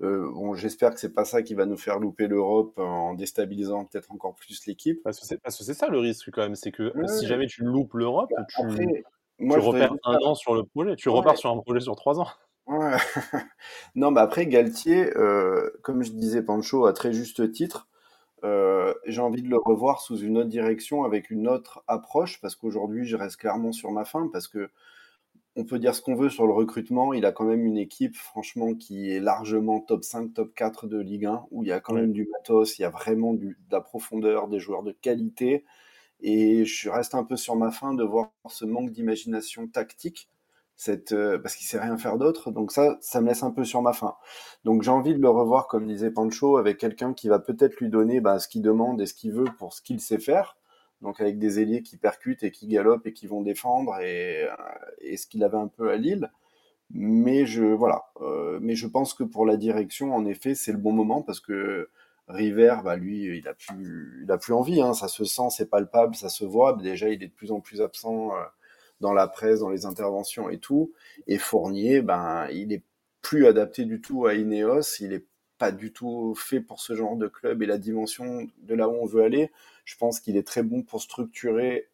[0.00, 3.84] Euh, bon, j'espère que c'est pas ça qui va nous faire louper l'Europe en déstabilisant
[3.84, 5.00] peut-être encore plus l'équipe.
[5.04, 8.30] Parce que c'est ça le risque quand même, c'est que si jamais tu loupes l'Europe,
[8.36, 9.04] bah, tu,
[9.38, 12.20] moi, tu repères un an sur le projet, tu repars sur un projet sur trois
[12.20, 12.28] ans.
[12.66, 12.96] Ouais.
[13.94, 17.88] non, mais après Galtier, euh, comme je disais Pancho à très juste titre,
[18.44, 22.56] euh, j'ai envie de le revoir sous une autre direction avec une autre approche parce
[22.56, 24.68] qu'aujourd'hui je reste clairement sur ma fin parce que
[25.56, 27.12] on peut dire ce qu'on veut sur le recrutement.
[27.12, 30.98] Il a quand même une équipe, franchement, qui est largement top 5, top 4 de
[30.98, 33.58] Ligue 1, où il y a quand même du matos, il y a vraiment du,
[33.68, 35.64] de la profondeur, des joueurs de qualité.
[36.20, 40.30] Et je reste un peu sur ma faim de voir ce manque d'imagination tactique,
[40.76, 42.50] cette, euh, parce qu'il sait rien faire d'autre.
[42.50, 44.14] Donc ça, ça me laisse un peu sur ma faim.
[44.64, 47.90] Donc j'ai envie de le revoir, comme disait Pancho, avec quelqu'un qui va peut-être lui
[47.90, 50.56] donner bah, ce qu'il demande et ce qu'il veut pour ce qu'il sait faire
[51.02, 55.16] donc avec des ailiers qui percutent et qui galopent et qui vont défendre et, euh,
[55.16, 56.30] ce qu'il avait un peu à Lille.
[56.90, 60.78] Mais je voilà, euh, mais je pense que pour la direction, en effet, c'est le
[60.78, 61.90] bon moment parce que
[62.28, 64.80] River, bah lui, il a plus, il a plus envie.
[64.80, 66.76] Hein, ça se sent, c'est palpable, ça se voit.
[66.76, 68.42] Déjà, il est de plus en plus absent euh,
[69.00, 70.92] dans la presse, dans les interventions et tout.
[71.26, 72.84] Et Fournier, ben, il est
[73.22, 75.00] plus adapté du tout à Ineos.
[75.00, 75.26] Il est
[75.62, 78.94] pas du tout fait pour ce genre de club et la dimension de là où
[78.94, 79.52] on veut aller.
[79.84, 81.88] Je pense qu'il est très bon pour structurer,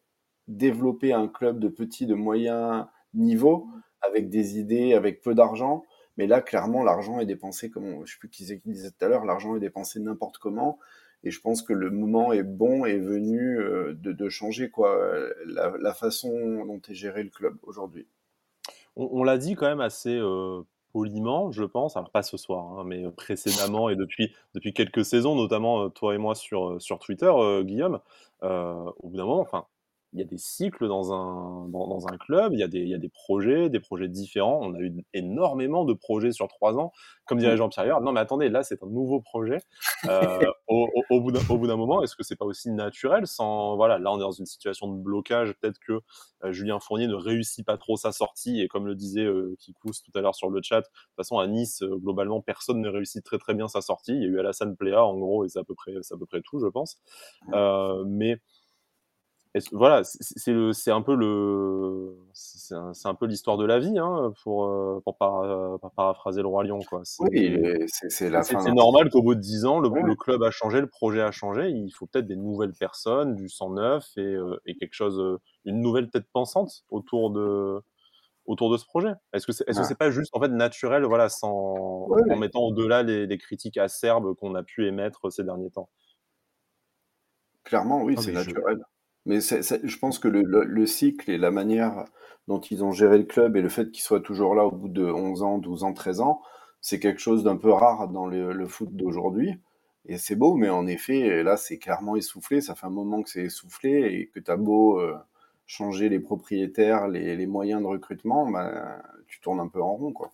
[0.47, 3.67] développer un club de petit, de moyen niveau,
[4.01, 5.85] avec des idées, avec peu d'argent.
[6.17, 9.07] Mais là, clairement, l'argent est dépensé, comme je ne sais plus qui, disait tout à
[9.07, 10.79] l'heure, l'argent est dépensé n'importe comment.
[11.21, 14.99] Et je pense que le moment est bon et venu euh, de, changer quoi,
[15.45, 18.07] la, façon dont est géré le club aujourd'hui.
[18.95, 22.83] On, l'a dit quand même assez euh, poliment, je pense, alors pas ce soir, hein,
[22.85, 27.31] mais précédemment et depuis, depuis quelques saisons, notamment toi et moi sur, sur Twitter,
[27.63, 27.99] Guillaume,
[28.41, 29.65] au bout d'un moment, enfin,
[30.13, 32.89] il y a des cycles dans un, dans, un club, il y, a des, il
[32.89, 34.59] y a des projets, des projets différents.
[34.61, 36.91] On a eu énormément de projets sur trois ans.
[37.25, 37.57] Comme dirait mmh.
[37.57, 39.57] Jean-Pierre non mais attendez, là c'est un nouveau projet.
[40.09, 40.39] Euh,
[40.69, 44.17] au, au, bout d'un moment, est-ce que c'est pas aussi naturel sans, voilà, là on
[44.17, 45.99] est dans une situation de blocage, peut-être que
[46.45, 50.01] euh, Julien Fournier ne réussit pas trop sa sortie, et comme le disait euh, Kikous
[50.03, 52.89] tout à l'heure sur le chat, de toute façon à Nice, euh, globalement, personne ne
[52.89, 54.13] réussit très très bien sa sortie.
[54.13, 56.25] Il y a eu Alassane Pléa en gros, et c'est à peu près, à peu
[56.25, 56.97] près tout, je pense.
[57.53, 58.37] Euh, mais
[59.71, 62.73] voilà, c'est un peu le, c'est
[63.07, 67.01] un, peu l'histoire de la vie, hein, pour, euh, pour, paraphraser le roi lion, quoi.
[67.19, 67.57] Oui,
[67.87, 71.21] c'est la C'est normal qu'au bout de 10 ans, le, club a changé, le projet
[71.21, 71.69] a changé.
[71.69, 75.39] Il faut peut-être des nouvelles personnes, du sang neuf et, euh, et, quelque chose, euh,
[75.65, 77.81] une nouvelle tête pensante autour de,
[78.45, 79.13] autour de ce projet.
[79.33, 82.61] Est-ce que c'est est -ce c'est pas juste en fait naturel, voilà, sans en mettant
[82.61, 85.89] au-delà les, les, critiques acerbes qu'on a pu émettre ces derniers temps?
[87.63, 88.83] Clairement, oui, c'est naturel.
[89.29, 92.05] Mais je pense que le, cycle et la manière
[92.47, 94.89] dont ils ont géré le club et le fait qu'ils soient toujours là au bout
[94.89, 96.41] de 11 ans, 12 ans, 13 ans,
[96.81, 99.59] c'est quelque chose d'un peu rare dans le, foot d'aujourd'hui.
[100.07, 102.59] Et c'est beau, mais en effet, là, c'est clairement essoufflé.
[102.59, 105.15] Ça fait un moment que c'est essoufflé et que tu as beau euh,
[105.67, 110.31] changer les propriétaires, les, moyens de recrutement, bah, tu tournes un peu en rond, quoi.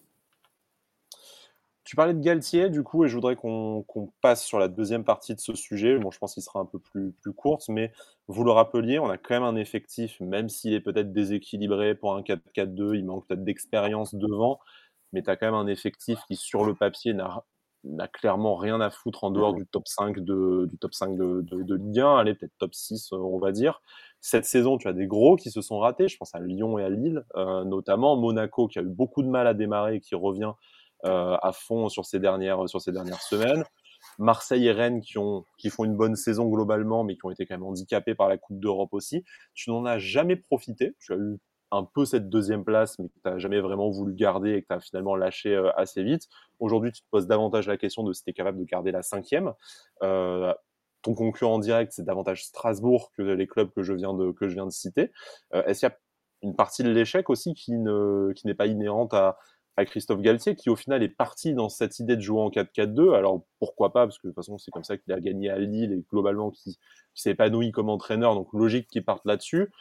[1.85, 3.85] Tu parlais de Galtier, du coup, et je voudrais qu'on
[4.19, 5.99] passe sur la deuxième partie de ce sujet.
[5.99, 7.91] Bon, je pense qu'il sera un peu plus, plus courte, mais
[8.27, 12.15] vous le rappeliez, on a quand même un effectif, même s'il est peut-être déséquilibré pour
[12.15, 14.59] un 4-4-2, il manque peut-être d'expérience devant,
[15.13, 18.89] mais tu as quand même un effectif qui, sur le papier, n'a clairement rien à
[18.89, 22.33] foutre en dehors du top 5 de, du top 5 de, de, Ligue 1, allez,
[22.33, 23.83] peut-être top 6, on va dire.
[24.21, 26.83] Cette saison, tu as des gros qui se sont ratés, je pense à Lyon et
[26.83, 30.15] à Lille, euh, notamment Monaco qui a eu beaucoup de mal à démarrer et qui
[30.15, 33.63] revient euh, à fond sur ces dernières, sur ces dernières semaines.
[34.17, 37.45] Marseille et Rennes qui, ont, qui font une bonne saison globalement, mais qui ont été
[37.45, 39.23] quand même handicapés par la Coupe d'Europe aussi.
[39.53, 40.95] Tu n'en as jamais profité.
[40.99, 41.39] Tu as eu
[41.71, 44.67] un peu cette deuxième place, mais que tu n'as jamais vraiment voulu garder et que
[44.67, 46.27] tu as finalement lâché euh, assez vite.
[46.59, 49.01] Aujourd'hui, tu te poses davantage la question de si tu es capable de garder la
[49.01, 49.53] cinquième.
[50.03, 50.53] Euh,
[51.01, 54.55] ton concurrent direct, c'est davantage Strasbourg que les clubs que je viens de, que je
[54.55, 55.11] viens de citer.
[55.53, 55.97] Est-ce qu'il y a
[56.41, 59.37] une partie de l'échec aussi qui n'est qui pas inhérente à,
[59.77, 63.13] à Christophe Galtier, qui au final est parti dans cette idée de jouer en 4-4-2.
[63.15, 65.57] Alors pourquoi pas, parce que de toute façon c'est comme ça qu'il a gagné à
[65.57, 66.79] Lille et globalement qui,
[67.13, 69.71] s'est épanoui comme entraîneur, donc logique qu'il parte là-dessus.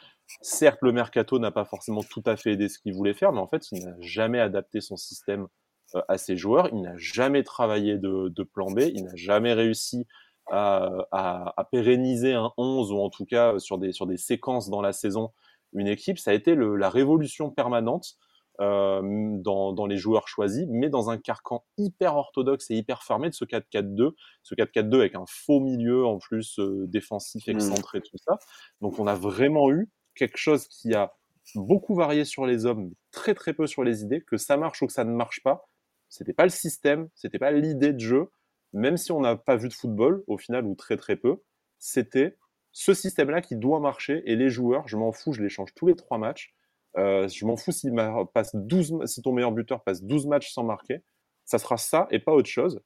[0.41, 3.41] Certes, le mercato n'a pas forcément tout à fait aidé ce qu'il voulait faire, mais
[3.41, 5.47] en fait, il n'a jamais adapté son système
[5.95, 10.07] euh, à ses joueurs, il n'a jamais travaillé de, plan B, il n'a jamais réussi
[10.49, 14.93] à, pérenniser un 11 ou en tout cas sur des, sur des séquences dans la
[14.93, 15.31] saison
[15.73, 16.17] une équipe.
[16.17, 18.17] Ça a été la révolution permanente
[18.59, 19.01] euh,
[19.39, 23.33] dans, dans, les joueurs choisis, mais dans un carcan hyper orthodoxe et hyper fermé de
[23.33, 24.11] ce 4-4-2,
[24.43, 27.51] ce 4-4-2 avec un faux milieu en plus euh, défensif mmh.
[27.51, 28.37] excentré, tout ça.
[28.81, 31.13] Donc on a vraiment eu quelque chose qui a
[31.55, 34.87] beaucoup varié sur les hommes, très très peu sur les idées, que ça marche ou
[34.87, 35.69] que ça ne marche pas.
[36.09, 38.31] C'était pas le système, c'était pas l'idée de jeu,
[38.73, 41.41] même si on n'a pas vu de football au final ou très très peu,
[41.77, 42.37] c'était
[42.71, 45.87] ce système-là qui doit marcher et les joueurs, je m'en fous, je les change tous
[45.87, 46.53] les trois matchs.
[46.97, 47.89] Euh, je m'en fous si,
[48.33, 51.03] passe 12, si ton meilleur buteur passe 12 matchs sans marquer.
[51.43, 52.81] Ça sera ça et pas autre chose.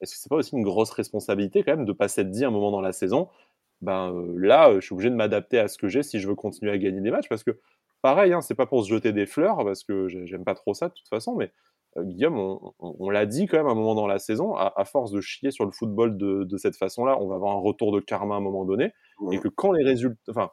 [0.00, 2.50] Est-ce que c'est pas aussi une grosse responsabilité quand même de passer de dit un
[2.50, 3.28] moment dans la saison
[3.80, 6.28] ben euh, là, euh, je suis obligé de m'adapter à ce que j'ai si je
[6.28, 7.28] veux continuer à gagner des matchs?
[7.28, 7.58] Parce que
[8.00, 10.88] pareil, hein, c'est pas pour se jeter des fleurs parce que j'aime pas trop ça
[10.88, 11.52] de toute façon, mais
[11.98, 12.38] Guillaume,
[12.78, 15.66] on, l'a dit quand même un moment dans la saison, à, force de chier sur
[15.66, 18.40] le football de, de cette façon-là, on va avoir un retour de karma à un
[18.40, 18.92] moment donné,
[19.30, 20.50] et que quand les résultats, enfin,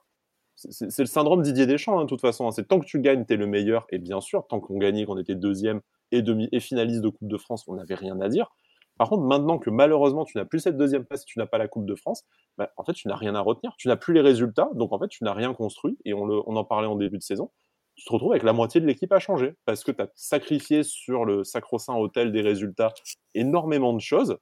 [0.69, 2.47] c'est le syndrome Didier Deschamps, hein, de toute façon.
[2.47, 2.51] Hein.
[2.51, 3.87] C'est tant que tu gagnes, tu es le meilleur.
[3.89, 5.81] Et bien sûr, tant qu'on gagnait, qu'on était deuxième
[6.11, 8.51] et, demi, et finaliste de Coupe de France, on n'avait rien à dire.
[8.97, 11.69] Par contre, maintenant que malheureusement, tu n'as plus cette deuxième place, tu n'as pas la
[11.69, 12.25] Coupe de France,
[12.57, 13.73] bah, en fait, tu n'as rien à retenir.
[13.77, 14.69] Tu n'as plus les résultats.
[14.75, 15.97] Donc, en fait, tu n'as rien construit.
[16.03, 17.51] Et on, on en parlait en début de saison.
[17.95, 20.83] Tu te retrouves avec la moitié de l'équipe à changer parce que tu as sacrifié
[20.83, 22.93] sur le sacro-saint hôtel des résultats
[23.33, 24.37] énormément de choses.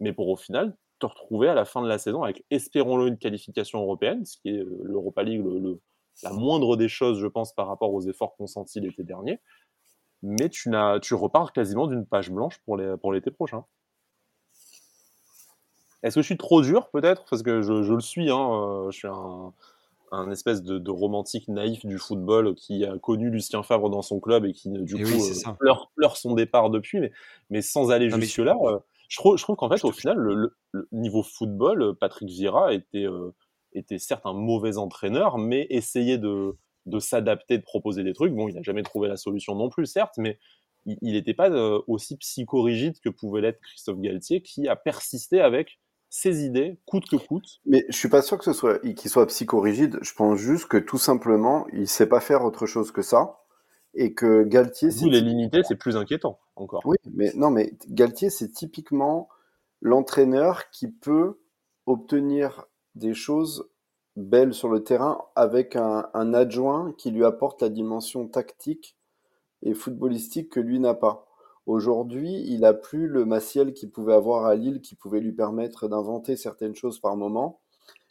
[0.00, 3.18] Mais pour au final, te retrouver à la fin de la saison avec, espérons-le, une
[3.18, 5.80] qualification européenne, ce qui est euh, l'Europa League, le,
[6.22, 9.40] la moindre des choses, je pense, par rapport aux efforts consentis l'été dernier.
[10.22, 10.70] Mais tu,
[11.02, 13.64] tu repars quasiment d'une page blanche pour, l'été prochain.
[16.02, 17.24] Est-ce que je suis trop dur, peut-être?
[17.28, 19.52] Parce que je, je, le suis, hein, euh, je suis un,
[20.12, 24.20] un espèce de, de, romantique naïf du football qui a connu Lucien Favre dans son
[24.20, 27.12] club et qui, du coup, euh, pleure, pleure, son départ depuis, mais,
[27.48, 28.78] mais sans aller jusque-là je
[29.16, 30.56] trouve, je trouve qu'en fait, au final, le,
[30.92, 33.34] niveau football, euh, Patrick Vieira était, euh,
[33.72, 36.56] était certes un mauvais entraîneur, mais essayait de,
[36.86, 38.32] de s'adapter, de proposer des trucs.
[38.32, 40.38] Bon, il n'a jamais trouvé la solution non plus, certes, mais
[40.86, 45.78] il n'était pas euh, aussi psychorigide que pouvait l'être Christophe Galtier, qui a persisté avec
[46.08, 47.60] ses idées, coûte que coûte.
[47.66, 49.98] Mais je suis pas sûr que ce soit qu'il soit psychorigide.
[50.02, 53.39] Je pense juste que tout simplement, il sait pas faire autre chose que ça.
[53.94, 54.90] Et que Galtier.
[54.90, 56.82] S'il est limité, c'est plus inquiétant encore.
[56.84, 59.28] Oui, mais non, mais Galtier, c'est typiquement
[59.80, 61.40] l'entraîneur qui peut
[61.86, 63.68] obtenir des choses
[64.16, 68.96] belles sur le terrain avec un, un adjoint qui lui apporte la dimension tactique
[69.62, 71.26] et footballistique que lui n'a pas.
[71.66, 75.88] Aujourd'hui, il a plus le Maciel qu'il pouvait avoir à Lille, qui pouvait lui permettre
[75.88, 77.60] d'inventer certaines choses par moment.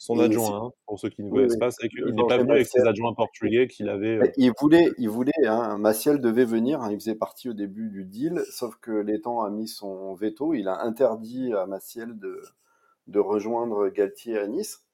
[0.02, 2.68] Son adjoint, hein, pour ceux qui ne connaissent pas, c'est qu'il n'est pas venu avec
[2.68, 4.18] ses adjoints portugais qu'il avait.
[4.18, 7.90] Euh, il voulait, il voulait, hein, Maciel devait venir, hein, il faisait partie au début
[7.90, 12.42] du deal, sauf que l'étang a mis son veto, il a interdit à Maciel de,
[13.08, 14.86] de rejoindre Galtier à Nice.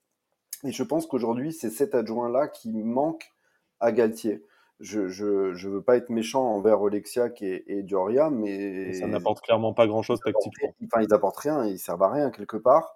[0.64, 3.32] Et je pense qu'aujourd'hui, c'est cet adjoint-là qui manque
[3.80, 4.44] à Galtier
[4.80, 8.92] je, je, je, veux pas être méchant envers Oleksiak et, et Dioria, mais.
[8.94, 10.76] ça n'apporte clairement pas grand chose tactiquement.
[10.84, 12.96] Enfin, ils apportent rien, ils servent à rien quelque part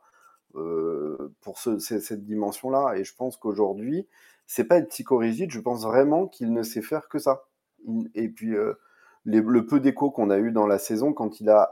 [0.55, 2.95] euh, pour ce, cette dimension-là.
[2.97, 4.07] Et je pense qu'aujourd'hui,
[4.47, 7.43] c'est pas être psychorigide, je pense vraiment qu'il ne sait faire que ça.
[8.15, 8.73] Et puis, euh,
[9.25, 11.71] les, le peu d'écho qu'on a eu dans la saison, quand il a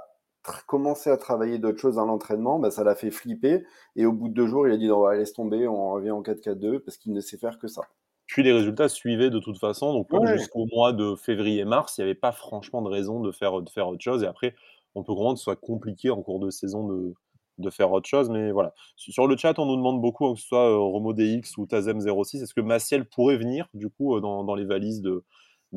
[0.67, 3.65] commencé à travailler d'autres choses à l'entraînement, bah, ça l'a fait flipper.
[3.95, 6.21] Et au bout de deux jours, il a dit non, laisse tomber, on revient en
[6.21, 7.81] 4-4-2 parce qu'il ne sait faire que ça.
[8.27, 9.93] Puis les résultats suivaient de toute façon.
[9.93, 13.69] Donc jusqu'au mois de février-mars, il n'y avait pas franchement de raison de faire, de
[13.69, 14.23] faire autre chose.
[14.23, 14.53] Et après,
[14.95, 17.13] on peut comprendre que ce soit compliqué en cours de saison de,
[17.57, 18.29] de faire autre chose.
[18.29, 18.73] Mais voilà.
[18.95, 21.65] Sur le chat, on nous demande beaucoup, hein, que ce soit euh, Romo DX ou
[21.65, 25.23] Tazem06, est-ce que Maciel pourrait venir, du coup, euh, dans, dans les valises de.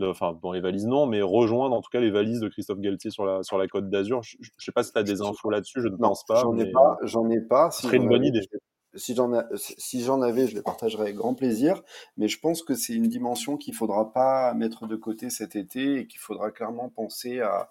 [0.00, 3.10] Enfin, dans les valises, non, mais rejoindre en tout cas les valises de Christophe Galtier
[3.10, 4.22] sur la, sur la Côte d'Azur?
[4.22, 6.42] Je ne sais pas si tu as des infos là-dessus, je ne pense pas.
[6.42, 6.96] J'en ai pas.
[7.02, 7.72] J'en ai pas.
[7.72, 8.46] Ce serait une bonne idée
[8.94, 11.82] si j'en si j'en avais, je les partagerais avec grand plaisir.
[12.16, 16.00] Mais je pense que c'est une dimension qu'il faudra pas mettre de côté cet été
[16.00, 17.70] et qu'il faudra clairement penser à,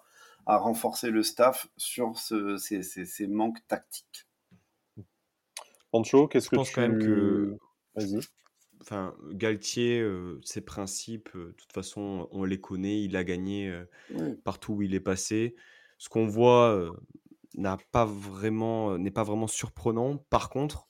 [0.50, 4.26] à, renforcer le staff sur ce, ces, ces, ces, manques tactiques.
[5.90, 7.56] Pancho, qu'est-ce que je pense quand même que
[7.94, 8.20] vas-y.
[8.80, 13.02] Enfin, Galtier, euh, ses principes, euh, de toute façon, on les connaît.
[13.02, 14.36] Il a gagné euh, oui.
[14.42, 15.54] partout où il est passé.
[15.98, 16.90] Ce qu'on voit euh,
[17.54, 20.16] n'a pas vraiment, n'est pas vraiment surprenant.
[20.30, 20.88] Par contre,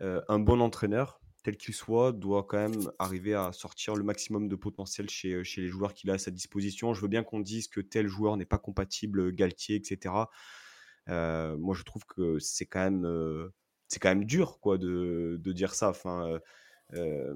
[0.00, 4.48] euh, un bon entraîneur, tel qu'il soit, doit quand même arriver à sortir le maximum
[4.48, 6.92] de potentiel chez, euh, chez les joueurs qu'il a à sa disposition.
[6.92, 10.14] Je veux bien qu'on dise que tel joueur n'est pas compatible, Galtier, etc.
[11.08, 13.48] Euh, moi, je trouve que c'est quand même, euh,
[13.86, 15.88] c'est quand même dur, quoi, de, de dire ça.
[15.88, 16.38] Enfin,
[16.92, 17.32] euh,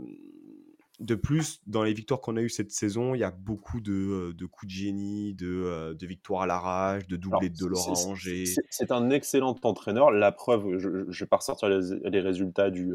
[1.01, 4.35] de plus, dans les victoires qu'on a eues cette saison, il y a beaucoup de,
[4.37, 8.29] de coups de génie, de, de victoires à l'arrache, de doublés de l'orange.
[8.29, 8.45] Et...
[8.69, 10.11] C'est un excellent entraîneur.
[10.11, 12.95] La preuve, je ne vais pas ressortir les, les résultats du,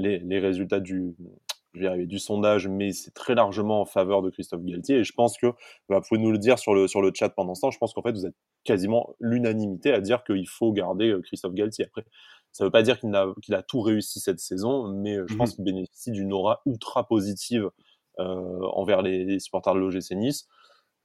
[0.00, 1.14] les, les, résultats du,
[1.84, 4.98] arriver, du sondage, mais c'est très largement en faveur de Christophe Galtier.
[4.98, 5.46] Et je pense que,
[5.88, 7.78] bah, vous pouvez nous le dire sur le, sur le chat pendant ce temps, je
[7.78, 11.86] pense qu'en fait, vous êtes quasiment l'unanimité à dire qu'il faut garder euh, Christophe Galtier.
[11.86, 12.04] Après,
[12.52, 15.36] ça ne veut pas dire qu'il a, a, tout réussi cette saison, mais je mmh.
[15.36, 17.70] pense qu'il bénéficie d'une aura ultra positive
[18.18, 20.48] euh, envers les, les, supporters de l'OGC Nice.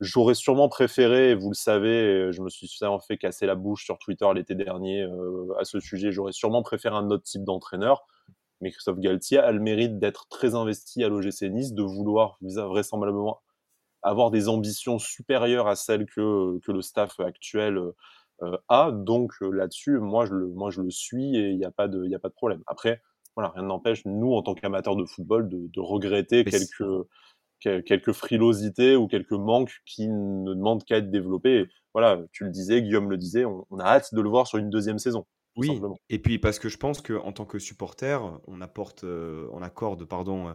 [0.01, 3.85] J'aurais sûrement préféré, et vous le savez, je me suis suffisamment fait casser la bouche
[3.85, 8.05] sur Twitter l'été dernier euh, à ce sujet, j'aurais sûrement préféré un autre type d'entraîneur.
[8.61, 13.41] Mais Christophe Galtier a le mérite d'être très investi à l'OGC Nice, de vouloir vraisemblablement
[14.05, 17.79] avoir des ambitions supérieures à celles que, que le staff actuel
[18.43, 18.91] euh, a.
[18.91, 21.87] Donc euh, là-dessus, moi, je le, moi je le suis et il n'y a, pas
[21.87, 22.61] de, y a pas de problème.
[22.67, 23.01] Après,
[23.35, 28.11] voilà, rien n'empêche, nous, en tant qu'amateurs de football, de, de regretter Mais quelques, quelques
[28.11, 31.61] frilosités ou quelques manques qui ne demandent qu'à être développés.
[31.61, 34.45] Et voilà, tu le disais, Guillaume le disait, on, on, a hâte de le voir
[34.45, 35.25] sur une deuxième saison.
[35.55, 35.97] Oui, simplement.
[36.09, 40.05] et puis parce que je pense qu'en tant que supporter, on apporte, euh, on accorde,
[40.05, 40.53] pardon, euh,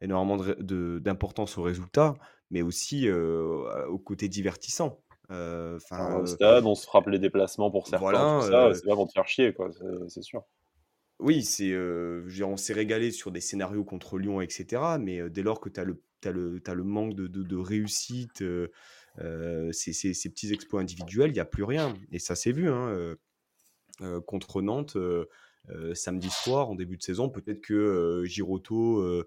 [0.00, 2.14] énormément d'importance aux résultats,
[2.50, 5.00] mais aussi euh, au côté divertissant.
[5.32, 9.08] Euh, enfin, au stade, on se frappe les déplacements pour certains, voilà, c'est pas pour
[9.08, 9.70] te faire chier, quoi,
[10.08, 10.44] c'est sûr.
[11.18, 11.74] Oui, c'est,
[12.44, 14.82] on s'est régalé sur des scénarios contre Lyon, etc.
[15.00, 18.44] Mais dès lors que tu as le, as le, manque de, de, de réussite,
[19.72, 21.94] ces, ces, ces, petits exploits individuels, il n'y a plus rien.
[22.12, 22.68] Et ça s'est vu.
[22.68, 23.16] Hein, euh,
[24.26, 25.26] contre Nantes euh,
[25.70, 27.28] euh, samedi soir en début de saison.
[27.28, 29.24] Peut-être que Giroto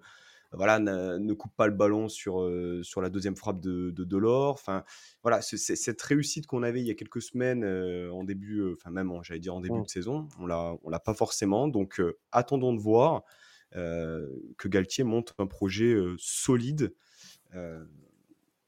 [0.52, 4.54] voilà, ne coupe pas le ballon sur, euh, sur la deuxième frappe de, de Delors.
[4.54, 4.84] Enfin,
[5.22, 8.74] voilà, c est, cette réussite qu'on avait il y a quelques semaines euh, en début,
[8.74, 9.84] enfin même, j'allais dire en début mmh.
[9.84, 11.68] de saison, on l'a, on l'a pas forcément.
[11.68, 13.24] Donc, euh, attendons de voir
[13.72, 16.92] que Galtier monte un projet solide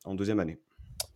[0.05, 0.59] en deuxième année.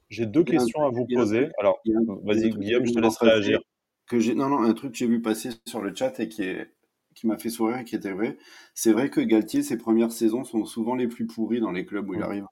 [0.10, 1.50] J'ai deux questions à vous poser.
[1.60, 1.80] Alors,
[2.24, 3.60] vas-y, Guillaume, je te laisse réagir
[4.08, 6.44] que j'ai non non un truc que j'ai vu passer sur le chat et qui
[6.44, 6.72] est
[7.16, 8.38] qui m'a fait sourire et qui était vrai.
[8.74, 12.08] C'est vrai que Galtier ses premières saisons sont souvent les plus pourries dans les clubs
[12.10, 12.46] où il arrive.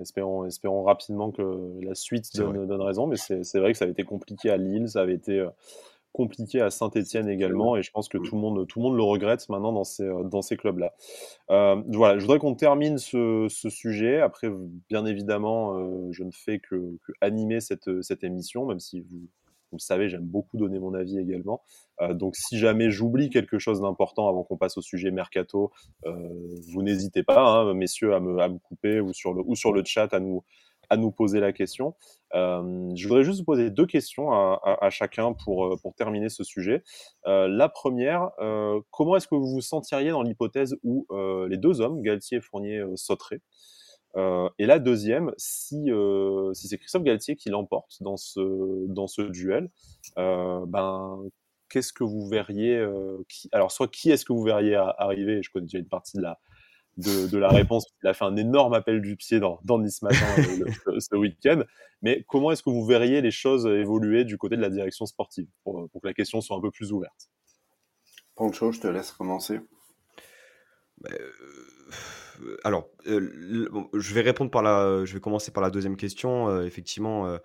[0.00, 1.42] Espérons espérons rapidement que
[1.82, 4.88] la suite donne, donne, raison mais c'est vrai que ça avait été compliqué à Lille
[4.88, 5.50] ça avait été euh,
[6.12, 9.02] compliqué à Saint-Etienne également, et je pense que tout le monde, tout le, monde le
[9.02, 10.92] regrette maintenant dans ces, dans ces clubs-là.
[11.48, 14.20] voilà, je voudrais qu'on termine ce, sujet.
[14.20, 14.48] Après,
[14.88, 19.28] bien évidemment, je ne fais que, que, animer cette, cette émission, même si vous,
[19.70, 21.62] vous le savez, j'aime beaucoup donner mon avis également.
[22.00, 25.70] Euh, donc, si jamais j'oublie quelque chose d'important avant qu'on passe au sujet mercato,
[26.06, 26.12] euh,
[26.72, 30.12] vous n'hésitez pas, hein, messieurs, à me, couper ou sur, le, ou sur le chat
[30.12, 30.44] à nous,
[30.88, 31.94] à nous poser la question.
[32.34, 36.82] Euh, je voudrais juste vous poser deux questions à, chacun pour, pour terminer ce sujet.
[37.24, 38.30] la première,
[38.90, 41.06] comment est-ce que vous vous sentiriez dans l'hypothèse où
[41.48, 43.40] les deux hommes, Galtier et Fournier, sauteraient?
[44.16, 49.22] Et la deuxième, si, euh, si c'est Christophe Galtier qui l'emporte dans ce, dans ce
[49.22, 49.70] duel,
[50.18, 51.22] euh, ben,
[51.68, 52.84] qu'est-ce que vous verriez
[53.28, 56.22] qui, Alors, soit qui est-ce que vous verriez arriver Je connais déjà une partie de
[56.22, 56.38] la,
[56.96, 57.86] de, de, la réponse.
[58.02, 60.26] Il a fait un énorme appel du pied dans, dans Nice Matin
[60.98, 61.62] ce week-end.
[62.02, 65.46] Mais comment est-ce que vous verriez les choses évoluer du côté de la direction sportive
[65.62, 67.30] pour, pour que la question soit un peu plus ouverte?
[68.34, 69.60] Pancho, je te laisse commencer.
[70.98, 71.10] Bah,
[72.64, 76.62] alors, je vais répondre par la, je vais commencer par la deuxième question.
[76.62, 77.38] effectivement,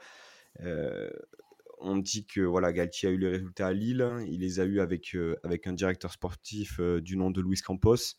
[1.79, 4.07] on dit que voilà, Galtier a eu les résultats à Lille.
[4.27, 8.15] Il les a eu avec, avec un directeur sportif du nom de Luis Campos,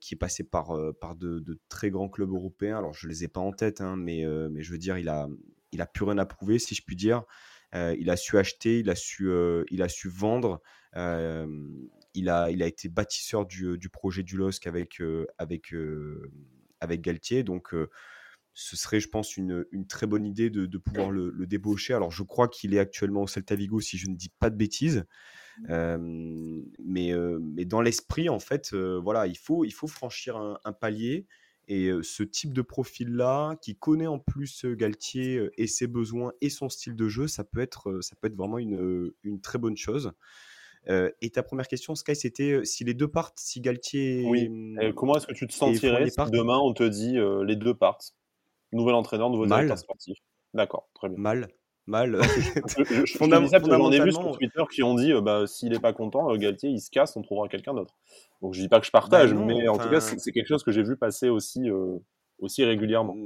[0.00, 2.78] qui est passé par, par de, très grands clubs européens.
[2.78, 5.28] Alors, je les ai pas en tête, hein, mais, mais je veux dire, il a,
[5.72, 7.22] il a plus rien à prouver, si je puis dire.
[7.74, 9.30] il a su acheter, il a su,
[9.70, 10.60] il a su vendre
[12.16, 15.00] il a, il a été bâtisseur du, du projet du LOSC avec,
[15.38, 15.72] avec,
[16.80, 17.44] avec Galtier.
[17.44, 17.74] Donc,
[18.54, 21.94] ce serait, je pense, une, une très bonne idée de, de pouvoir le, le, débaucher.
[21.94, 24.56] Alors, je crois qu'il est actuellement au Celta Vigo, si je ne dis pas de
[24.56, 25.04] bêtises.
[25.68, 26.62] Mmh.
[26.84, 31.26] mais, mais dans l'esprit, en fait, voilà, il faut, il faut franchir un, un palier.
[31.68, 36.68] Et ce type de profil-là, qui connaît en plus Galtier et ses besoins et son
[36.68, 40.12] style de jeu, ça peut être, ça peut être vraiment une, une très bonne chose.
[40.88, 44.24] Euh, et ta première question, Sky, c'était euh, si les deux partent, si Galtier.
[44.26, 44.48] Oui.
[44.48, 47.74] Mmh, comment est-ce que tu te sentirais si demain on te dit euh, les deux
[47.74, 48.14] partent?
[48.72, 50.18] Nouvel entraîneur, nouveau directeur sportif.
[50.54, 51.18] D'accord, très bien.
[51.18, 51.48] Mal.
[51.86, 52.20] Mal.
[52.78, 56.34] je, je, j'en ai vu sur Twitter qui ont dit bah, s'il n'est pas content,
[56.36, 57.94] Galtier il se casse, on trouvera quelqu'un d'autre.
[58.42, 60.62] Donc je dis pas que je bah partage, mais en tout cas c'est, quelque chose
[60.62, 61.68] que j'ai vu passer aussi,
[62.38, 63.16] aussi régulièrement.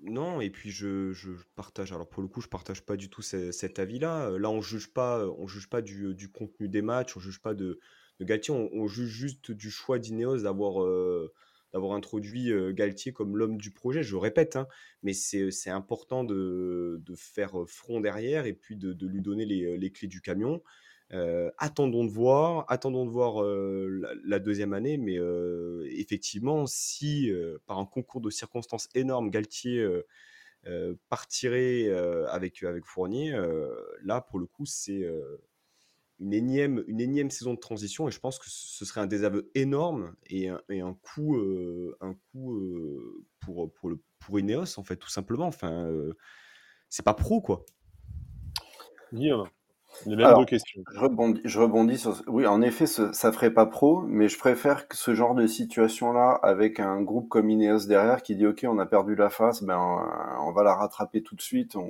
[0.00, 1.92] Non, et puis je, je, partage.
[1.92, 4.30] Alors pour le coup, je partage pas du tout cet avis-là.
[4.30, 7.40] Euh, là, on juge pas, on juge pas du, du contenu des matchs, on juge
[7.40, 7.80] pas de,
[8.20, 11.32] de Galtier, on, juge juste du choix d'Ineos d'avoir euh,
[11.72, 14.04] d'avoir introduit euh, Galtier comme l'homme du projet.
[14.04, 14.68] Je répète, hein,
[15.02, 19.76] mais c'est important de, de, faire front derrière et puis de, de lui donner les,
[19.78, 20.62] les, clés du camion.
[21.10, 23.42] Attendons de voir, attendons de voir
[24.24, 25.18] la, deuxième année, mais
[25.90, 27.30] effectivement, si
[27.66, 29.86] par un concours de circonstances énorme, Galtier
[31.08, 31.88] partirait
[32.30, 33.34] avec, avec Fournier,
[34.02, 35.08] là, pour le coup, c'est
[36.18, 39.50] une, énième, une énième saison de transition, et je pense que ce serait un désaveu
[39.54, 41.38] énorme et un, et un coup,
[42.00, 42.60] un coup
[43.40, 45.46] pour, pour, le, pour Ineos, en fait, tout simplement.
[45.46, 45.90] Enfin,
[46.90, 47.64] c'est pas pro, quoi.
[49.10, 49.48] Guillaume
[50.06, 50.82] les mêmes deux questions.
[50.92, 52.22] Je rebondis, je rebondis sur.
[52.26, 55.46] Oui, en effet, ce, ça ferait pas pro, mais je préfère que ce genre de
[55.46, 59.62] situation-là, avec un groupe comme Ineos derrière qui dit OK, on a perdu la face,
[59.62, 59.78] ben
[60.40, 61.88] on va la rattraper tout de suite en,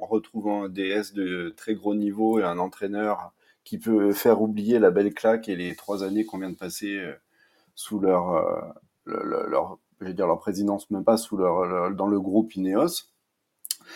[0.00, 3.32] retrouvant un DS de très gros niveau et un entraîneur
[3.64, 6.96] qui peut faire oublier la belle claque et les trois années qu'on vient de passer
[6.96, 7.12] euh,
[7.74, 8.60] sous leur, euh,
[9.04, 13.10] leur, je vais dire leur présidence, même pas sous leur, dans le groupe Ineos.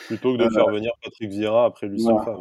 [0.07, 2.37] Plutôt que de euh, faire venir Patrick Vieira après lui voilà.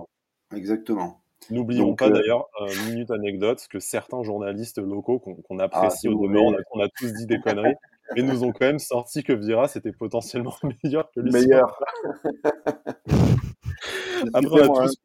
[0.55, 1.23] Exactement.
[1.49, 2.47] N'oublions pas euh, d'ailleurs,
[2.87, 7.25] minute anecdote, que certains journalistes locaux qu'on ah, apprécie au demeurant, on, a tous dit
[7.25, 7.75] des conneries,
[8.15, 11.31] mais nous ont quand même sorti que Vira c'était potentiellement meilleur que lui.
[11.31, 11.77] Meilleur.
[14.33, 14.95] Après, on a, tous,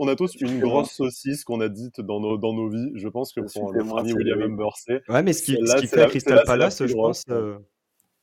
[0.00, 2.90] on, a, tous, une grosse saucisse qu'on a dite dans nos, dans nos vies.
[2.96, 5.02] Je pense que pour le premier William Humbersey.
[5.08, 7.22] Ouais, mais ce qui, ce qui fait à Crystal Palace, je pense.
[7.30, 7.58] Euh,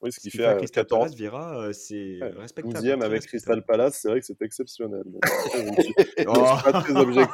[0.04, 1.00] oui, ce qui fait à Crystal 14.
[1.00, 2.86] Palace, Vira, euh, c'est ouais, respectable.
[2.86, 5.04] 12e avec Crystal Palace, c'est vrai que c'est exceptionnel.
[5.54, 5.94] je ne suis,
[6.64, 7.34] pas très objectif,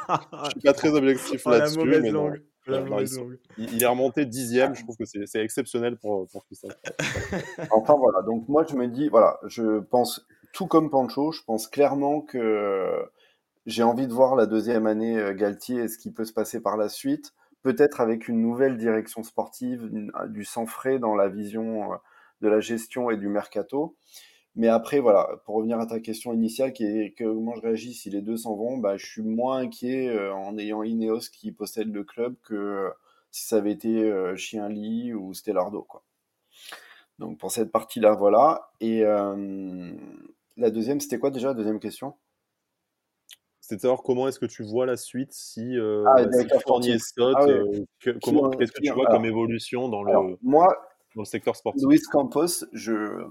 [0.50, 2.00] suis pas très objectif oh, là-dessus.
[2.00, 2.32] Mais non,
[2.68, 7.44] il, il, est remonté dixième, je trouve que c'est exceptionnel pour, pour Crystal Palace.
[7.72, 11.66] enfin voilà, donc moi je me dis, voilà, je pense tout comme Pancho, je pense
[11.66, 13.04] clairement que
[13.66, 16.60] j'ai envie de voir la deuxième année euh, Galtier et ce qui peut se passer
[16.60, 17.32] par la suite.
[17.62, 19.90] Peut-être avec une nouvelle direction sportive,
[20.28, 21.96] du sang frais dans la vision euh,
[22.40, 23.96] de la gestion et du mercato.
[24.56, 27.94] Mais après, voilà, pour revenir à ta question initiale, qui est que comment je réagis
[27.94, 31.52] si les deux s'en vont, bah, je suis moins inquiet euh, en ayant Ineos qui
[31.52, 32.90] possède le club que euh,
[33.30, 35.82] si ça avait été euh, Chien Lee ou Stellardo.
[35.82, 36.02] Quoi.
[37.20, 38.72] Donc pour cette partie-là, voilà.
[38.80, 42.14] Et la deuxième, c'était quoi déjà la deuxième question?
[43.60, 45.76] C'est de savoir comment est-ce que tu vois la suite si,
[46.06, 47.46] Ah, si Fournier saute, Ah
[48.00, 50.76] que comment qu'est-ce que tu vois comme évolution dans alors le moi,
[51.14, 51.88] dans le secteur sportif?
[51.88, 53.26] Luis Campos, je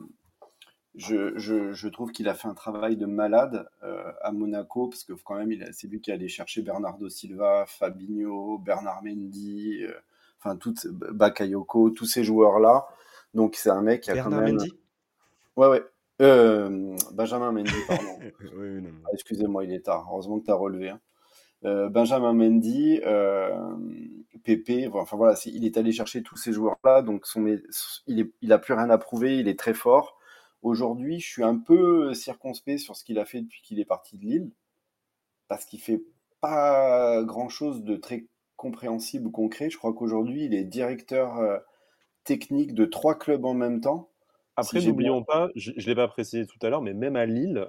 [0.95, 5.03] je je je trouve qu'il a fait un travail de malade, heu, à Monaco parce
[5.03, 9.03] que quand même il a c'est lui qui est allé chercher Bernardo Silva, Fabinho, Bernard
[9.03, 9.95] Mendy, heu,
[10.39, 12.87] enfin toutes b Bakayoko, tous ces joueurs-là.
[13.33, 14.77] Donc c'est un mec qui a quand Bernard même Mendy?
[15.57, 15.83] ouais, ouais,
[16.19, 18.23] hem, Benjamin Mendy, pardon.
[18.39, 20.07] Oui, oui, non, Ah, excusez-moi, il est tard.
[20.09, 21.01] Heureusement que tu as relevé, hein.
[21.65, 27.25] Heu, Benjamin Mendy, hem, Pepe, enfin voilà, il est allé chercher tous ces joueurs-là, donc
[27.25, 27.45] son
[28.07, 30.17] il est il a plus rien à prouver, il est très fort.
[30.61, 34.17] Aujourd'hui, je suis un peu circonspect sur ce qu'il a fait depuis qu'il est parti
[34.17, 34.51] de Lille,
[35.47, 36.03] parce qu'il fait
[36.41, 38.27] pas grand-chose de très
[38.57, 39.69] compréhensible ou concret.
[39.69, 41.39] Je crois qu'aujourd'hui, il est directeur,
[42.25, 44.09] technique de 3 clubs en même temps,
[44.55, 47.65] Après, n'oublions pas, je je l'ai pas précisé tout à l'heure, mais même à Lille,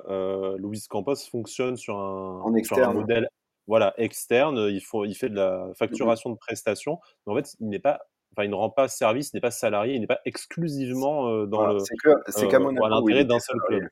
[0.59, 2.89] Luis Campos fonctionne sur un en sur un externe.
[2.89, 3.29] modèle,
[3.71, 4.69] voilà, externe.
[4.71, 6.11] Il faut il fait de la Mmh mh.
[6.11, 7.01] facturation de prestations.
[7.27, 8.01] Mais en fait, il n'est pas
[8.35, 11.47] enfin, il ne rend pas service, il n'est pas salarié, il n'est pas exclusivement, heu,
[11.49, 11.89] dans Voilà, le,
[12.27, 13.89] c'est qu'à à Monaco il d'un seul club.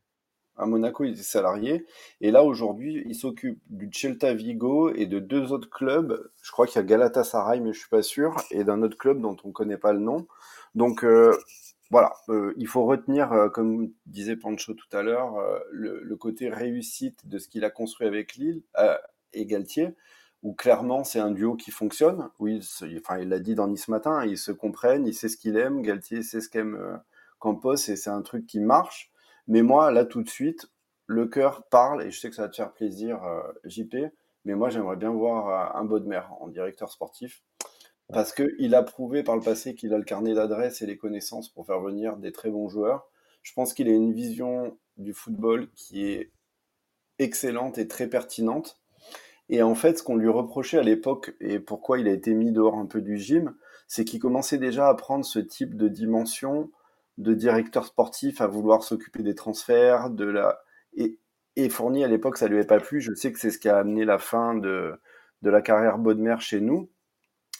[0.56, 1.86] À Monaco, il était salarié
[2.20, 6.30] et là, aujourd'hui, il s'occupe du Celta Vigo et de 2 autres clubs.
[6.42, 9.20] Je crois qu'il y a Galatasaray, mais je suis pas sûr et d'un autre club
[9.20, 10.26] dont on connaît pas le nom.
[10.74, 11.38] Donc heu,
[11.90, 12.12] voilà,
[12.56, 17.38] il faut retenir, comme disait Pancho tout à l'heure, heu, le le côté réussite de
[17.38, 18.62] ce qu'il a construit avec Lille,
[19.32, 19.94] et Galtier,
[20.42, 22.28] où clairement c'est un duo qui fonctionne.
[22.60, 25.56] Se enfin, il l'a dit dans Nice Matin, ils se comprennent, il sait ce qu'il
[25.56, 26.96] aime, Galtier sait ce qu'aime, heu,
[27.38, 29.10] Campos et c'est un truc qui marche.
[29.46, 30.66] Mais moi, là, tout de suite,
[31.06, 33.96] le cœur parle et je sais que ça va te faire plaisir, heu, JP,
[34.44, 37.42] mais moi, j'aimerais bien voir, heu, un Bodmer en directeur sportif
[38.08, 41.50] parce qu'il a prouvé par le passé qu'il a le carnet d'adresses et les connaissances
[41.50, 43.08] pour faire venir des très bons joueurs.
[43.42, 46.32] Je pense qu'il a une vision du football qui est
[47.18, 48.80] excellente et très pertinente
[49.48, 52.52] et en fait, ce qu'on lui reprochait à l'époque et pourquoi il a été mis
[52.52, 53.54] dehors un peu du gym,
[53.86, 56.70] c'est qu'il commençait déjà à prendre ce type de dimension
[57.18, 60.60] de directeur sportif, à vouloir s'occuper des transferts, de la
[60.96, 61.18] et
[61.56, 63.00] et Fournier à l'époque, ça lui avait pas plu.
[63.00, 64.94] Je sais que c'est ce qui a amené la fin de
[65.42, 66.90] de la carrière Bodmer chez nous,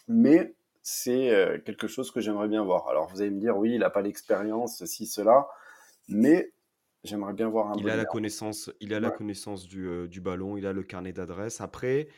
[0.09, 2.89] mais c'est, heu, quelque chose que j'aimerais bien voir.
[2.89, 5.49] Alors vous allez me dire: «Oui, il a pas l'expérience, ceci, cela»,
[6.09, 6.53] mais
[7.09, 10.21] j'aimerais bien voir un Il a la connaissance il a la connaissance du, heu, du
[10.21, 11.61] ballon, il a le carnet d'adresses.
[11.61, 12.09] Après,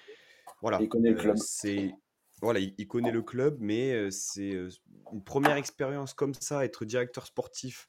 [0.60, 1.36] Il voilà, connaît le heu, club.
[1.36, 1.90] c'est
[2.42, 4.50] voilà, il il connaît le club, mais heu, c'est,
[5.12, 7.88] une 1re expérience comme ça, être directeur sportif,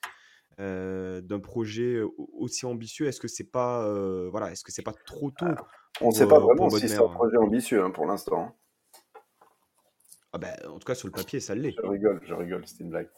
[0.60, 3.08] d'un projet, aussi ambitieux.
[3.08, 3.88] Est-ce que c'est pas,
[4.30, 5.48] voilà, est-ce que c'est pas trop tôt
[6.02, 7.08] On pour, sait pas vraiment si c'est un hein?
[7.08, 8.54] projet ambitieux, hein, pour l'instant, hein.
[10.34, 11.76] Ah bah, en tout cas, sur le papier, ça l'est.
[11.84, 13.10] Je rigole, je rigole, c'était une blague.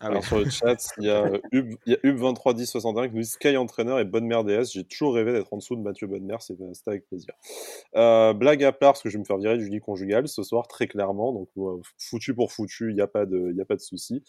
[0.00, 0.06] Ah.
[0.06, 3.22] Alors sur le chat, il y a, heu, Hub il y a Hub231061 qui nous
[3.22, 6.36] dit: «Sky entraîneur et Bodmer DS, j'ai toujours rêvé d'être en dessous de Mathieu Bodmer,
[6.40, 6.56] c'est
[6.86, 7.34] avec plaisir».
[7.96, 10.42] Heu, blague à part, parce que je vais me faire virer du lit conjugal ce
[10.44, 13.80] soir, très clairement, donc heu, foutu pour foutu, il y a pas de y de
[13.80, 14.22] souci.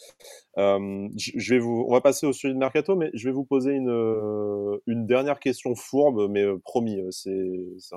[0.58, 3.74] Je vais vous on va passer au sujet de mercato, mais je vais vous poser
[3.74, 7.32] une, dernière question fourbe, mais promis, c'est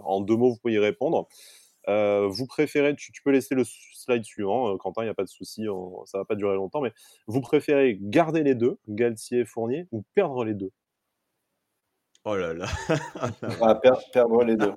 [0.04, 1.28] en 2 mots, vous pouvez y répondre.
[1.88, 5.14] Heu, vous préférez tu tu peux laisser le slide suivant, heu, Quentin, il y a
[5.14, 6.92] pas de souci, on ça va pas durer longtemps, mais
[7.26, 10.72] vous préférez garder les 2, Galtier et Fournier, ou perdre les 2?
[12.24, 12.66] Oh là là,
[13.60, 14.74] Ah, per perdre les 2.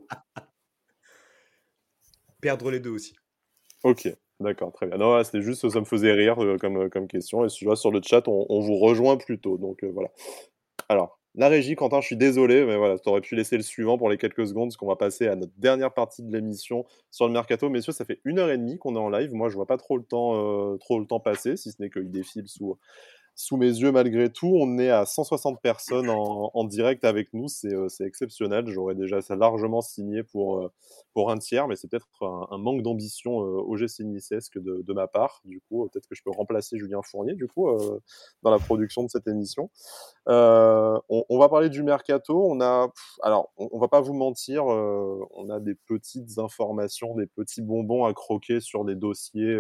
[2.41, 3.15] Perdre les 2 aussi.
[3.84, 4.07] OK,
[4.40, 4.98] d'accord, très bien.
[4.98, 8.02] Non, c'était juste, ça me faisait rire, heu, comme, question et je vois sur le
[8.03, 10.10] chat, on on vous rejoint plutôt, donc heu, voilà.
[10.90, 13.98] Alors, la régie, Quentin, je suis désolé, mais voilà, tu aurais pu laisser le suivant
[13.98, 17.28] pour les quelques secondes, parce qu'on va passer à notre dernière partie de l'émission sur
[17.28, 17.70] le mercato.
[17.70, 19.34] Messieurs, ça fait 1 heure et demie qu'on est en live.
[19.34, 21.90] Moi, je vois pas trop le temps, heu, trop le temps passer, si ce n'est
[21.90, 22.78] qu'il défile sous
[23.36, 24.53] sous mes yeux malgré tout.
[24.60, 28.68] On est à 160 personnes en direct avec nous, c'est, heu, c'est exceptionnel.
[28.70, 30.70] J'aurais déjà ça largement signé pour, heu,
[31.14, 32.07] pour un tiers, mais c'est peut-être
[32.52, 35.41] un manque d'ambition, heu, OGC Niçesque de de ma part.
[35.45, 37.68] Du coup, peut-être que je peux remplacer Julien Fournier, du coup,
[38.44, 39.70] dans la production de cette émission.
[40.28, 42.45] On va parler du mercato.
[42.52, 42.90] On a
[43.24, 48.06] alors, on on va pas vous mentir, on a des petites informations, des petits bonbons
[48.06, 49.57] à croquer sur des dossiers,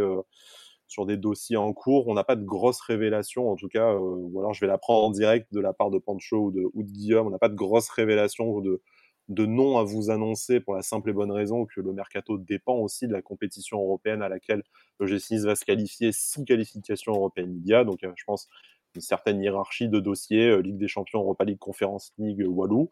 [0.87, 2.07] sur des dossiers en cours.
[2.07, 5.05] On n'a pas de grosses révélations, en tout cas, heu, ou alors je vais l'apprendre
[5.05, 7.27] en direct de la part de Pancho ou de Guillaume.
[7.27, 8.81] On n'a pas de grosses révélations ou de
[9.27, 12.75] de noms à vous annoncer pour la simple et bonne raison que le mercato dépend
[12.75, 14.61] aussi de la compétition européenne à laquelle
[14.99, 17.83] l'OGC Nice va se qualifier, si qualification européenne il y a.
[17.83, 18.47] Donc, heu, je pense
[18.93, 22.89] une certaine hiérarchie de dossiers, heu, Ligue des champions, Europa League, Conference League, Walou.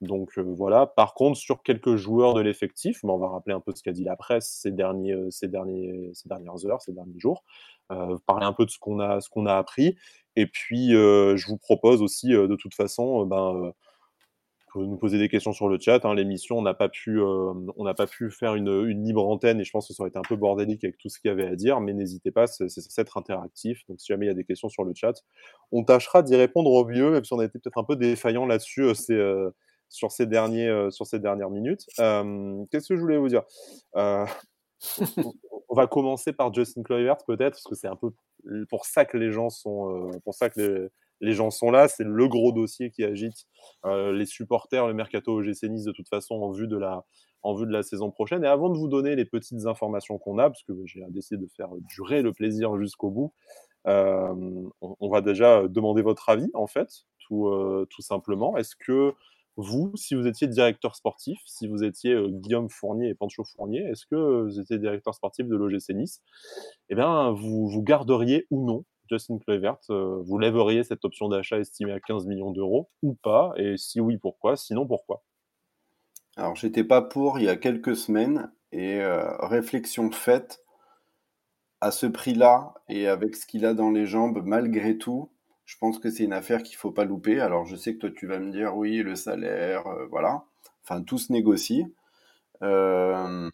[0.00, 0.86] Donc, heu, voilà.
[0.86, 4.04] Par contre, sur quelques joueurs de l'effectif, on va rappeler un peu ce qu'a dit
[4.04, 7.44] la presse ces derniers, heu, ces derniers ces dernières heures, ces derniers jours.
[7.92, 9.96] Heu, parler un peu de ce qu'on a a appris
[10.36, 13.72] et puis, je vous propose aussi, de toute façon, ben,
[14.76, 16.04] nous poser des questions sur le chat.
[16.04, 16.14] Hein.
[16.14, 17.20] L'émission, on n'a pas pu,
[17.96, 20.36] pas pu faire une, libre antenne et je pense que ça aurait été un peu
[20.36, 21.80] bordélique avec tout ce qu'il y avait à dire.
[21.80, 23.84] Mais n'hésitez pas, c'est censé être interactif.
[23.88, 25.14] Donc si jamais il y a des questions sur le chat,
[25.72, 28.46] on tâchera d'y répondre au mieux, même si on a été peut-être un peu défaillant
[28.46, 28.94] là-dessus.
[28.94, 29.20] C'est
[29.94, 31.86] sur ces, derniers, sur ces dernières minutes.
[31.96, 33.42] Qu'est-ce que je voulais vous dire?
[35.68, 38.10] On va commencer par Justin Kluivert peut-être, parce que c'est un peu
[38.68, 40.90] pour ça que les gens sont, pour ça que
[41.20, 41.88] les, gens sont là.
[41.88, 43.46] C'est le gros dossier qui agite
[43.84, 47.04] les supporters, le mercato OGC Nice de toute façon en vue de la,
[47.42, 48.44] en vue de la saison prochaine.
[48.44, 51.50] Et avant de vous donner les petites informations qu'on a, parce que j'ai décidé de
[51.56, 53.32] faire durer le plaisir jusqu'au bout,
[53.86, 56.88] on, on, va déjà demander votre avis en fait,
[57.20, 57.50] tout,
[57.90, 58.56] tout simplement.
[58.56, 59.14] Est-ce que
[59.56, 63.84] vous, si vous étiez directeur sportif, si vous étiez euh, Guillaume Fournier et Pancho Fournier,
[63.84, 66.22] est-ce que vous étiez directeur sportif de l'OGC Nice?
[66.88, 71.58] Eh bien, vous, vous garderiez ou non Justin Kluivert euh, Vous lèveriez cette option d'achat
[71.58, 73.52] estimée à 15 millions d'euros ou pas?
[73.56, 74.56] Et si oui, pourquoi?
[74.56, 75.22] Sinon, pourquoi?
[76.36, 80.64] Alors, j'étais pas pour il y a quelques semaines et euh, réflexion faite
[81.80, 85.30] à ce prix-là et avec ce qu'il a dans les jambes, malgré tout,
[85.64, 87.40] je pense que c'est une affaire qu'il faut pas louper.
[87.40, 90.44] Alors, je sais que toi, tu vas me dire, oui, le salaire, euh, voilà.
[90.82, 91.86] Enfin, tout se négocie.
[92.62, 93.48] Euh,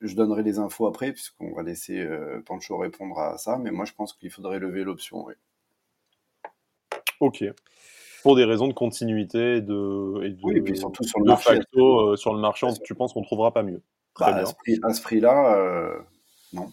[0.00, 3.58] je donnerai les infos après, puisqu'on va laisser euh, Pancho répondre à ça.
[3.58, 5.34] Mais moi, je pense qu'il faudrait lever l'option, oui.
[7.20, 7.44] Ok.
[8.22, 11.56] Pour des raisons de continuité et de, et oui, et puis surtout sur le marché.
[11.56, 13.82] Facto, sur le marché, tu penses qu'on trouvera pas mieux.
[14.14, 14.78] Très bah, bien.
[14.84, 16.04] À ce prix-là,
[16.52, 16.70] non.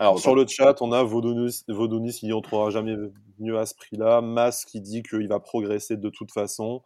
[0.00, 1.64] Alors sur le chat, on a Vodonis,
[2.12, 2.96] qui dit on ne trouvera jamais
[3.38, 4.20] mieux à ce prix-là.
[4.20, 6.82] Mas qui dit qu'il va progresser de toute façon.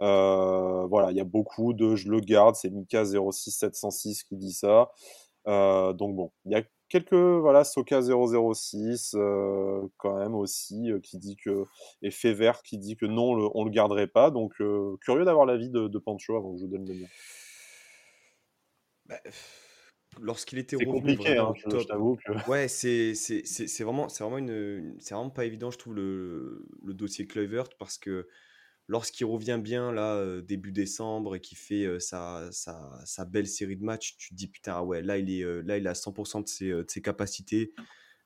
[0.00, 4.90] Euh, voilà, il y a beaucoup de je le garde, c'est Mika06706 qui dit ça.
[5.46, 11.36] Euh, donc bon, il y a quelques, voilà, Soka006 euh, quand même aussi qui dit
[11.36, 11.64] que,
[12.02, 14.30] et Fever qui dit que non, on le garderait pas.
[14.30, 14.54] Donc
[15.00, 17.08] curieux d'avoir l'avis de, de Pancho avant que je vous donne le mien.
[19.06, 19.18] Bah,
[20.20, 21.86] lorsqu'il était revenu vraiment hein, top.
[22.48, 26.94] Ouais, c'est c'est vraiment c'est vraiment une, c'est vraiment pas évident je trouve le, le
[26.94, 28.28] dossier Kluivert parce que
[28.88, 33.46] lorsqu'il revient bien là euh, début décembre et qu'il fait euh, sa, sa, sa, belle
[33.46, 35.86] série de matchs, tu te dis putain ah ouais là il est euh, là il
[35.86, 37.72] a 100% de ses, de ses capacités.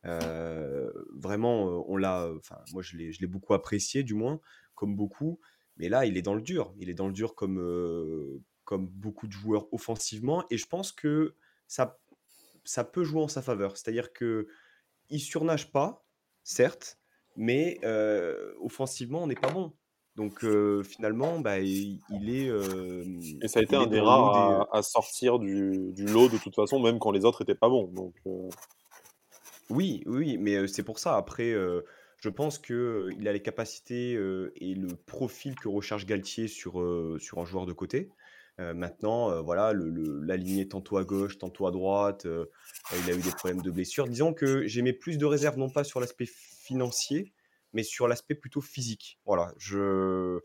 [0.02, 4.40] vraiment on l'a enfin moi je l'ai je l'ai beaucoup apprécié du moins
[4.74, 5.40] comme beaucoup,
[5.76, 9.26] mais là il est dans le dur, il est dans le dur comme comme beaucoup
[9.26, 11.34] de joueurs offensivement et je pense que
[11.66, 11.98] ça,
[12.64, 13.76] ça peut jouer en sa faveur.
[13.76, 14.48] C'est-à-dire que
[15.10, 16.04] il surnage pas,
[16.42, 16.98] certes,
[17.36, 17.80] mais
[18.60, 19.72] offensivement, on n'est pas bon.
[20.16, 20.44] Donc
[20.84, 22.46] finalement, bah, il, est.
[23.42, 26.80] et ça a été un des rares à, sortir du, du, lot de toute façon,
[26.80, 27.88] même quand les autres étaient pas bons.
[27.88, 28.14] Donc,
[29.70, 31.16] Oui, oui, mais c'est pour ça.
[31.16, 31.52] Après,
[32.18, 36.74] je pense qu'il a les capacités et le profil que recherche Galtier sur,
[37.18, 38.10] sur un joueur de côté
[38.58, 43.62] maintenant, voilà, le, l'aligner tantôt à gauche, tantôt à droite, il a eu des problèmes
[43.62, 44.08] de blessure.
[44.08, 47.32] Disons que j'ai mis plus de réserve, non pas sur l'aspect financier,
[47.72, 49.18] mais sur l'aspect plutôt physique.
[49.24, 50.40] Voilà, je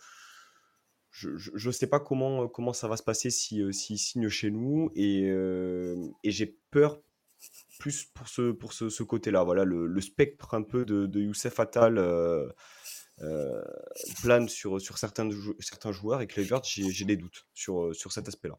[1.12, 4.92] je ne sais pas comment, comment ça va se passer s'il si, signe chez nous
[4.96, 7.02] et, et j'ai peur
[7.80, 9.44] plus pour ce, pour ce côté-là.
[9.44, 11.98] Voilà, le, le, spectre un peu de, de Youssef Attal
[13.22, 13.62] euh,
[14.22, 15.30] plane sur, sur certains,
[15.92, 18.58] joueurs et Kluivert, j'ai des doutes sur, euh, sur cet aspect-là.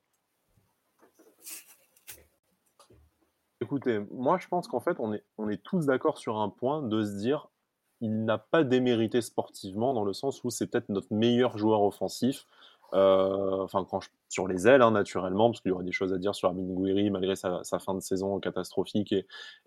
[3.62, 6.82] Écoutez, moi je pense qu'en fait on est, on est tous d'accord sur un point
[6.82, 7.48] de se dire
[8.00, 12.46] il n'a pas démérité sportivement dans le sens où c'est peut-être notre meilleur joueur offensif.
[12.94, 16.18] Euh, enfin, quand sur les ailes, hein, naturellement, parce qu'il y aurait des choses à
[16.18, 19.14] dire sur Armin Gouiri malgré sa, fin de saison catastrophique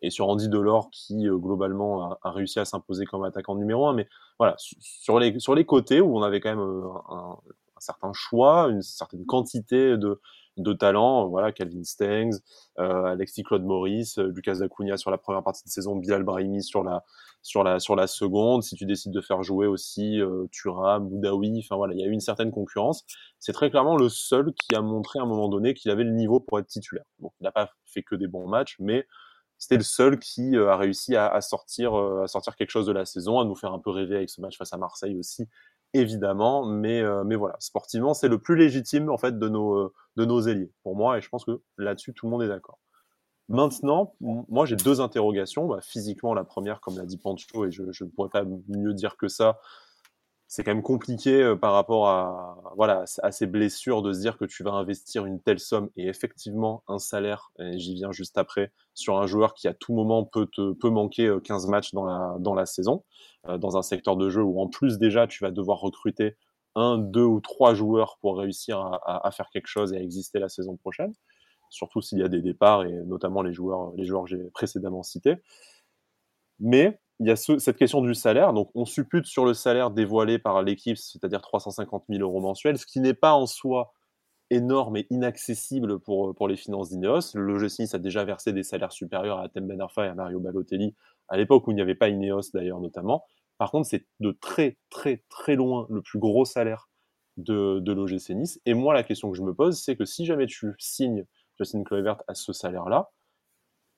[0.01, 3.93] et, sur Andy Delors qui euh, globalement a, réussi à s'imposer comme attaquant numéro un.
[3.93, 4.07] Mais
[4.39, 7.37] voilà, sur les, sur les côtés où on avait quand même euh, un,
[7.79, 10.21] certain choix, une certaine quantité de,
[10.57, 12.39] de talents, voilà, Calvin Stengs,
[12.79, 16.63] euh, Alexis Claude Maurice, euh, Lucas Acuna sur la première partie de saison, Bilal Brahimi
[16.63, 17.03] sur la,
[17.43, 18.63] sur la, sur la seconde.
[18.63, 22.07] Si tu décides de faire jouer aussi euh, Thuram, Boudaoui, enfin voilà, il y a
[22.07, 23.05] eu une certaine concurrence.
[23.37, 26.13] C'est très clairement le seul qui a montré à un moment donné qu'il avait le
[26.13, 27.05] niveau pour être titulaire.
[27.19, 29.05] Bon, il n'a pas fait que des bons matchs, mais
[29.59, 32.93] c'était le seul qui euh, a réussi à, à sortir, à sortir quelque chose de
[32.93, 35.47] la saison, à nous faire un peu rêver avec ce match face à Marseille aussi,
[35.93, 39.93] évidemment, mais, euh, mais voilà, sportivement, c'est le plus légitime en fait de nos, euh,
[40.15, 42.79] de nos ailiers, pour moi, et je pense que là-dessus, tout le monde est d'accord.
[43.49, 45.67] Maintenant, moi, j'ai deux interrogations.
[45.67, 49.17] Bah, physiquement, la première, comme l'a dit Pancho, et je ne pourrais pas mieux dire
[49.17, 49.59] que ça,
[50.47, 54.37] c'est quand même compliqué euh, par rapport à, voilà, à ces blessures de se dire
[54.37, 58.71] que tu vas investir une telle somme et effectivement un salaire, j'y viens juste après,
[58.93, 62.05] sur un joueur qui à tout moment peut, te, peut manquer 15 euh, matchs dans
[62.05, 63.03] la, dans la saison,
[63.47, 66.37] euh, dans un secteur de jeu où en plus déjà tu vas devoir recruter
[66.75, 70.49] un, deux ou trois joueurs pour réussir à, faire quelque chose et à exister la
[70.49, 71.13] saison prochaine,
[71.73, 75.03] surtout s'il y a des départs et notamment les joueurs, les joueurs que j'ai précédemment
[75.03, 75.35] cités.
[76.59, 78.53] Mais il y a cette question du salaire.
[78.53, 82.85] Donc, on suppute sur le salaire dévoilé par l'équipe, c'est-à-dire 350 000 euros mensuels, ce
[82.85, 83.93] qui n'est pas en soi
[84.49, 87.33] énorme et inaccessible pour, pour les finances d'Ineos.
[87.33, 90.95] Le a déjà versé des salaires supérieurs à Tem Ben Arfa et à Mario Balotelli,
[91.27, 93.23] à l'époque où il n'y avait pas Ineos d'ailleurs notamment.
[93.57, 96.89] Par contre, c'est de très très très loin le plus gros salaire
[97.37, 98.59] de, de.
[98.65, 101.25] Et moi, la question que je me pose, c'est que si jamais tu signes
[101.59, 103.11] Justin Kluivert à ce salaire-là,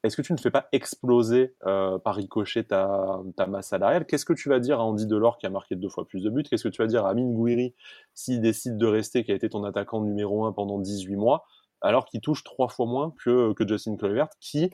[0.06, 4.06] est-ce que tu ne fais pas exploser euh, par ricochet ta, masse salariale?
[4.06, 6.30] Qu'est-ce que tu vas dire à Andy Delors qui a marqué deux fois plus de
[6.30, 6.44] buts?
[6.44, 7.74] Qu'est-ce que tu vas dire à Amine Gouiri
[8.14, 11.46] s'il décide de rester, qui a été ton attaquant numéro un pendant 18 mois,
[11.82, 14.70] alors qu'il touche trois fois moins que, que Justin Kluivert, qui,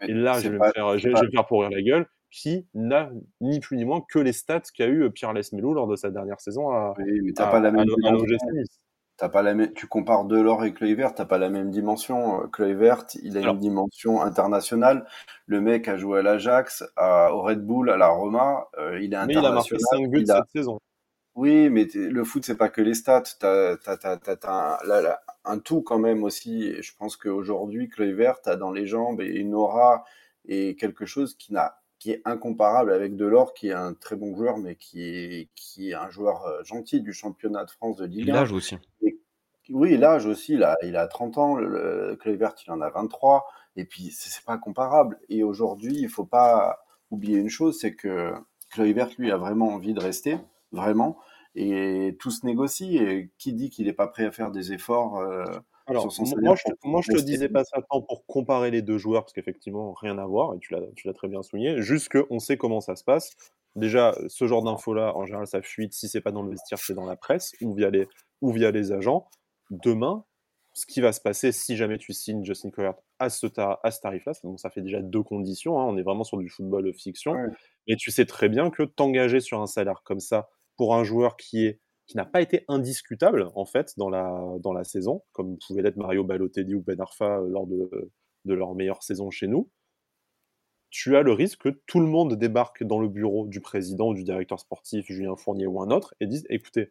[0.00, 3.10] et là je vais, me faire, je, vais faire pourrir la gueule, qui n'a
[3.42, 6.40] ni plus ni moins que les stats qu'a eu Pierre Lesmelou lors de sa dernière
[6.40, 7.86] saison à, oui, mais pas la même
[9.28, 12.48] pas la même, tu compares Delors et Kluivert, t'as pas la même dimension.
[12.52, 15.06] Kluivert, il a une dimension internationale.
[15.46, 18.68] Le mec a joué à l'Ajax, au Red Bull, à la Roma.
[18.78, 19.26] Euh, il est international.
[19.26, 20.78] Mais il a marqué 5 buts cette saison.
[21.36, 23.22] Oui, mais le foot, c'est pas que les stats.
[23.38, 26.64] T'as, as, un, un, tout quand même aussi.
[26.64, 30.04] Et je pense qu'aujourd'hui, Kluivert a dans les jambes une aura
[30.46, 34.34] et quelque chose qui n'a qui est incomparable avec Delors, qui est un très bon
[34.34, 38.06] joueur, mais qui est, qui est un joueur euh, gentil du championnat de France de
[38.06, 38.32] Ligue 1.
[38.32, 38.76] L'âge aussi.
[39.68, 43.46] oui, l'âge aussi, il a, il a 30 ans, le, Kluivert, il en a 23,
[43.76, 45.20] et puis c'est pas comparable.
[45.28, 48.32] Et aujourd'hui, il faut pas oublier une chose, c'est que
[48.70, 50.38] Kluivert, lui, a vraiment envie de rester,
[50.72, 51.18] vraiment,
[51.54, 55.18] et tout se négocie, et qui dit qu'il n'est pas prêt à faire des efforts
[55.18, 55.44] euh,
[55.90, 56.08] alors,
[56.40, 59.32] moi, je, moi, je te disais pas ça tant pour comparer les deux joueurs, parce
[59.32, 62.96] qu'effectivement, rien à voir, et tu l'as très bien souligné, juste qu'on sait comment ça
[62.96, 63.36] se passe.
[63.76, 66.94] Déjà, ce genre d'infos-là, en général, ça fuite, si c'est pas dans le vestiaire, c'est
[66.94, 68.08] dans la presse, ou via les,
[68.40, 69.28] ou via les agents.
[69.70, 70.24] Demain,
[70.72, 74.00] ce qui va se passer si jamais tu signes Justin Kluivert à ce, à ce
[74.00, 77.34] tarif-là, ça fait déjà deux conditions, hein, on est vraiment sur du football fiction,
[77.86, 81.36] mais tu sais très bien que t'engager sur un salaire comme ça pour un joueur
[81.36, 81.80] qui est
[82.10, 86.74] qui n'a pas été indiscutable en fait dans la, saison, comme pouvait l'être Mario Balotelli
[86.74, 88.10] ou Ben Arfa euh, lors de,
[88.46, 89.70] de leur meilleure saison chez nous,
[90.90, 94.14] tu as le risque que tout le monde débarque dans le bureau du président ou
[94.14, 96.90] du directeur sportif, Julien Fournier ou un autre, et dise écoutez,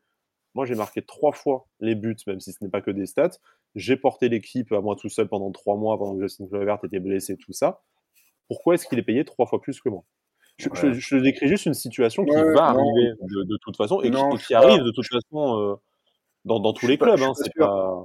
[0.54, 3.40] moi j'ai marqué trois fois les buts, même si ce n'est pas que des stats,
[3.76, 7.02] j'ai porté l'équipe à moi tout seul pendant trois mois, pendant que Justin Kluivert était
[7.02, 7.82] blessé, tout ça.
[8.48, 10.06] Pourquoi est-ce qu'il est payé trois fois plus que moi?
[10.60, 14.84] Je, je, décris juste une situation qui va arriver de, toute façon et qui, arrive
[14.84, 15.76] de toute façon euh,
[16.45, 17.19] dans, dans tous les clubs.
[17.22, 17.31] Hein,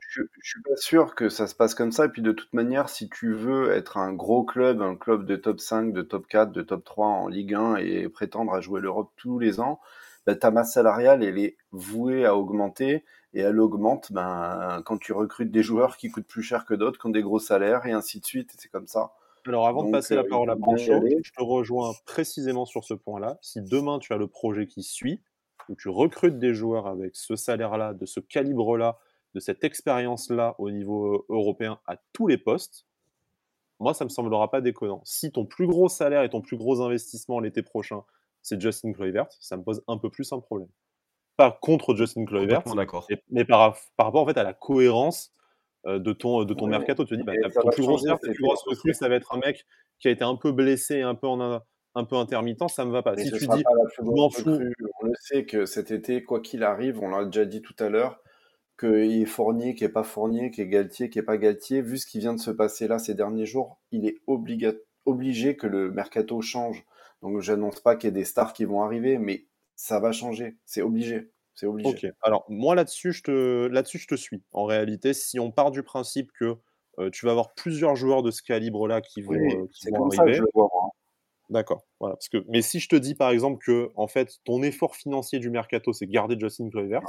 [0.09, 2.07] je, ne suis pas sûr que ça se passe comme ça.
[2.07, 5.37] Et puis de toute manière, si tu veux être un gros club, un club de
[5.37, 8.81] top 5, de top 4, de top 3 en Ligue 1 et prétendre à jouer
[8.81, 9.81] l'Europe tous les ans,
[10.27, 13.05] bah, ta masse salariale, elle est vouée à augmenter.
[13.37, 17.01] Et elle augmente ben, quand tu recrutes des joueurs qui coûtent plus cher que d'autres,
[17.01, 18.55] qui ont des gros salaires, et ainsi de suite.
[18.57, 19.13] C'est comme ça.
[19.47, 20.93] Alors, avant de passer la euh, parole à Pancho,
[21.23, 23.39] je te rejoins précisément sur ce point-là.
[23.43, 25.23] Si demain tu as le projet qui suit,
[25.69, 28.99] où tu recrutes des joueurs avec ce salaire-là, de ce calibre-là,
[29.35, 32.87] de cette expérience-là au niveau euh, européen à tous les postes,
[33.81, 35.03] moi, ça me semblera pas déconnant.
[35.05, 38.03] Si ton plus gros salaire et ton plus gros investissement l'été prochain,
[38.41, 40.69] c'est Justin Kluivert, ça me pose un peu plus un problème.
[41.37, 42.63] Pas contre Justin Kluivert,
[43.31, 45.44] mais par, par rapport en fait à la cohérence euh,
[45.87, 47.05] de ton, de ton mercato.
[47.05, 49.67] Tu te dis, bah, ton plus gros plus recrue, ça va être un mec
[50.01, 51.61] qui a été un peu blessé, un peu, en,
[51.95, 53.17] un peu intermittent, ça me va pas.
[53.17, 53.65] si tu dis,
[54.03, 54.59] m'en fous.
[55.01, 57.89] On le sait que cet été, quoi qu'il arrive, on l'a déjà dit tout à
[57.89, 58.21] l'heure,
[58.79, 61.99] qu'il est Fournier, qui est pas Fournier, qui est Galtier, qui est pas Galtier, vu
[61.99, 65.91] ce qui vient de se passer là ces derniers jours, il est obligé que le
[65.91, 66.85] mercato change.
[67.23, 69.47] Donc j'annonce pas qu'il y ait des stars qui vont arriver, mais
[69.77, 71.31] ça va changer, c'est obligé.
[71.55, 71.89] C'est obligé.
[71.89, 72.07] Ok.
[72.23, 74.43] Alors, moi, là-dessus, je te, là-dessus, je te suis.
[74.53, 76.57] En réalité, si on part du principe que
[76.99, 80.41] euh, tu vas avoir plusieurs joueurs de ce calibre-là qui vont, euh, qui vont arriver.
[81.51, 81.87] D'accord.
[82.01, 82.17] Voilà.
[82.17, 85.39] Parce que, mais si je te dis, par exemple, que en fait, ton effort financier
[85.39, 87.03] du mercato, c'est garder Justin Kluivert.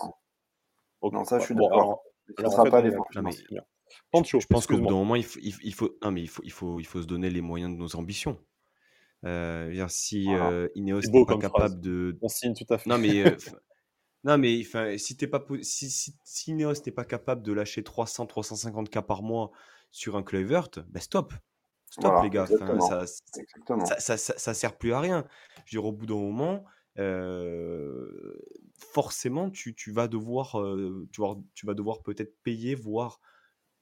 [1.01, 1.23] Non.
[1.23, 2.03] ça, je suis d'accord.
[2.39, 3.45] ça sera pas l'effort financier.
[3.49, 6.51] je, pense qu'au bout d'un moment, il faut, il, faut, non, mais il faut, il
[6.51, 8.37] faut, il faut se donner les moyens de nos ambitions.
[9.23, 12.17] Euh, dire, si euh, Ineos n'est pas capable de.
[12.21, 12.89] On signe tout à fait.
[12.89, 13.23] Non, mais
[14.25, 17.83] Non, mais enfin, si t'es pas si, si, si Neos n'est pas capable de lâcher
[17.83, 19.51] 300 350 k par mois
[19.91, 21.33] sur un Kluivert, ben stop.
[21.91, 23.05] Stop les gars, ça,
[23.99, 25.25] ça, ça, ça, sert plus à rien.
[25.65, 26.65] Je veux dire, au bout d'un moment,
[26.97, 28.33] euh,
[28.77, 33.21] forcément, tu, tu, vas devoir, euh, tu, vas, tu vas devoir peut-être payer, voire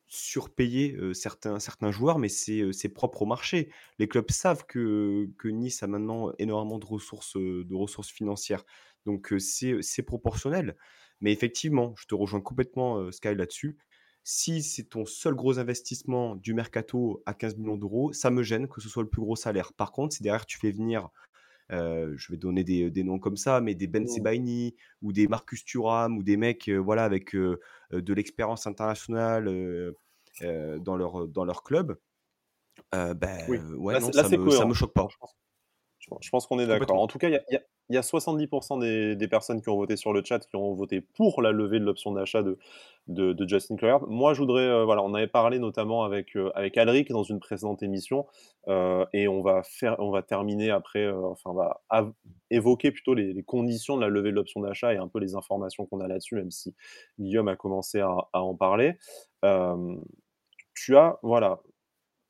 [0.06, 3.72] surpayer euh, certains, certains joueurs, mais c'est propre au marché.
[3.98, 8.66] Les clubs savent que, que Nice a maintenant énormément de ressources, de ressources financières.
[9.06, 10.76] Donc c'est proportionnel.
[11.22, 13.78] Mais effectivement, je te rejoins complètement, Sky, là-dessus.
[14.24, 18.68] Si c'est ton seul gros investissement du mercato à 15 millions d'euros, ça me gêne
[18.68, 19.74] que ce soit le plus gros salaire.
[19.74, 21.10] Par contre, si derrière tu fais venir,
[21.70, 24.08] je vais donner des, noms comme ça, mais des Ben mmh.
[24.08, 29.46] Sebaini ou des Marcus Thuram ou des mecs voilà, avec de l'expérience internationale
[30.42, 31.98] dans, leur, dans leur club,
[32.92, 33.16] ben,
[33.78, 35.08] ouais, non, ça, me, me choque pas.
[36.22, 37.02] Je pense qu'on est d'accord.
[37.02, 37.62] En tout cas, il y, a
[37.92, 41.80] 70% des, personnes qui ont voté sur le chat qui ont voté pour la levée
[41.80, 42.58] de l'option d'achat de,
[43.08, 44.02] de, Justin Kluivert.
[44.08, 47.40] Moi, je voudrais, euh, voilà, on avait parlé notamment avec, euh, avec Alric dans une
[47.40, 48.26] précédente émission,
[48.68, 51.82] euh, et on va, faire, on va terminer après, enfin, on va
[52.50, 55.86] évoquer plutôt les, conditions de la levée de l'option d'achat et un peu les informations
[55.86, 56.74] qu'on a là-dessus, même si
[57.20, 58.98] Guillaume a commencé à en parler.
[60.74, 61.60] tu as, voilà,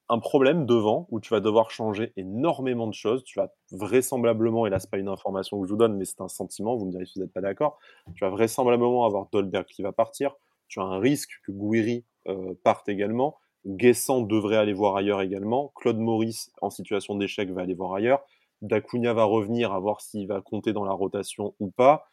[0.09, 3.23] un problème devant où tu vas devoir changer énormément de choses.
[3.23, 6.21] Tu vas vraisemblablement, et là, c'est pas une information que je vous donne, mais c'est
[6.21, 7.79] un sentiment, vous me direz si vous n'êtes pas d'accord,
[8.15, 10.35] tu vas vraisemblablement avoir Dolberg qui va partir.
[10.67, 13.37] Tu as un risque que Gouiri euh, parte également.
[13.65, 15.71] Guessant devrait aller voir ailleurs également.
[15.75, 18.23] Claude Maurice, en situation d'échec, va aller voir ailleurs.
[18.61, 22.05] Dacunia va revenir à voir s'il va compter dans la rotation ou pas.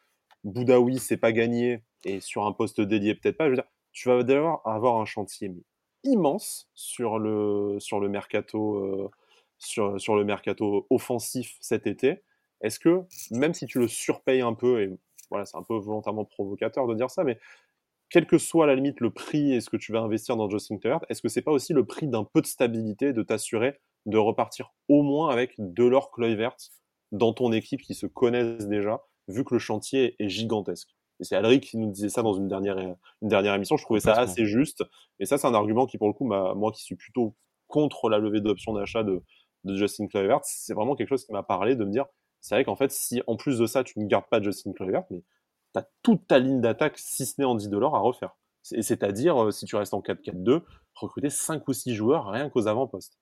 [0.45, 3.45] Boudaoui, c'est pas gagné, et sur un poste dédié, peut-être pas.
[3.45, 5.53] Je veux dire, tu vas devoir avoir un chantier
[6.05, 9.11] immense sur le, sur le mercato.
[9.59, 12.23] Sur, le mercato offensif cet été.
[12.63, 14.91] Est-ce que, même si tu le surpayes un peu, et
[15.29, 17.39] voilà, c'est un peu volontairement provocateur de dire ça, mais
[18.11, 20.77] quel que soit la limite le prix et ce que tu vas investir dans Justin
[20.77, 24.19] Tucker, est-ce que c'est pas aussi le prix d'un peu de stabilité, de t'assurer de
[24.19, 26.57] repartir au moins avec Delors Kluivert
[27.13, 30.97] dans ton équipe qui se connaissent déjà, vu que le chantier est gigantesque?
[31.21, 33.77] Et c'est Alric qui nous disait ça dans une dernière, une dernière émission.
[33.77, 34.83] Je trouvais ça assez juste.
[35.19, 37.35] Et ça, c'est un argument qui, pour le coup, moi qui suis plutôt
[37.69, 39.23] contre la levée d'option d'achat de,
[39.65, 42.07] de, Justin Kluivert, c'est vraiment quelque chose qui m'a parlé de me dire
[42.41, 45.05] c'est vrai qu'en fait, si en plus de ça, tu ne gardes pas Justin Kluivert,
[45.11, 45.23] mais
[45.75, 48.35] tu as toute ta ligne d'attaque, si ce n'est en 10 dollars, à refaire.
[48.63, 50.63] C'est-à-dire, euh, si tu restes en 4-4-2,
[50.95, 53.19] recruter 5 ou 6 joueurs rien qu'aux avant-postes.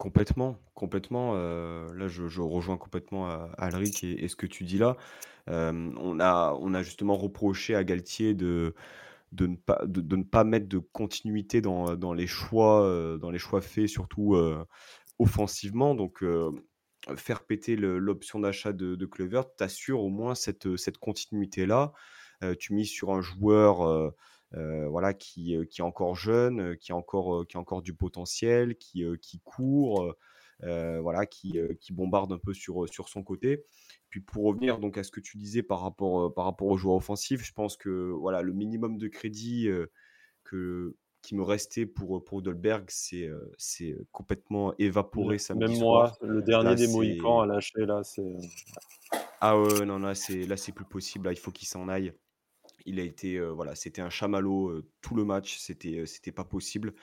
[0.00, 1.32] Complètement, complètement.
[1.34, 3.28] Euh, là, je, rejoins complètement
[3.58, 4.96] Alric et, ce que tu dis là.
[5.50, 8.74] Euh, on a, on a justement reproché à Galtier de,
[9.32, 13.30] de, ne pas, de, ne pas mettre de continuité dans, dans les, choix, euh, dans
[13.30, 14.38] les choix faits, surtout
[15.18, 15.94] offensivement.
[15.94, 16.24] Donc,
[17.16, 21.92] faire péter l'option d'achat de, de Clover t'assure au moins cette, cette continuité-là.
[22.58, 24.10] tu mises sur un joueur euh,
[24.52, 27.94] voilà, qui, euh, qui est encore jeune, euh, qui a encore, qui a encore du
[27.94, 30.14] potentiel, qui, qui court,
[30.60, 33.64] voilà, qui, qui bombarde un peu sur, sur son côté.
[34.08, 36.96] Puis pour revenir donc à ce que tu disais par rapport, par rapport aux joueurs
[36.96, 39.68] offensifs, je pense que voilà, le minimum de crédit
[40.44, 46.74] que, qui me restait pour, pour Dolberg, c'est c'est complètement évaporé Même moi, le dernier
[46.74, 48.36] des Mohicans à lâcher, là, c'est...
[49.40, 51.26] Ah ouais, non, là, c'est, là, c'est plus possible.
[51.26, 52.12] Là, il faut qu'il s'en aille.
[52.86, 56.94] Il a été, voilà, c'était un chamallow tout le match, c'était, c'était pas possible.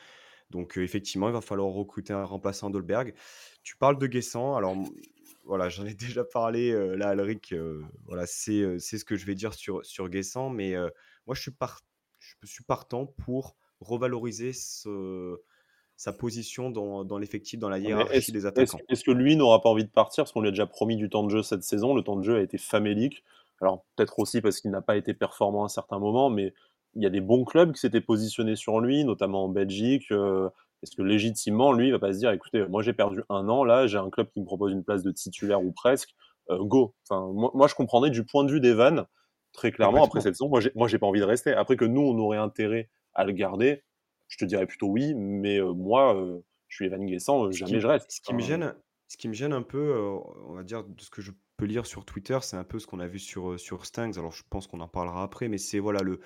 [0.49, 3.13] Donc effectivement, il va falloir recruter un remplaçant d'Olberg.
[3.63, 4.75] Tu parles de Guessant, alors
[5.45, 7.53] voilà, j'en ai déjà parlé là, Alric,
[8.05, 10.75] voilà, c'est, c'est ce que je vais dire sur, sur Guessant, mais
[11.25, 11.81] moi je suis, part,
[12.19, 15.37] je suis partant pour revaloriser ce,
[15.97, 18.77] sa position dans, dans l'effectif, dans la hiérarchie des attaquants.
[18.77, 20.23] Est-ce, est-ce que lui n'aura pas envie de partir?
[20.23, 22.23] Parce qu'on lui a déjà promis du temps de jeu cette saison Le temps de
[22.23, 23.23] jeu a été famélique.
[23.61, 26.53] Alors peut-être aussi parce qu'il n'a pas été performant à un certain moment, mais
[26.95, 30.11] il y a des bons clubs qui s'étaient positionnés sur lui, notamment en Belgique.
[30.11, 30.49] Euh,
[30.83, 33.63] est-ce que légitimement, lui, il va pas se dire, écoutez, moi j'ai perdu un an,
[33.63, 36.15] là, j'ai un club qui me propose une place de titulaire ou presque,
[36.49, 36.95] euh, go.
[37.09, 39.05] Enfin, moi, je comprendrais du point de vue d'Evan,
[39.53, 41.53] très clairement, après cette saison, moi, j'ai, moi, j'ai pas envie de rester.
[41.53, 43.83] Après que nous, on aurait intérêt à le garder,
[44.27, 46.15] je te dirais plutôt oui, mais euh, moi,
[46.67, 48.11] je suis Evan Guessant, jamais je reste.
[48.11, 48.75] Ce qui me gêne,
[49.07, 49.99] ce qui me gêne un peu,
[50.47, 52.87] on va dire, de ce que je peut lire sur Twitter, c'est un peu ce
[52.87, 54.13] qu'on a vu sur, euh, sur Stangs.
[54.17, 56.21] Alors, je pense qu'on en parlera après, mais c'est voilà le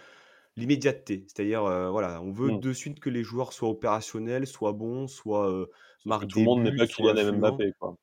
[0.57, 1.25] l'immédiateté.
[1.27, 2.59] C'est-à-dire, euh, voilà, on veut mmh.
[2.59, 5.71] de suite que les joueurs soient opérationnels, soient bons, soient euh,
[6.05, 7.95] marquent Tout le monde n'est pas Kylian Mbappé, quoi.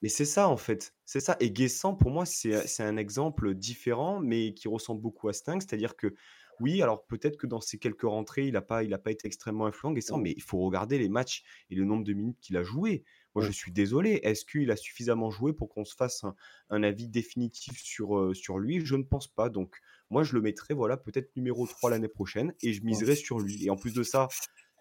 [0.00, 0.94] Mais c'est ça, en fait.
[1.04, 1.36] C'est ça.
[1.40, 5.58] Et Guessant, pour moi, c'est un exemple différent, mais qui ressemble beaucoup à Stangs.
[5.58, 6.14] C'est-à-dire que,
[6.60, 9.66] oui, alors peut-être que dans ces quelques rentrées, il n'a pas, il pas été extrêmement
[9.66, 10.22] influent, Guessant, mmh.
[10.22, 13.02] mais il faut regarder les matchs et le nombre de minutes qu'il a joué.
[13.38, 14.20] Moi, je suis désolé.
[14.22, 16.24] Est-ce qu'il a suffisamment joué pour qu'on se fasse
[16.70, 18.84] un, avis définitif sur, sur lui?
[18.84, 19.48] Je ne pense pas.
[19.48, 19.76] Donc,
[20.10, 23.64] moi, je le mettrais, voilà, peut-être numéro 3 l'année prochaine et je miserais sur lui.
[23.64, 24.28] Et en plus de ça,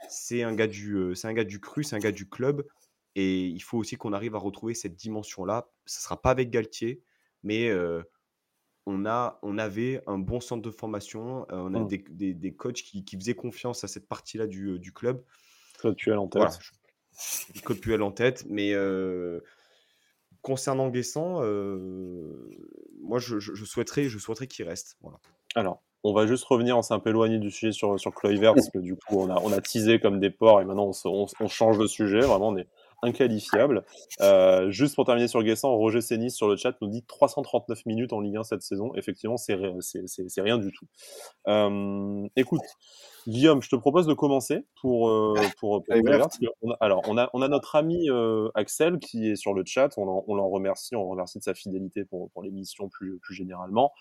[0.10, 2.66] c'est un gars du, c'est un gars du cru, c'est un gars du club.
[3.16, 5.70] Et il faut aussi qu'on arrive à retrouver cette dimension-là.
[5.86, 7.02] Ce ne sera pas avec Galtier,
[7.44, 7.72] mais
[8.86, 11.46] on, a, on avait un bon centre de formation.
[11.50, 11.88] on a mmh.
[11.88, 15.24] des, des, coachs qui, qui, faisaient confiance à cette partie-là du, du club.
[15.98, 16.52] tu en tête code
[17.82, 18.74] Puel en tête, mais
[20.42, 21.42] concernant Guessant,
[23.02, 24.98] moi je, souhaiterais, je souhaiterais qu'il reste.
[25.02, 25.20] Voilà.
[25.56, 28.54] Alors, on va juste revenir, on s'est un peu éloigné du sujet sur, sur Kluivert,
[28.54, 31.48] parce que du coup, on a, on a teasé comme des porcs et maintenant on,
[31.48, 32.20] change de sujet.
[32.20, 32.68] Vraiment, on est
[33.04, 33.86] inqualifiable.
[34.22, 38.14] Euh, juste pour terminer sur Guessant, Roger Sénis sur le chat nous dit 339 minutes
[38.14, 38.92] en Ligue 1 cette saison.
[38.96, 40.86] Effectivement, c'est rien du tout.
[41.48, 42.62] Euh, écoute,
[43.28, 45.84] Guillaume, je te propose de commencer pour, euh, pour,
[46.80, 48.10] alors, on a, on a notre ami
[48.56, 49.90] Axel qui est sur le chat.
[49.98, 50.96] On l'en remercie.
[50.96, 53.92] On remercie de sa fidélité pour, pour l'émission plus, plus généralement,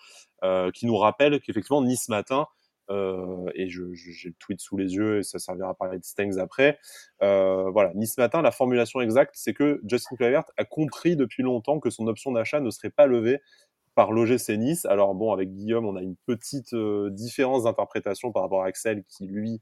[0.73, 2.47] qui nous rappelle qu'effectivement, Nice matin,
[2.89, 6.79] et j'ai le tweet sous les yeux et ça servira à parler de Stengs après.
[7.19, 11.89] voilà, Nice matin, la formulation exacte, c'est que Justin Kluivert a compris depuis longtemps que
[11.89, 13.41] son option d'achat ne serait pas levée
[13.97, 14.85] par l'OGC Nice.
[14.85, 19.03] Alors bon, avec Guillaume, on a une petite euh, différence d'interprétation par rapport à Axel
[19.05, 19.59] qui, lui,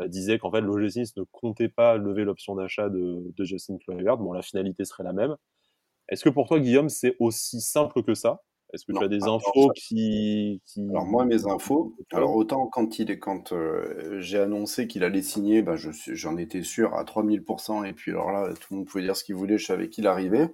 [0.00, 4.16] euh, disait qu'en fait, l'OGC Nice ne comptait pas lever l'option d'achat de, Justin Kluivert.
[4.16, 5.36] Bon, la finalité serait la même.
[6.08, 8.42] Est-ce que pour toi, Guillaume, c'est aussi simple que ça?
[8.72, 10.60] Est-ce que tu as des infos qui,
[10.90, 15.22] Alors moi, mes infos, alors autant quand, il est, quand euh, j'ai annoncé qu'il allait
[15.22, 19.04] signer, ben j'en étais sûr à 3000%, et puis alors là, tout le monde pouvait
[19.04, 20.52] dire ce qu'il voulait, je savais qu'il arrivait.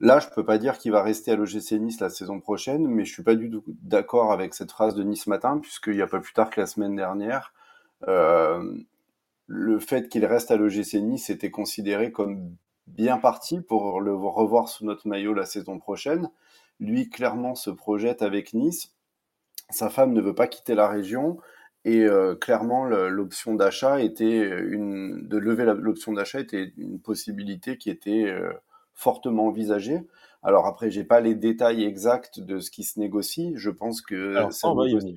[0.00, 3.04] Là, je peux pas dire qu'il va rester à l'OGC Nice la saison prochaine, mais
[3.04, 6.06] je suis pas du tout d'accord avec cette phrase de Nice matin, puisqu'il n'y a
[6.06, 7.52] pas plus tard que la semaine dernière,
[8.06, 8.62] euh,
[9.46, 12.54] le fait qu'il reste à l'OGC Nice était considéré comme
[12.86, 16.30] bien parti pour le revoir sous notre maillot la saison prochaine.
[16.80, 18.94] Lui, clairement, se projette avec Nice.
[19.70, 21.38] Sa femme ne veut pas quitter la région.
[21.84, 27.88] Et euh, clairement, l'option d'achat était une, de lever l'option d'achat était une possibilité qui
[27.90, 28.52] était euh,
[28.94, 30.06] fortement envisagé.
[30.42, 33.52] Alors après, j'ai pas les détails exacts de ce qui se négocie.
[33.56, 35.16] Je pense que ça négocie,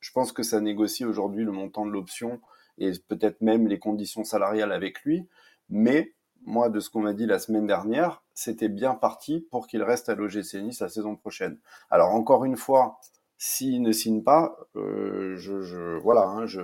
[0.00, 2.40] je pense que ça négocie aujourd'hui le montant de l'option
[2.78, 5.26] et peut-être même les conditions salariales avec lui.
[5.70, 6.14] Mais
[6.44, 10.08] moi, de ce qu'on m'a dit la semaine dernière, c'était bien parti pour qu'il reste
[10.08, 11.58] à l'OGC Nice la saison prochaine.
[11.90, 12.98] Alors encore une fois,
[13.38, 16.62] s'il ne signe pas, euh, je, voilà, hein, je,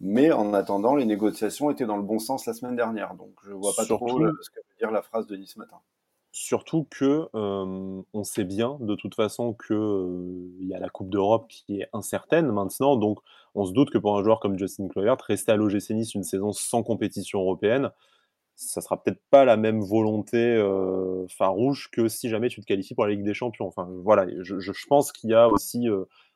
[0.00, 3.14] mais en attendant, les négociations étaient dans le bon sens la semaine dernière.
[3.14, 5.76] Donc je vois pas trop ce que veut dire la phrase de Nice matin.
[6.32, 11.48] Surtout que on sait bien de toute façon qu'il il y a la Coupe d'Europe
[11.48, 12.96] qui est incertaine maintenant.
[12.96, 13.18] Donc
[13.54, 16.22] on se doute que pour un joueur comme Justin Kluivert, rester à l'OGC Nice une
[16.22, 17.90] saison sans compétition européenne,
[18.60, 20.62] ça sera peut-être pas la même volonté
[21.28, 23.66] farouche que si jamais tu te qualifies pour la Ligue des Champions.
[23.66, 25.88] Enfin voilà, je, pense qu'il y a aussi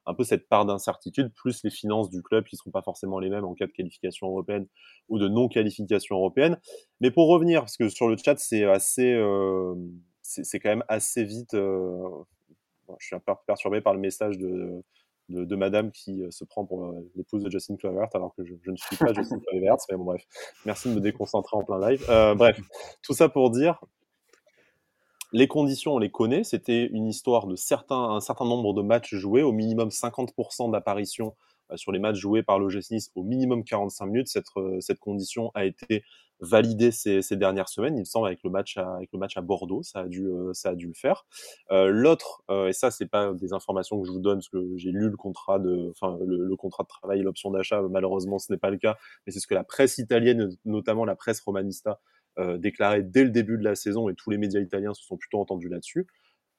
[0.06, 3.18] un peu cette part d'incertitude, plus les finances du club qui ne seront pas forcément
[3.18, 4.66] les mêmes en cas de qualification européenne
[5.08, 6.58] ou de non-qualification européenne.
[7.00, 9.74] Mais pour revenir, parce que sur le chat, c'est assez, euh,
[10.22, 11.54] c'est quand même assez vite.
[11.54, 12.08] Euh,
[12.98, 14.82] je suis un peu perturbé par le message de,
[15.28, 18.70] de, madame qui euh, se prend pour l'épouse de Justin Kluivert, alors que je, je
[18.70, 19.76] ne suis pas Justin Kluivert.
[19.90, 20.22] Mais bon, bref,
[20.66, 22.04] merci de me déconcentrer en plein live.
[22.36, 22.60] bref,
[23.02, 23.80] tout ça pour dire,
[25.34, 26.44] les conditions, on les connaît.
[26.44, 31.34] C'était une histoire de certains, un certain nombre de matchs joués, au minimum 50% d'apparitions
[31.72, 34.28] euh, sur les matchs joués par l'OGC Nice, au minimum 45 minutes.
[34.28, 36.04] Cette, euh, cette condition a été
[36.40, 39.40] validée ces, dernières semaines, il me semble, avec le match à, avec le match à
[39.40, 39.82] Bordeaux.
[39.82, 41.26] Ça a dû, euh, ça a dû le faire.
[41.70, 45.08] L'autre, et ça, c'est pas des informations que je vous donne parce que j'ai lu
[45.08, 47.82] le contrat de, enfin, le, contrat de travail l'option d'achat.
[47.82, 48.96] Malheureusement, ce n'est pas le cas,
[49.26, 52.00] mais c'est ce que la presse italienne, notamment la presse romanista,
[52.40, 55.16] euh, déclaré dès le début de la saison et tous les médias italiens se sont
[55.16, 56.08] plutôt entendus là-dessus.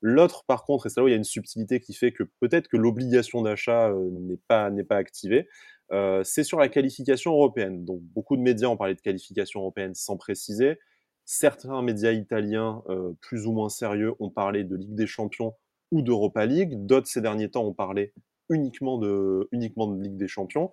[0.02, 2.24] L'autre, par contre, et c'est là où il y a une subtilité qui fait que
[2.40, 5.50] peut-être que l'obligation d'achat euh, n'est pas, pas activée,
[5.91, 7.86] euh, c'est sur la qualification européenne.
[7.86, 10.80] Donc beaucoup de médias ont parlé de qualification européenne sans préciser.
[11.26, 12.84] Certains médias italiens
[13.20, 15.56] plus ou moins sérieux ont parlé de Ligue des Champions
[15.91, 16.86] ou d'Europa League.
[16.86, 18.14] D'autres ces derniers temps ont parlé
[18.49, 20.72] uniquement de, uniquement de Ligue des Champions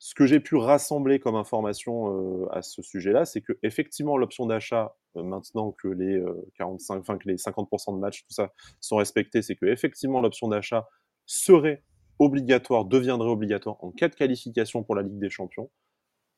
[0.00, 4.46] ce que j'ai pu rassembler comme information euh, à ce sujet-là, c'est que effectivement l'option
[4.46, 6.24] d'achat, euh, maintenant que les
[6.56, 8.50] 45, euh, enfin que les 50% de matchs, tout ça
[8.80, 10.88] sont respectés, c'est que effectivement l'option d'achat
[11.26, 11.84] serait
[12.20, 15.70] obligatoire, deviendrait obligatoire en cas de qualification pour la Ligue des Champions.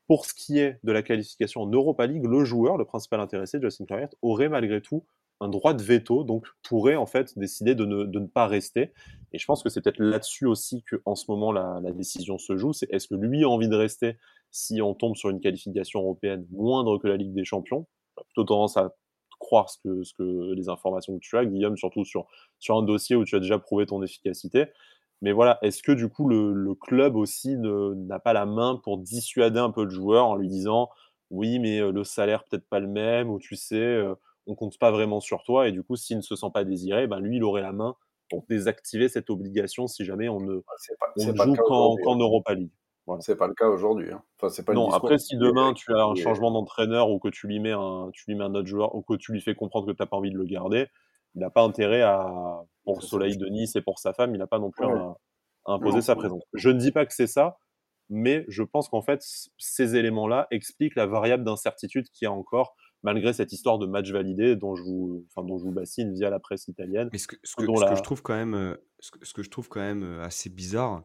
[0.06, 3.59] Pour ce qui est de la qualification en Europa League, le joueur, le principal intéressé,
[3.60, 5.04] Justin Kluivert, aurait malgré tout
[5.40, 8.92] un droit de veto, donc pourrait en fait décider de ne, pas rester.
[9.32, 12.38] Et je pense que c'est peut-être là-dessus aussi que en ce moment la, la décision
[12.38, 12.72] se joue.
[12.72, 14.18] C'est est-ce que lui a envie de rester
[14.52, 17.86] si on tombe sur une qualification européenne moindre que la Ligue des Champions?
[18.28, 18.94] Plutôt tendance à
[19.42, 22.26] croire ce que, les informations que tu as, Guillaume, surtout sur,
[22.60, 24.66] sur un dossier où tu as déjà prouvé ton efficacité.
[25.23, 28.99] Mais voilà, est-ce que du coup le, le club aussi n'a pas la main pour
[28.99, 30.90] dissuader un peu le joueur en lui disant
[31.32, 34.15] oui, mais euh, le salaire peut-être pas le même, ou tu sais, euh,
[34.47, 35.66] on compte pas vraiment sur toi.
[35.66, 37.97] Et du coup, s'il ne se sent pas désiré, ben lui, il aurait la main
[38.31, 40.61] pour désactiver cette obligation si jamais on ne,
[41.16, 42.19] joue qu'en hein.
[42.19, 42.70] Europa League.
[43.07, 43.20] Voilà.
[43.23, 44.12] C'est pas le cas aujourd'hui.
[44.12, 44.23] Hein.
[44.40, 47.59] Enfin, pas non, après, si demain tu as un changement d'entraîneur ou que tu lui
[47.59, 49.93] mets un, tu lui mets un autre joueur ou que tu lui fais comprendre que
[49.93, 50.86] tu n'as pas envie de le garder,
[51.34, 54.38] il n'a pas intérêt à, pour le Soleil de Nice et pour sa femme, il
[54.38, 55.16] n'a pas non plus à
[55.66, 56.42] imposer sa présence.
[56.54, 57.59] Je ne dis pas que c'est ça,
[58.09, 59.22] mais je pense qu'en fait,
[59.59, 64.10] ces éléments-là expliquent la variable d'incertitude qu'il y a encore malgré cette histoire de match
[64.10, 67.09] validé dont je vous, enfin, dont je vous bassine via la presse italienne.
[67.12, 70.04] Mais ce que, ce que, je trouve quand même, ce que, je trouve quand même
[70.04, 71.02] euh, assez bizarre,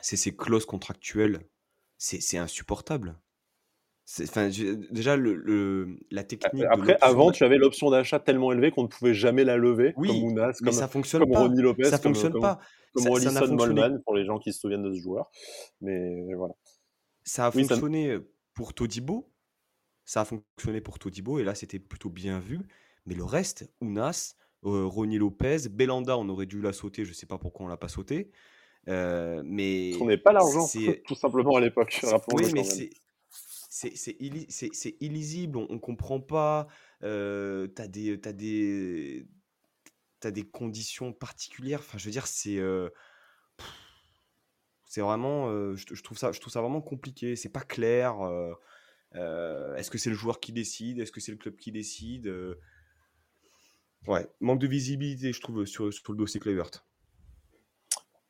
[0.00, 1.40] c'est ces clauses contractuelles.
[1.98, 3.16] C'est insupportable.
[4.20, 4.50] Enfin,
[4.90, 6.64] déjà, le, la technique.
[6.68, 10.08] Après, avant, tu avais l'option d'achat tellement élevée qu'on ne pouvait jamais la lever, oui,
[10.08, 11.40] comme comme, ça fonctionne pas.
[11.40, 12.58] Ronnie Lopez, ça comme, fonctionne pas.
[12.94, 15.30] Comme Rolison Molman, pour les gens qui se souviennent de ce joueur.
[15.80, 16.54] Mais voilà.
[17.24, 18.18] Ça a fonctionné
[18.54, 19.30] pour Todibo,
[20.04, 22.60] ça a fonctionné pour Todibo et là c'était plutôt bien vu.
[23.06, 24.34] Mais le reste, Ounas,
[24.64, 27.76] euh, Ronnie Lopez, Belanda, on aurait dû la sauter, je sais pas pourquoi on l'a
[27.76, 28.30] pas sauté.
[28.88, 30.66] Euh, mais on n'est pas l'argent,
[31.06, 32.00] tout simplement à l'époque.
[32.32, 32.90] Oui, mais c'est
[33.74, 36.68] c'est illisible, on, ne comprend pas.
[37.00, 39.26] T'as des
[40.52, 41.80] conditions particulières.
[41.80, 42.60] Enfin, je veux dire, c'est
[44.84, 46.30] c'est vraiment, je, trouve ça
[46.60, 47.34] vraiment compliqué.
[47.34, 48.16] C'est pas clair.
[49.14, 52.30] Est-ce que c'est le joueur qui décide Est-ce que c'est le club qui décide
[54.06, 56.84] Ouais, manque de visibilité, je trouve, sur, le dossier Clevert.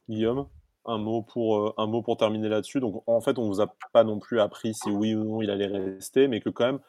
[0.08, 0.48] Guillaume,
[0.84, 2.80] un mot pour, euh, un mot pour terminer là-dessus.
[2.80, 5.50] Donc, en fait, on vous a pas non plus appris si oui ou non il
[5.50, 6.80] allait rester, mais que quand même,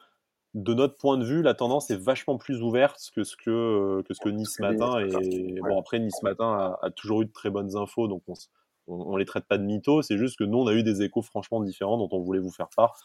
[0.53, 4.13] de notre point de vue, la tendance est vachement plus ouverte que ce que, que,
[4.13, 4.99] ce que Nice Matin.
[4.99, 8.33] Et bon, après, Nice Matin a, toujours eu de très bonnes infos, donc on,
[8.87, 10.03] on, les traite pas de mythos.
[10.03, 12.51] C'est juste que nous, on a eu des échos franchement différents dont on voulait vous
[12.51, 12.95] faire part.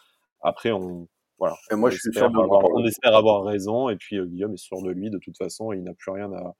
[0.41, 1.07] Après, on,
[1.39, 1.55] voilà.
[1.71, 3.89] Et moi, on, je espère suis avoir, on espère avoir raison.
[3.89, 5.71] Et puis, euh, Guillaume est sûr de lui, de toute façon.
[5.71, 6.55] Il n'a plus rien à,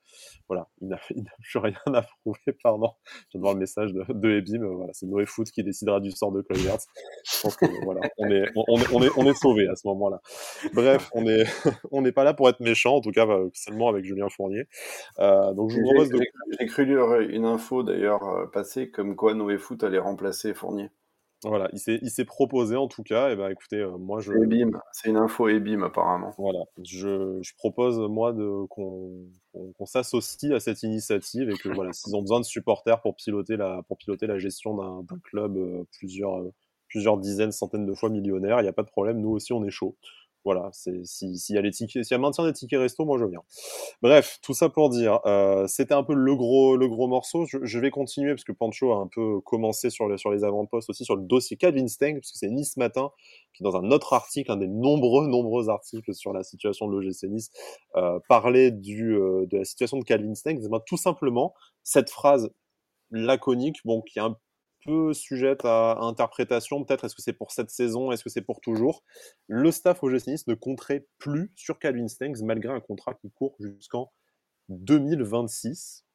[0.47, 0.97] voilà, il n'a,
[1.43, 2.91] plus rien à prouver, pardon.
[3.05, 4.65] Je viens de voir le message de, de Ebim.
[4.65, 6.77] Voilà, c'est Noé Foot qui décidera du sort de Kluivert.
[7.25, 9.87] Je pense que, voilà, on est, on, est, on est, on est sauvé à ce
[9.87, 10.21] moment-là.
[10.73, 11.43] Bref, on est,
[11.91, 14.63] on n'est pas là pour être méchant, en tout cas, euh, seulement avec Julien Fournier.
[15.19, 16.19] Euh, donc, je vous propose de.
[16.59, 20.89] J'ai cru lire une info, d'ailleurs, euh, passée, comme quoi Noé Foot allait remplacer Fournier.
[21.43, 23.31] Voilà, il s'est proposé en tout cas.
[23.31, 24.33] Et ben écoutez, euh, moi je.
[24.33, 26.33] Ebim, c'est une info Ebim apparemment.
[26.37, 32.13] Voilà, je, je propose moi de qu'on s'associe à cette initiative et que voilà, s'ils
[32.15, 36.39] ont besoin de supporters pour piloter la pour piloter la gestion d'un club euh, plusieurs
[36.39, 36.53] euh,
[36.89, 39.21] plusieurs dizaines, centaines de fois millionnaire, il n'y a pas de problème.
[39.21, 39.95] Nous aussi, on est chaud.
[40.49, 43.43] Voilà, s'il y, a les y a maintien des tickets resto, moi je viens.
[44.01, 47.45] Bref, tout ça pour dire, euh, c'était un peu le gros, le gros morceau.
[47.45, 51.05] Je, vais continuer parce que Pancho a un peu commencé sur, sur les avant-postes aussi,
[51.05, 53.11] sur le dossier Calvin Steng, parce que c'est Nice Matin
[53.53, 57.25] qui, dans un autre article, un des nombreux, nombreux articles sur la situation de l'OGC
[57.25, 57.51] Nice,
[57.95, 60.57] euh, parlait euh, de la situation de Calvin Steng.
[60.87, 61.53] Tout simplement,
[61.83, 62.49] cette phrase
[63.11, 64.35] laconique, bon, qui est un
[64.85, 66.83] peu sujette à, interprétation.
[66.83, 69.03] Peut-être est-ce que c'est pour cette saison, est-ce que c'est pour toujours?
[69.47, 73.55] Le staff au Nice ne compterait plus sur Calvin Stengs malgré un contrat qui court
[73.59, 74.11] jusqu'en
[74.69, 76.05] 2026.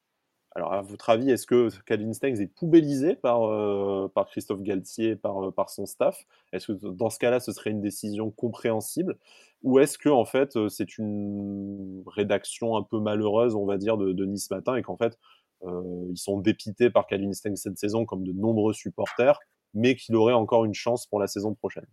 [0.57, 5.17] Alors, à votre avis, est-ce que Calvin Stengs est poubellisé par, euh, par Christophe Galtier,
[5.17, 6.25] par, euh, par son staff?
[6.53, 9.17] Est-ce que dans ce cas-là, ce serait une décision compréhensible?
[9.63, 13.97] Ou est-ce que, en fait, euh, c'est une rédaction un peu malheureuse, on va dire,
[13.97, 15.17] de, de Nice Matin et qu'en fait,
[15.63, 19.39] ils sont dépités par Calvin Stengs cette saison, comme de nombreux supporters,
[19.73, 21.85] mais qu'il aurait encore une chance pour la saison prochaine.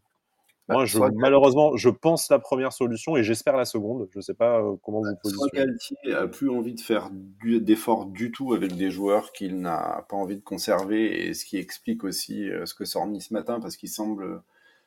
[0.68, 4.09] Bah, Moi, je, malheureusement, je pense la première solution et j'espère la seconde.
[4.12, 5.66] Je ne sais pas euh, comment vous positionnez.
[5.66, 7.10] Galtier a plus envie de faire
[7.43, 11.56] d'efforts du tout avec des joueurs qu'il n'a pas envie de conserver, et ce qui
[11.56, 14.43] explique aussi euh, ce que sort Nice ce matin, parce qu'il semble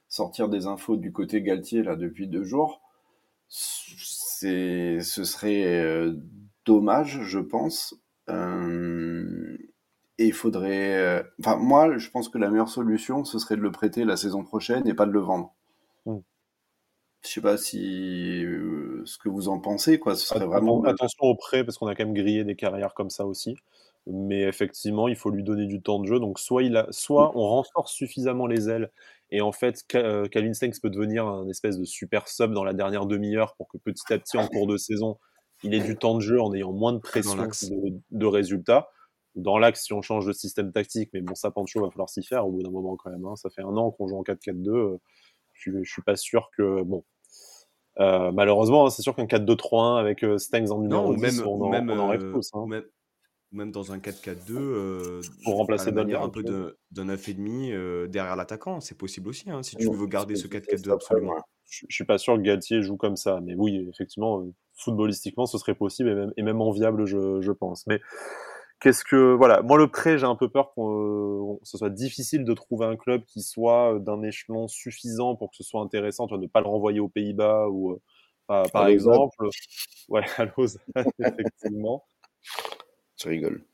[0.07, 2.81] sortir des infos du côté Galtier là depuis deux jours.
[3.49, 6.06] C'est, ce serait
[6.65, 7.95] dommage, je pense,
[8.30, 9.57] euh,
[10.18, 10.95] et il faudrait.
[10.95, 14.18] Euh, enfin, moi, je pense que la meilleure solution, ce serait de le prêter la
[14.18, 15.53] saison prochaine et pas de le vendre.
[16.06, 16.18] Mm.
[17.23, 20.15] Je sais pas si euh, ce que vous en pensez, quoi.
[20.15, 20.84] Ce serait vraiment.
[20.84, 23.57] Attention au prêt, parce qu'on a quand même grillé des carrières comme ça aussi.
[24.07, 26.19] Mais effectivement, il faut lui donner du temps de jeu.
[26.19, 28.91] Donc, soit, il a, soit on renforce suffisamment les ailes
[29.31, 33.06] et en fait, Calvin Stengs peut devenir un espèce de super sub dans la dernière
[33.06, 35.18] demi-heure pour que petit à petit, en cours de saison,
[35.64, 38.90] il ait du temps de jeu en ayant moins de pression de, de, résultats.
[39.36, 42.23] Dans l'axe, si on change de système tactique, mais bon, ça, Pancho, va falloir s'y
[42.23, 43.26] faire au bout d'un moment quand même.
[43.26, 43.36] Hein.
[43.36, 44.69] Ça fait un an qu'on joue en 4-4-2.
[44.69, 44.98] Euh,
[45.53, 46.84] je, je suis pas sûr que.
[46.84, 47.03] Bon.
[47.99, 51.48] Euh, malheureusement, hein, c'est sûr qu'un 4-2-3-1 avec euh, Stengs en numéro non, 10, même,
[51.48, 52.49] on, en, même, on en rêve tous.
[52.53, 52.65] Hein.
[52.68, 52.84] Même,
[53.52, 59.30] même, dans un 4-4-2, pour remplacer manière un peu d'un 9,5 derrière l'attaquant, c'est possible
[59.30, 61.36] aussi, hein, si tu veux garder ce 4-4-2 absolument.
[61.69, 64.45] Je, je suis pas sûr que Galtier joue comme ça, mais oui, effectivement,
[64.76, 67.88] footballistiquement, ce serait possible et même, et même enviable, je, je pense.
[67.88, 68.02] Mais
[68.80, 72.53] qu'est-ce que voilà, moi le prêt, j'ai un peu peur que ce soit difficile de
[72.53, 76.39] trouver un club qui soit d'un échelon suffisant pour que ce soit intéressant, tu vois,
[76.39, 77.99] de ne pas le renvoyer aux Pays-Bas ou
[78.52, 79.49] euh, par exemple,
[80.10, 80.81] ouais, à Lausanne,
[81.19, 82.06] effectivement.
[83.18, 83.65] Je rigole.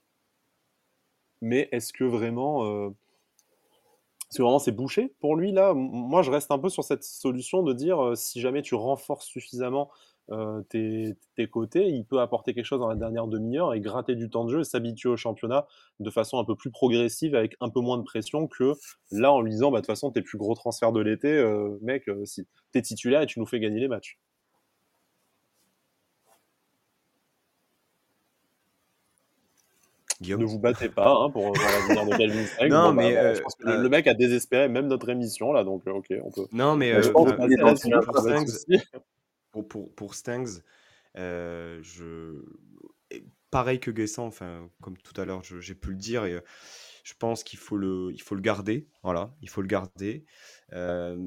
[1.41, 2.65] mais est-ce que vraiment.
[2.65, 2.89] Euh,
[4.33, 5.73] que vraiment c'est bouché pour lui là?
[5.73, 9.25] Moi, je reste un peu sur cette solution de dire euh, si jamais tu renforces
[9.25, 9.91] suffisamment
[10.29, 11.15] euh, tes,
[11.49, 14.51] côtés, il peut apporter quelque chose dans la dernière demi-heure et gratter du temps de
[14.51, 15.67] jeu et s'habituer au championnat
[15.99, 18.73] de façon un peu plus progressive avec un peu moins de pression que
[19.11, 21.77] là en lui disant bah, de toute façon tes plus gros transferts de l'été, euh,
[21.81, 24.17] mec, euh, si t'es titulaire et tu nous fais gagner les matchs.
[30.21, 33.55] Ne vous battez pas hein, pour, l'avenir de Calvin Non, bah, mais bah, je pense
[33.55, 36.45] que le, mec a désespéré même notre émission là, donc ok, on peut.
[36.51, 37.31] Non, mais je pense
[39.51, 40.61] pour, pour, Stangs,
[41.17, 42.43] euh, je...
[43.49, 46.41] pareil que Guessant, enfin, comme tout à l'heure, j'ai pu le dire, et,
[47.03, 48.87] je pense qu'il faut le, faut le garder.
[49.03, 50.25] Voilà, il faut le garder.
[50.73, 51.17] Euh,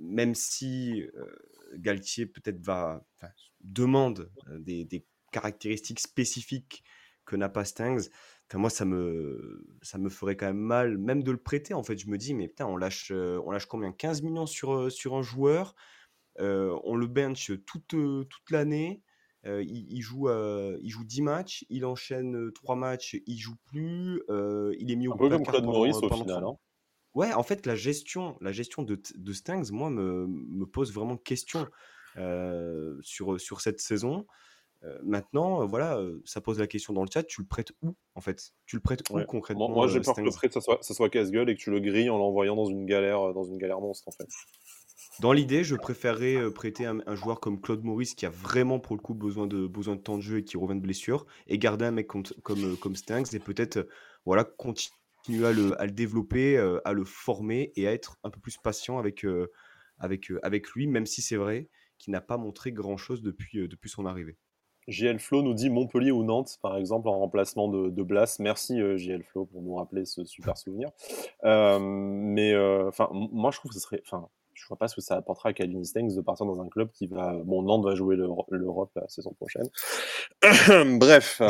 [0.00, 1.26] même si euh,
[1.74, 3.04] Galtier peut-être va,
[3.60, 6.82] demande des, des, caractéristiques spécifiques
[7.26, 8.08] que n'a pas Stangs.
[8.48, 11.74] Enfin, moi, ça me, ça me ferait quand même mal, même de le prêter.
[11.74, 13.92] En fait, je me dis, mais putain, on lâche, on lâche combien?
[13.92, 15.74] 15 millions sur, sur un joueur
[16.38, 19.02] on le bench toute, toute l'année.
[19.44, 24.22] il, joue, il joue 10 matchs, il enchaîne 3 matchs, il joue plus,
[24.78, 26.44] il est mis au Un peu comme Claude Maurice au final.
[26.44, 26.56] Hein.
[27.14, 31.16] Ouais, en fait, la gestion, la gestion de, de Stangs, moi, me, me pose vraiment
[31.16, 31.66] question
[33.02, 34.26] sur, sur cette saison.
[35.02, 37.24] maintenant, voilà, ça pose la question dans le chat.
[37.24, 38.52] Tu le prêtes où, en fait?
[38.66, 41.08] Tu le prêtes où concrètement Moi, j'ai peur que le prêt, ça soit, ça soit
[41.10, 44.06] casse-gueule et que tu le grilles en l'envoyant dans une galère, dans une galère monstre,
[44.08, 44.28] en fait.
[45.20, 48.94] Dans l'idée, je préférerais euh, prêter un, joueur comme Claude Maurice qui a vraiment pour
[48.94, 51.58] le coup besoin de, besoin de temps de jeu et qui revient de blessure et
[51.58, 53.88] garder un mec comme, comme, euh, comme et peut-être euh,
[54.24, 58.38] voilà, continuer à le, à le développer, à le former et à être un peu
[58.40, 59.26] plus patient avec,
[59.98, 61.68] avec, avec lui, même si c'est vrai
[61.98, 64.36] qu'il n'a pas montré grand-chose depuis, depuis son arrivée.
[64.86, 68.36] JL Flo nous dit Montpellier ou Nantes, par exemple, en remplacement de, Blas.
[68.38, 70.90] Merci JL Flo pour nous rappeler ce super souvenir.
[71.42, 72.54] mais
[73.10, 74.02] moi je trouve que ce serait,
[74.58, 76.90] je vois pas ce que ça apportera à Calvin Stengs de partir dans un club
[76.90, 77.32] qui va.
[77.44, 79.68] Bon, Nantes va jouer l'Europe la saison prochaine.
[80.98, 81.48] Bref, euh,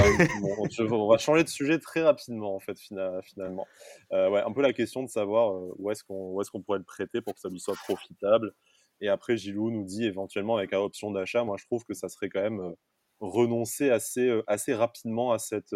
[0.90, 3.66] on va changer de sujet très rapidement, en fait, finalement.
[4.12, 6.84] Euh, ouais, un peu la question de savoir euh, où est-ce qu'on est pourrait le
[6.84, 8.52] prêter pour que ça lui soit profitable.
[9.00, 11.44] Et après, Gilou nous dit éventuellement avec une option d'achat.
[11.44, 12.74] Moi, je trouve que ça serait quand même
[13.20, 15.74] renoncer assez, assez rapidement à cette.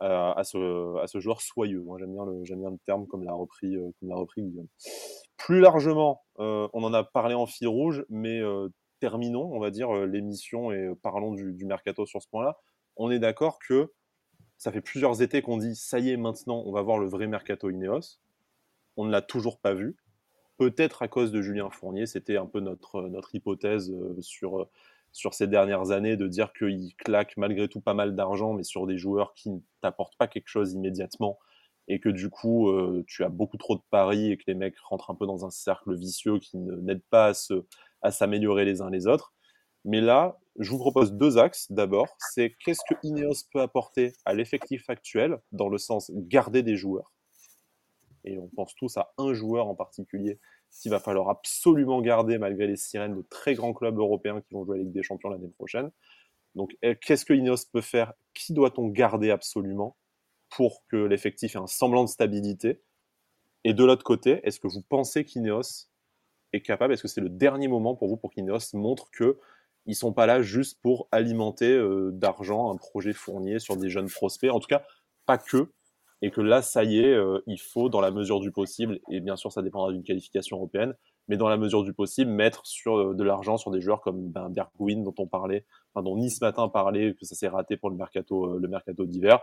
[0.00, 1.82] À, ce, joueur soyeux.
[1.82, 4.68] Moi, j'aime bien, le, terme comme l'a repris, comme l'a repris Guillaume.
[5.38, 8.68] Plus largement, euh, on en a parlé en fil rouge, mais euh,
[9.00, 12.58] terminons, on va dire, euh, l'émission et parlons du, mercato sur ce point-là.
[12.96, 13.92] On est d'accord que
[14.56, 17.28] ça fait plusieurs étés qu'on dit ça y est, maintenant, on va voir le vrai
[17.28, 18.18] mercato Ineos.
[18.96, 19.96] On ne l'a toujours pas vu.
[20.56, 24.68] Peut-être à cause de Julien Fournier, c'était un peu notre hypothèse sur,
[25.12, 28.86] sur ces dernières années de dire qu'il claque malgré tout pas mal d'argent, mais sur
[28.86, 31.38] des joueurs qui ne t'apportent pas quelque chose immédiatement
[31.88, 34.78] et que du coup, euh, tu as beaucoup trop de paris et que les mecs
[34.78, 37.32] rentrent un peu dans un cercle vicieux qui n'aide pas
[38.02, 39.32] à, s'améliorer les uns les autres.
[39.84, 41.72] Mais là, je vous propose deux axes.
[41.72, 46.76] D'abord, c'est qu'est-ce que Ineos peut apporter à l'effectif actuel, dans le sens garder des
[46.76, 47.12] joueurs?
[48.24, 50.38] Et on pense tous à un joueur en particulier
[50.70, 54.64] qu'il va falloir absolument garder malgré les sirènes de très grands clubs européens qui vont
[54.64, 55.90] jouer la Ligue des Champions l'année prochaine.
[56.54, 58.12] Donc, eh, qu'est-ce que Ineos peut faire?
[58.34, 59.96] Qui doit-on garder absolument
[60.50, 62.82] pour que l'effectif ait un semblant de stabilité?
[63.64, 65.88] Et de l'autre côté, est-ce que vous pensez qu'Ineos
[66.52, 69.38] est capable Est-ce que c'est le dernier moment pour vous pour qu'Ineos montre que
[69.86, 74.08] ils sont pas là juste pour alimenter euh, d'argent un projet fournier sur des jeunes
[74.08, 74.50] prospects?
[74.50, 74.84] En tout cas,
[75.26, 75.72] pas que.
[76.22, 79.20] Et que là, ça y est, euh, il faut, dans la mesure du possible, et
[79.20, 80.94] bien sûr, ça dépendra d'une qualification européenne,
[81.28, 84.28] mais dans la mesure du possible, mettre sur euh, de l'argent sur des joueurs comme
[84.28, 85.64] ben, Bergwijn, dont on parlait,
[85.94, 89.40] enfin, dont Nice matin parlait, que ça s'est raté pour le mercato, le mercato d'hiver.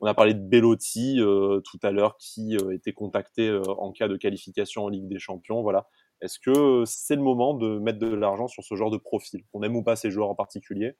[0.00, 3.90] On a parlé de Bellotti euh, tout à l'heure qui euh, était contacté euh, en
[3.90, 5.62] cas de qualification en Ligue des Champions.
[5.62, 5.88] Voilà.
[6.20, 9.44] Est-ce que c'est le moment de mettre de l'argent sur ce genre de profil?
[9.52, 10.92] On aime ou pas ces joueurs en particulier,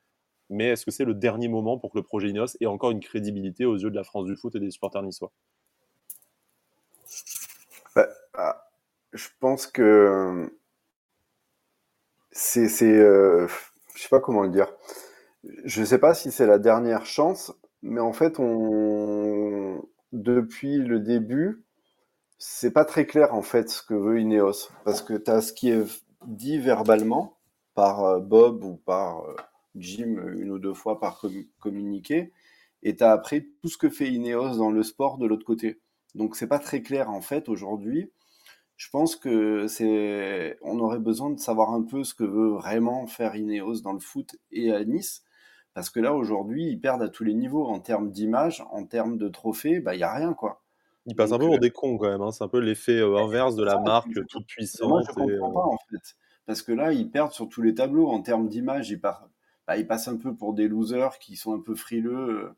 [0.51, 3.01] mais est-ce que c'est le dernier moment pour que le projet Ineos ait encore une
[3.01, 5.33] crédibilité aux yeux de la France du foot et des supporters niçois?
[7.95, 8.69] Bah, ah,
[9.13, 10.51] Je pense que
[12.33, 13.49] c'est, je
[13.95, 14.73] sais pas comment le dire.
[15.65, 17.53] Je ne sais pas si c'est la dernière chance,
[17.83, 18.39] mais en fait,
[20.13, 21.65] depuis le début,
[22.39, 25.53] c'est pas très clair en fait ce que veut Ineos, parce que tu as ce
[25.53, 25.85] qui est
[26.27, 27.37] dit verbalement
[27.75, 29.25] par euh, Bob ou par
[29.77, 31.23] euh, Jim une ou deux fois par
[31.61, 32.33] communiqué,
[32.83, 35.81] et tu as après tout ce que fait Ineos dans le sport de l'autre côté.
[36.15, 38.11] Donc c'est pas très clair en fait aujourd'hui.
[38.79, 43.09] Je pense que c'est, on aurait besoin de savoir un peu ce que veut vraiment
[43.09, 45.25] faire Ineos dans le foot et à Nice,
[45.75, 47.67] Parce que là, aujourd'hui, ils perdent à tous les niveaux.
[47.67, 50.63] En termes d'image, en termes de trophées, bah, il n'y a rien, quoi.
[51.07, 52.23] Ils passent un peu pour des cons quand même.
[52.23, 52.31] Hein.
[52.31, 54.89] C'est un peu l'effet inverse de la marque toute puissante.
[54.89, 56.15] Moi, je comprends pas, en fait.
[56.47, 58.09] Parce que là, ils perdent sur tous les tableaux.
[58.09, 59.01] En termes d'image, ils,
[59.69, 62.51] bah, ils, passent un peu pour des losers qui sont un peu frileux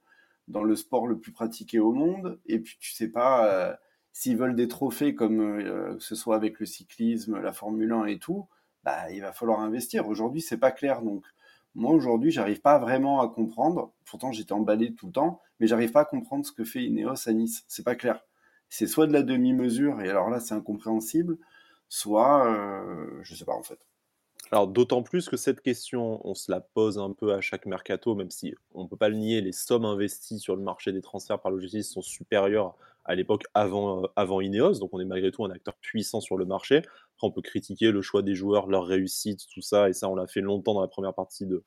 [0.48, 2.40] dans le sport le plus pratiqué au monde.
[2.46, 3.78] Et puis, tu sais pas
[4.12, 8.18] s'ils veulent des trophées comme euh, ce soit avec le cyclisme, la Formule 1 et
[8.18, 8.48] tout,
[8.84, 10.08] bah, il va falloir investir.
[10.08, 11.02] Aujourd'hui, c'est pas clair.
[11.02, 11.24] Donc,
[11.74, 13.92] moi, aujourd'hui, j'arrive pas vraiment à comprendre.
[14.04, 17.28] Pourtant, j'étais emballé tout le temps, mais j'arrive pas à comprendre ce que fait Ineos
[17.28, 17.64] à Nice.
[17.68, 18.24] C'est pas clair.
[18.68, 21.38] C'est soit de la demi-mesure, et alors là, c'est incompréhensible,
[21.88, 23.80] soit, euh, je sais pas en fait.
[24.52, 28.16] Alors d'autant plus que cette question, on se la pose un peu à chaque mercato,
[28.16, 31.02] même si on ne peut pas le nier, les sommes investies sur le marché des
[31.02, 35.30] transferts par l'OGC sont supérieures à l'époque avant, euh, avant Ineos, donc on est malgré
[35.30, 36.78] tout un acteur puissant sur le marché.
[36.78, 40.16] Après, on peut critiquer le choix des joueurs, leur réussite, tout ça, et ça on
[40.16, 41.62] l'a fait longtemps dans la première partie de,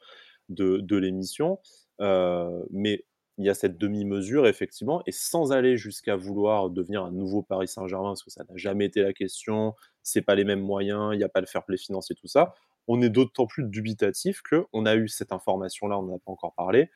[0.49, 1.59] de, l'émission.
[2.01, 3.05] Euh, mais
[3.37, 7.69] il y a cette demi-mesure, effectivement, et sans aller jusqu'à vouloir devenir un nouveau Paris
[7.69, 9.73] Saint-Germain, parce que ça n'a jamais été la question,
[10.03, 12.53] c'est pas les mêmes moyens, il n'y a pas le fair play financier, tout ça
[12.87, 16.53] on est d'autant plus dubitatif qu'on a eu cette information-là, on n'en a pas encore
[16.53, 16.89] parlé.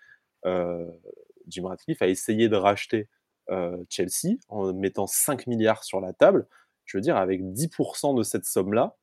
[0.45, 0.85] Euh,
[1.47, 3.09] Jim Ratcliffe a essayé de racheter
[3.49, 6.47] euh, Chelsea en mettant 5 milliards sur la table.
[6.85, 8.97] Je veux dire, avec 10% de cette somme-là,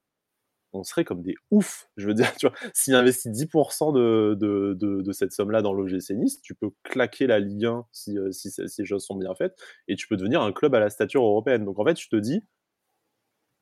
[0.75, 1.89] on serait comme des oufs.
[1.97, 2.33] Je veux dire,
[2.75, 7.67] s'il investit 10% de, de, cette somme-là dans l'OGC Nice, tu peux claquer la Ligue
[7.67, 9.57] 1 si, euh, si, si, les choses sont bien faites,
[9.89, 11.65] et tu peux devenir un club à la stature européenne.
[11.65, 12.43] Donc en fait, je te dis,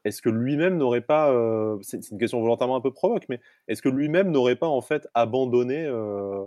[0.05, 3.83] est-ce que lui-même n'aurait pas, euh, c'est une question volontairement un peu provoque, mais est-ce
[3.83, 6.45] que lui-même n'aurait pas en fait abandonné, euh,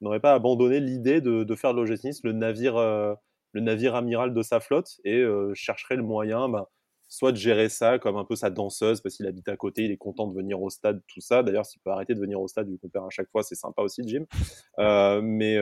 [0.00, 3.14] n'aurait pas abandonné l'idée de, faire de l'OGC le navire, euh,
[3.52, 5.24] le navire amiral de sa flotte et
[5.54, 6.68] chercherait le moyen, bah,
[7.08, 9.92] soit de gérer ça comme un peu sa danseuse parce qu'il habite à côté, il
[9.92, 11.42] est content de venir au stade, tout ça.
[11.42, 13.54] D'ailleurs, s'il peut arrêter de venir au stade, vu qu'on perd à chaque fois, c'est
[13.54, 14.26] sympa aussi, Jim.
[15.22, 15.58] mais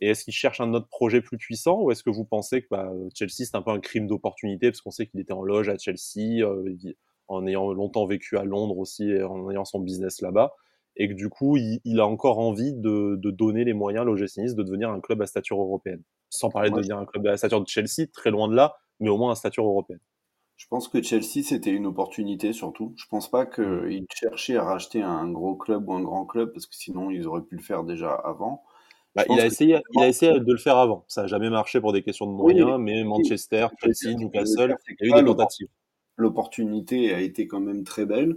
[0.00, 2.68] et est-ce qu'il cherche un autre projet plus puissant ou est-ce que vous pensez que
[2.70, 5.68] bah, Chelsea, c'est un peu un crime d'opportunité parce qu'on sait qu'il était en loge
[5.68, 6.74] à Chelsea, euh,
[7.28, 10.54] en ayant longtemps vécu à Londres aussi, et en ayant son business là-bas,
[10.96, 14.54] et que du coup, il, a encore envie de, donner les moyens à l'OGC Nice
[14.54, 16.02] de devenir un club à stature européenne?
[16.28, 19.08] Sans parler de devenir un club à stature de Chelsea, très loin de là, mais
[19.08, 20.00] au moins à stature européenne.
[20.56, 22.92] Je pense que Chelsea, c'était une opportunité surtout.
[22.96, 26.66] Je pense pas qu'ils cherchaient à racheter un gros club ou un grand club, parce
[26.66, 28.62] que sinon, ils auraient pu le faire déjà avant.
[29.14, 31.04] Bah, il, a essayé, il a essayé de le faire avant.
[31.06, 35.12] Ça n'a jamais marché pour des questions de moyens, mais Manchester, Chelsea, Newcastle, il y
[35.12, 35.68] a eu des tentatives.
[36.16, 38.36] L'opportunité a été quand même très belle.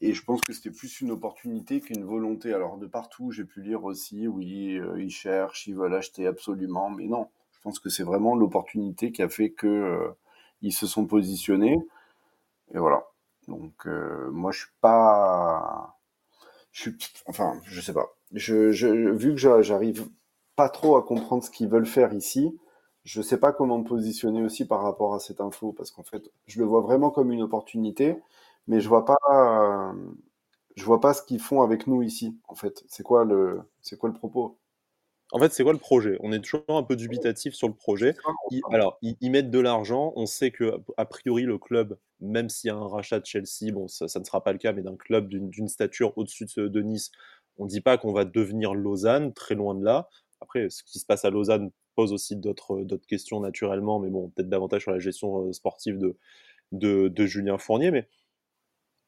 [0.00, 2.52] Et je pense que c'était plus une opportunité qu'une volonté.
[2.52, 6.90] Alors, de partout, j'ai pu lire aussi, oui, euh, ils cherchent, ils veulent acheter absolument.
[6.90, 10.12] Mais non, je pense que c'est vraiment l'opportunité qui a fait qu'ils euh,
[10.70, 11.78] se sont positionnés.
[12.74, 13.04] Et voilà.
[13.46, 15.96] Donc, euh, moi, je suis pas.
[16.72, 16.96] Je suis.
[17.26, 20.08] Enfin, je sais pas je, vu que j'arrive
[20.56, 22.58] pas trop à comprendre ce qu'ils veulent faire ici,
[23.04, 26.30] je sais pas comment me positionner aussi par rapport à cette info parce qu'en fait,
[26.46, 28.16] je le vois vraiment comme une opportunité,
[28.68, 29.94] mais je vois pas,
[30.76, 32.38] je vois pas ce qu'ils font avec nous ici.
[32.48, 34.58] En fait, c'est quoi le, c'est quoi le propos?
[35.34, 36.18] En fait, c'est quoi le projet?
[36.20, 38.14] On est toujours un peu dubitatif sur le projet.
[38.70, 40.12] alors, ils, mettent de l'argent.
[40.14, 43.72] On sait que a priori le club, même s'il y a un rachat de Chelsea,
[43.72, 47.10] bon, ça, ne sera pas le cas, mais d'un club d'une stature au-dessus de Nice,
[47.58, 50.08] on ne dit pas qu'on va devenir Lausanne, très loin de là.
[50.40, 54.48] Après, ce qui se passe à Lausanne pose aussi d'autres questions naturellement, mais bon, peut-être
[54.48, 55.98] davantage sur la gestion euh, sportive
[56.72, 57.90] de, Julien Fournier.
[57.90, 58.08] Mais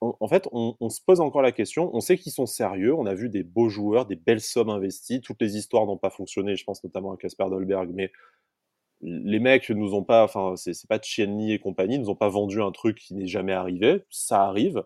[0.01, 1.91] en fait, on, se pose encore la question.
[1.95, 2.95] On sait qu'ils sont sérieux.
[2.95, 5.23] On a vu des beaux joueurs, des belles sommes investies.
[5.23, 6.57] Toutes les histoires n'ont pas fonctionné.
[6.57, 8.13] Je pense notamment à Casper Dolberg, mais
[9.01, 12.61] les mecs nous ont pas, enfin, c'est pas Chienny et compagnie, nous ont pas vendu
[12.63, 14.05] un truc qui n'est jamais arrivé.
[14.11, 14.85] Ça arrive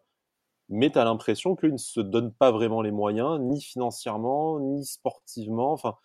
[0.68, 4.84] mais tu as l'impression qu'ils ne se donnent pas vraiment les moyens, ni financièrement, ni
[4.84, 5.72] sportivement.
[5.72, 5.96] Enfin,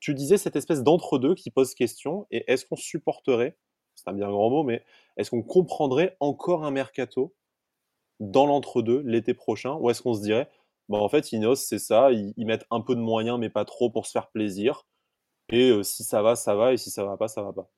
[0.00, 3.56] tu disais cette espèce d'entre-deux qui pose question, et est-ce qu'on supporterait,
[3.94, 4.84] c'est un bien grand mot, mais
[5.16, 7.34] est-ce qu'on comprendrait encore un mercato
[8.20, 10.48] dans l'entre-deux l'été prochain, ou est-ce qu'on se dirait,
[10.88, 13.90] bon, en fait, Inos, c'est ça, ils, mettent un peu de moyens, mais pas trop
[13.90, 14.86] pour se faire plaisir,
[15.48, 17.68] et euh, si ça va, ça va, et si ça va pas, ça va pas?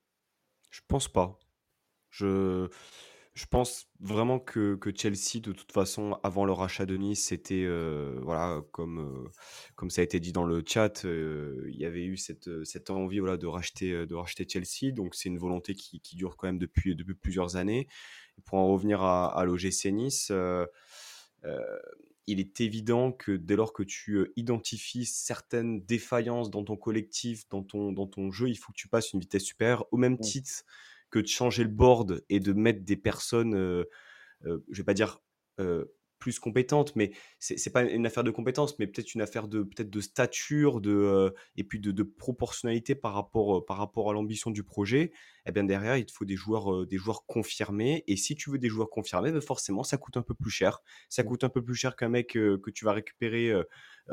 [0.70, 1.38] Je pense pas.
[2.10, 2.68] Je
[3.34, 8.16] je pense vraiment que, Chelsea, de toute façon, avant le rachat de Nice, c'était, euh,
[8.22, 9.28] voilà, comme, euh,
[9.74, 12.90] comme ça a été dit dans le chat, euh, il y avait eu cette, cette
[12.90, 14.92] envie voilà, de, racheter, de racheter Chelsea.
[14.92, 17.88] Donc, c'est une volonté qui, dure quand même depuis, depuis plusieurs années.
[18.44, 20.32] pour en revenir à, à l'OGC Nice,
[22.26, 27.64] il est évident que dès lors que tu identifies certaines défaillances dans ton collectif, dans
[27.64, 30.64] ton, dans ton jeu, il faut que tu passes une vitesse supérieure, au même titre
[31.14, 33.84] que de changer le board et de mettre des personnes, euh,
[34.46, 35.20] euh, je vais pas dire
[36.18, 39.90] plus compétente, mais c'est pas une affaire de compétence, mais peut-être une affaire de peut-être
[39.90, 44.64] de stature, de, et puis de de proportionnalité par rapport, par rapport à l'ambition du
[44.64, 45.12] projet.
[45.46, 48.58] Et bien derrière, il te faut des joueurs, des joueurs confirmés et si tu veux
[48.58, 50.80] des joueurs confirmés, bah, forcément ça coûte un peu plus cher.
[51.10, 51.26] Ça Mmh.
[51.28, 53.52] coûte un peu plus cher qu'un mec, que tu vas récupérer,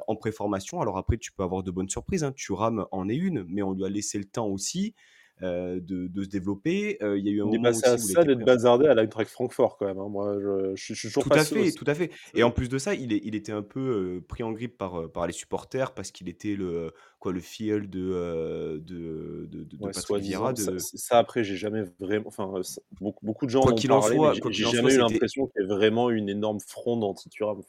[0.07, 0.81] en préformation.
[0.81, 2.33] Alors après, tu peux avoir de bonnes surprises, hein.
[2.33, 4.95] Thuram en est une, mais on lui a laissé le temps aussi,
[5.41, 6.97] de de se développer.
[7.01, 8.93] Heu, il y a eu un Il est moment passé à ça d'être bazardé à
[8.93, 10.09] l'Eintracht Francfort quand même, hein.
[10.09, 12.51] Moi, je je suis je suis toujours Tout à fait, tout à fait et en
[12.51, 13.79] plus de ça, il est il était un peu,
[14.17, 18.81] heu, pris en grippe par, les supporters parce qu'il était le, quoi, le filleul de,
[18.83, 20.53] de de Ouais, Vieira.
[20.55, 23.91] Ça après, j'ai jamais vraiment enfin, ça beaucoup beaucoup de gens en quoi ont qu'il
[23.91, 27.61] en soit j'ai jamais eu l'impression qu'il y ait vraiment une énorme fronde anti-Thuram.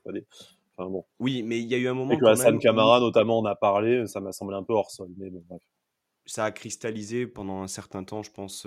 [0.77, 1.05] Enfin bon.
[1.21, 3.41] oui, mais il y a eu un Et moment que quand Hassan où Camara notamment
[3.41, 5.63] en a parlé, ça m'a semblé un peu hors sol, mais bon bref.
[6.27, 8.67] Ça a cristallisé pendant un certain temps, je pense,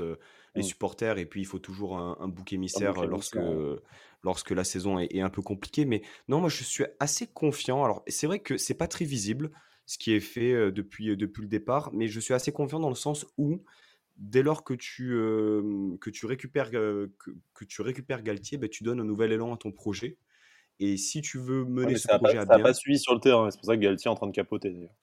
[0.55, 0.63] les Mmh.
[0.63, 3.79] supporters et puis il faut toujours un un bouc émissaire, lorsque, émissaire,
[4.23, 5.85] lorsque la saison est est un peu compliquée.
[5.85, 7.83] Mais non, moi je suis assez confiant.
[7.83, 9.51] Alors c'est vrai que c'est pas très visible
[9.85, 12.95] ce qui est fait, depuis, depuis le départ, mais je suis assez confiant dans le
[12.95, 13.63] sens où
[14.17, 15.09] dès lors que tu,
[15.99, 17.11] que tu récupères, que
[17.53, 20.17] que tu récupères Galtier, beh, tu donnes un nouvel élan à ton projet
[20.79, 22.99] et si tu veux mener ce ça pas projet à ça a pas bien suivi
[22.99, 24.95] sur le terrain, c'est pour ça que Galtier est en train de capoter d'ailleurs.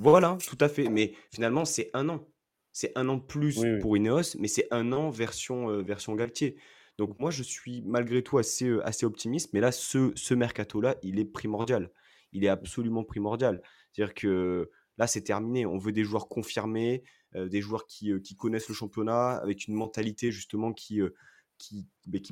[0.00, 2.26] Voilà, tout à fait, mais finalement, c'est un an.
[2.72, 3.78] C'est un an de plus Oui, oui.
[3.80, 6.56] pour Ineos, mais c'est un an version, version Galtier.
[6.98, 11.18] Donc moi, je suis malgré tout assez, assez optimiste, mais là, ce ce mercato-là, il
[11.18, 11.90] est primordial.
[12.32, 13.60] Il est absolument primordial.
[13.92, 15.66] C'est-à-dire que là, c'est terminé.
[15.66, 17.02] On veut des joueurs confirmés,
[17.34, 21.14] des joueurs qui, qui connaissent le championnat, avec une mentalité justement qui, heu,
[21.58, 21.86] qui,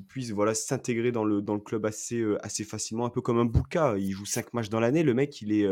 [0.08, 3.44] puisse, voilà, s'intégrer dans le dans le club assez, assez facilement, un peu comme un
[3.44, 3.96] Bouka.
[3.98, 5.66] Il joue 5 matchs dans l'année, le mec, il est,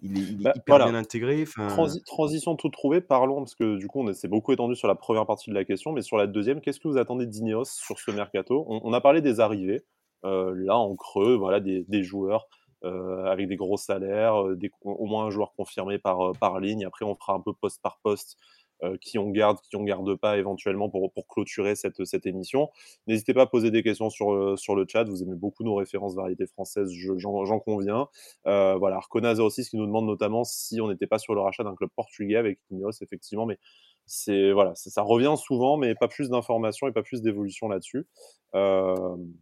[0.00, 3.38] il est il est Bah, hyper bien voilà, intégré, enfin transi transition toute trouvée, parlons
[3.38, 5.64] parce que du coup on est s'est beaucoup étendu sur la première partie de la
[5.64, 8.64] question, mais sur la deuxième, qu'est-ce que vous attendez d'Ineos sur ce mercato?
[8.68, 9.84] On on a parlé des arrivées,
[10.24, 12.48] heu, là en creux, voilà des des joueurs,
[12.84, 16.84] heu, avec des gros salaires, des au moins un joueur confirmé par, par ligne.
[16.86, 18.36] Après on fera un peu poste par poste,
[18.84, 22.70] heu, qui on garde, qui on garde pas éventuellement pour clôturer cette, émission.
[23.06, 26.14] N'hésitez pas à poser des questions sur, sur le chat, vous aimez beaucoup nos références
[26.14, 28.08] variétés françaises, je j'en conviens.
[28.46, 31.74] Heu, voilà, Arcona06 qui nous demande notamment si on n'était pas sur le rachat d'un
[31.74, 33.58] club portugais avec Ineos, effectivement, mais
[34.06, 38.06] c'est voilà, ça revient souvent, mais pas plus d'informations et pas plus d'évolution là-dessus.
[38.54, 39.32] Hem,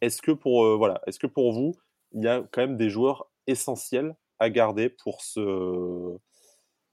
[0.00, 1.74] est-ce que pour, voilà, est-ce que pour vous,
[2.12, 6.18] il y a quand même des joueurs essentiels à garder pour ce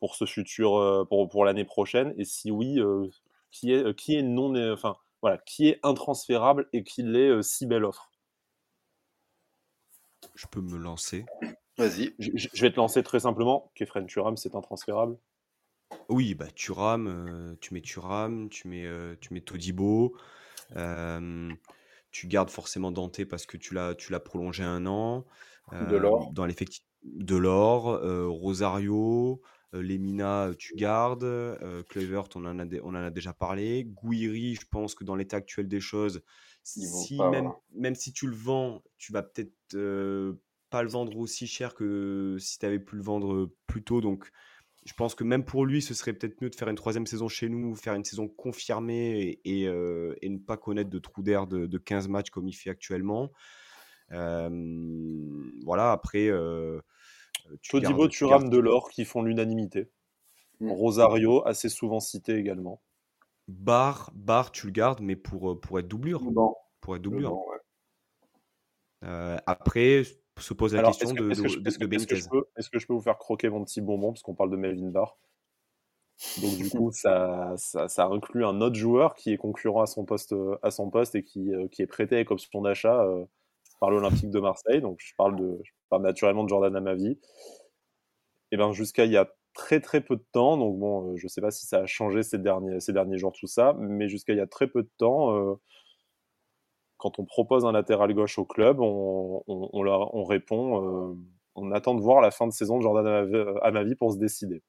[0.04, 2.14] pour ce futur, heu, pour pour l'année prochaine?
[2.18, 3.10] Et si oui, heu,
[3.52, 7.66] qui est, heu, qui est non enfin, voilà, qui est intransférable et qui l'est, si
[7.68, 8.12] belle offre?
[10.36, 11.26] je peux me lancer.
[11.78, 12.14] Vas-y.
[12.20, 15.18] Je vais te lancer très simplement, Khéphren Thuram, c'est intransférable?
[16.10, 18.88] Oui, bah, Thuram, heu, tu mets Thuram, tu mets,
[19.20, 20.16] tu mets Todibo,
[22.12, 25.26] tu gardes forcément Dante parce que tu l'as tu l'as prolongé un an,
[25.80, 26.34] Delors.
[26.34, 29.42] dans l'effectif Delors, heu, Rosario,
[29.74, 31.26] heu, Lemina, heu, tu gardes,
[31.90, 33.84] Kluivert, on en a on en a déjà parlé.
[33.86, 36.24] Gouiri, je pense que dans l'état actuel des choses,
[36.64, 39.52] si pas, même même si tu le vends, tu vas peut-être,
[40.70, 44.32] pas le vendre aussi cher que si tu avais pu le vendre, plus tôt donc
[44.86, 47.28] je pense que même pour lui, ce serait peut-être mieux de faire une troisième saison
[47.28, 51.24] chez nous, faire une saison confirmée et, et, euh, et ne pas connaître de trou
[51.24, 53.32] d'air de, de 15 matchs comme il fait actuellement.
[54.12, 54.50] Euh,
[55.66, 56.82] voilà, après, euh,
[57.70, 59.90] Todibo, gardes, tu gardes Thuram, Delors qui font l'unanimité.
[60.60, 60.72] Mmh.
[60.72, 62.82] Rosario, assez souvent cité également.
[63.48, 66.22] Bar, Bar, tu le gardes, mais pour, euh, pour être doublure.
[66.80, 67.34] Pour être doublure.
[67.34, 67.58] ouais.
[69.04, 70.04] Euh, après,
[70.40, 71.86] se pose la Alors, est-ce question que, de, est-ce que, je- de, de, est-ce que,
[71.86, 72.30] de est-ce que je Benitez.
[72.32, 74.56] peux, est-ce que je peux vous faire croquer mon petit bonbon parce qu'on parle de
[74.56, 75.18] Melvin Barr
[76.42, 80.06] Donc du coup, ça, ça, ça inclut un autre joueur qui est concurrent à son
[80.06, 83.26] poste, euh, à son poste et qui, euh, qui est prêté avec option d'achat euh,
[83.84, 84.80] par l'Olympique de Marseille.
[84.80, 87.20] Donc je parle de, je parle naturellement de Jordan Amavi.
[88.52, 91.28] Et ben jusqu'à il y a très très peu de temps, donc bon, euh, je
[91.28, 94.32] sais pas si ça a changé ces derniers, ces derniers jours tout ça, mais jusqu'à
[94.32, 95.56] il y a très peu de temps, euh,
[96.96, 101.18] quand on propose un latéral gauche au club, on, on, leur, on répond, euh,
[101.56, 104.64] on attend de voir la fin de saison de Jordan Amavi pour se décider.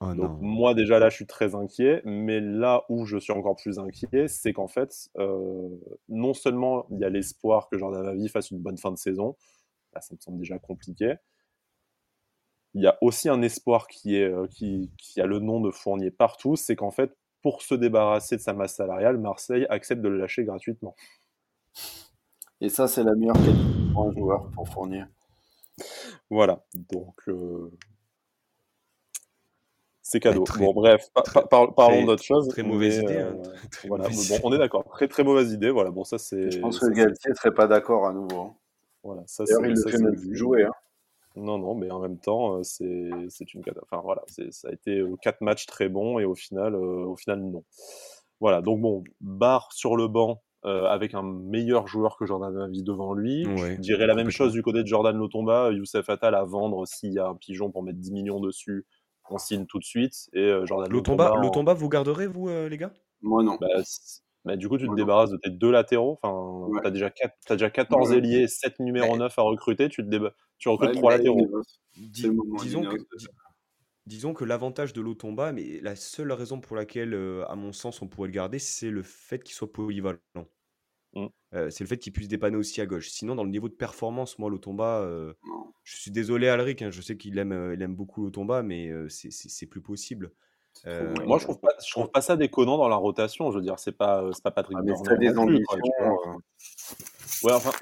[0.00, 0.38] Oh Donc non.
[0.40, 4.28] moi déjà là je suis très inquiet, mais là où je suis encore plus inquiet,
[4.28, 5.68] c'est qu'en fait, euh,
[6.08, 9.36] non seulement il y a l'espoir que Jordan Amavi fasse une bonne fin de saison,
[9.94, 11.16] là ça me semble déjà compliqué,
[12.74, 15.70] il y a aussi un espoir qui, est, euh, qui, qui a le nom de
[15.70, 20.08] Fournier partout, c'est qu'en fait, pour se débarrasser de sa masse salariale, Marseille accepte de
[20.08, 20.94] le lâcher gratuitement.
[22.60, 25.08] Et ça, c'est la meilleure qualité pour un joueur pour fournir.
[26.30, 27.70] Voilà, donc euh,
[30.08, 30.44] c'est cadeau.
[30.58, 31.06] bon, bref,
[31.76, 32.48] parlons d'autre chose.
[32.48, 33.18] Très mauvaise idée.
[33.18, 33.36] Hein,
[33.86, 34.84] voilà, bon, on est d'accord.
[34.84, 35.68] Très très mauvaise idée.
[35.68, 36.50] Voilà, bon, ça c'est.
[36.50, 38.40] Je pense que Galtier serait pas d'accord à nouveau.
[38.40, 38.54] Hein.
[39.04, 40.64] Voilà, ça D'ailleurs, il le fait même plus jouer.
[40.64, 40.72] Hein.
[41.36, 45.14] Non, non, mais en même temps, euh, c'est une Enfin voilà, ça a été euh,
[45.20, 47.64] quatre matchs très bons et au final, euh, au final non.
[48.40, 53.14] Voilà, donc bon, Barre sur le banc avec un meilleur joueur que Jordan vie devant
[53.14, 53.44] lui.
[53.44, 57.14] je dirais la même chose du côté de Jordan Lotomba, Youssef Attal à vendre s'il
[57.14, 58.84] y a un pigeon pour mettre 10 millions dessus
[59.30, 60.28] on signe tout de suite.
[60.32, 62.92] Et euh, Jordan Lotomba, vous garderez, vous, euh, les gars?
[63.22, 63.56] Moi, non.
[63.60, 63.68] Bah,
[64.44, 66.18] bah, du coup, tu te débarrasses de tes deux latéraux.
[66.22, 67.10] Enfin, tu as, déjà
[67.48, 69.88] as déjà 14 ailiers, 7 numéros 9 à recruter.
[69.88, 71.46] Tu, te tu recrutes 3 latéraux.
[71.96, 72.96] disons, que,
[74.06, 78.00] disons que l'avantage de Lotomba, mais la seule raison pour laquelle, euh, à mon sens,
[78.00, 80.18] on pourrait le garder, c'est le fait qu'il soit polyvalent.
[81.14, 81.26] Mmh.
[81.52, 83.08] c'est le fait qu'il puisse dépanner aussi à gauche.
[83.08, 85.32] Sinon, dans le niveau de performance, moi, l'Otomba, euh,
[85.82, 89.66] je suis désolé, Alric, hein, je sais qu'il aime, il aime beaucoup l'Otomba, mais c'est
[89.66, 90.32] plus possible.
[90.86, 93.50] Moi, je trouve pas, je trouve pas ça déconnant dans la rotation.
[93.50, 95.76] Je veux dire, c'est pas, c'est pas Patrick ah, mais des ambitions.
[97.42, 97.72] ouais, enfin,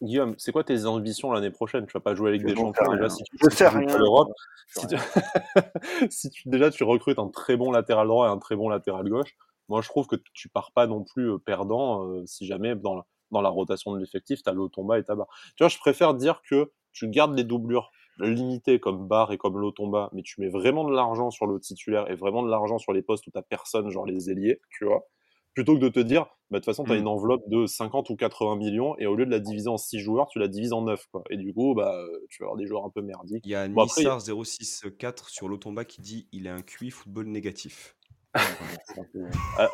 [0.00, 1.86] Guillaume, c'est quoi tes ambitions l'année prochaine?
[1.86, 3.98] Tu vas pas jouer avec des champions déjà si tu, je sais rien.
[3.98, 4.32] l'Europe.
[6.10, 6.48] Si, tu...
[6.48, 9.34] déjà tu recrutes un très bon latéral droit et un très bon latéral gauche,
[9.68, 13.40] moi, je trouve que tu pars pas non plus perdant si jamais dans la, dans
[13.40, 15.26] la rotation de l'effectif, tu as Lotomba et Tabar.
[15.56, 19.58] Tu vois, je préfère dire que tu gardes les doublures limitées comme Bar et comme
[19.58, 22.92] Lotomba, mais tu mets vraiment de l'argent sur le titulaire et vraiment de l'argent sur
[22.92, 25.06] les postes où tu personne, genre les ailiers, tu vois,
[25.54, 26.98] plutôt que de te dire, bah, de toute façon, tu as mmh.
[26.98, 30.00] une enveloppe de 50 ou 80 millions et au lieu de la diviser en 6
[30.00, 31.06] joueurs, tu la divises en 9.
[31.12, 31.22] Quoi.
[31.30, 32.00] Et du coup, bah,
[32.30, 33.44] tu vas avoir des joueurs un peu merdiques.
[33.44, 37.26] Il y a bon, Nissar 064 sur Lotomba qui dit il est un QI football
[37.26, 37.96] négatif.
[38.34, 39.68] Ah,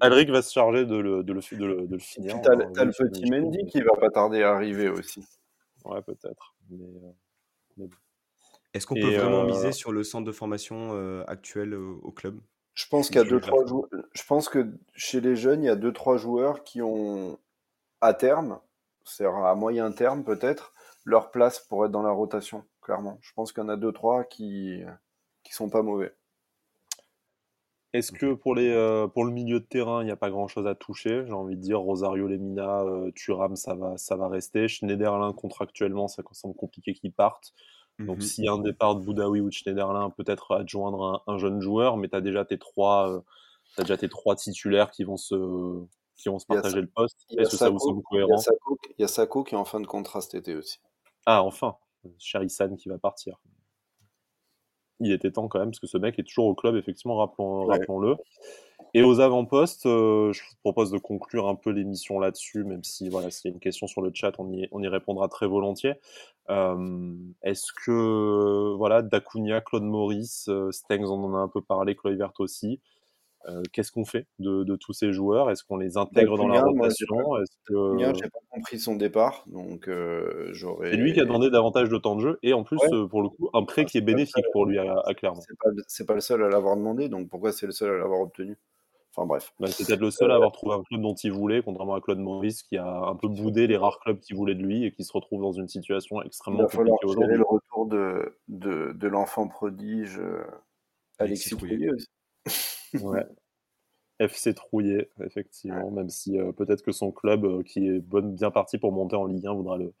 [0.00, 2.40] Alric, va se charger de le, de le, de le, finir.
[2.42, 5.24] T'as le petit Mendy qui va pas tarder à arriver aussi.
[5.84, 6.54] Ouais, peut-être.
[6.72, 7.86] Euh,
[8.74, 12.40] Est-ce qu'on peut vraiment euh, miser sur le centre de formation euh, actuel au club?
[12.74, 13.88] Je pense qu'il y a deux, trois joueurs.
[14.12, 17.38] Je pense que chez les jeunes, il y a deux, trois joueurs qui ont,
[18.00, 18.60] à terme,
[19.04, 20.74] c'est à moyen terme peut-être,
[21.04, 23.18] leur place pour être dans la rotation, clairement.
[23.22, 24.82] Je pense qu'il y en a deux, trois qui,
[25.42, 26.14] qui sont pas mauvais.
[27.96, 30.66] Est-ce que pour, les, euh, pour le milieu de terrain, il n'y a pas grand-chose
[30.66, 31.24] à toucher?
[31.26, 34.68] J'ai envie de dire Rosario Lemina, euh, Thuram, ça va, ça va rester.
[34.68, 37.54] Schneiderlin, contractuellement, ça semble compliqué qu'il parte.
[37.98, 41.38] Donc, mmh s'il y a un départ de Boudaoui ou de Schneiderlin, peut-être adjoindre un,
[41.38, 43.20] jeune joueur, mais tu as déjà tes trois, euh,
[43.78, 45.82] déjà tes trois titulaires qui vont se,
[46.16, 47.24] qui vont se partager le poste.
[47.38, 48.36] Est-ce que ça vous semble cohérent?
[48.98, 50.78] Il y a Sako qui est en fin de contrat cet été aussi.
[51.24, 51.76] Ah, enfin
[52.18, 53.40] Charissan qui va partir
[55.00, 57.66] il était temps quand même, parce que ce mec est toujours au club, effectivement, rappelons,
[58.00, 58.16] le
[58.94, 63.08] Et aux avant-postes, euh, je vous propose de conclure un peu l'émission là-dessus, même si
[63.08, 65.46] voilà, s'il y a une question sur le chat, on y, on y répondra très
[65.46, 65.94] volontiers.
[66.48, 71.94] Euh, est-ce que voilà, Dacunia, Claude Maurice, euh, Stengs, on en a un peu parlé,
[71.94, 72.80] Chloé Vert aussi.
[73.48, 75.50] Euh, qu'est-ce qu'on fait de, tous ces joueurs?
[75.50, 77.16] Est-ce qu'on les intègre dans la rotation?
[77.64, 80.90] que j'ai pas compris son départ, donc euh, j'aurais.
[80.90, 83.22] C'est lui qui a demandé davantage de temps de jeu et en plus, euh, pour
[83.22, 85.40] le coup, un prêt qui est bénéfique pour lui à, Clermont.
[85.86, 88.56] C'est pas, le seul à l'avoir demandé, donc pourquoi c'est le seul à l'avoir obtenu?
[89.14, 89.52] Enfin bref.
[89.60, 92.00] Bah, c'est peut-être le seul à avoir trouvé un club dont il voulait, contrairement à
[92.00, 94.92] Claude Maurice qui a un peu boudé les rares clubs qui voulaient de lui et
[94.92, 97.36] qui se retrouve dans une situation extrêmement compliquée aujourd'hui.
[97.36, 100.20] le retour de, de, l'enfant prodige
[101.18, 101.88] Alexis aussi.
[103.04, 103.26] Ouais.
[104.18, 108.50] FC Trouillet, effectivement, même si euh, peut-être que son club, euh, qui est bonne, bien
[108.50, 109.92] parti pour monter en Ligue 1, voudra le,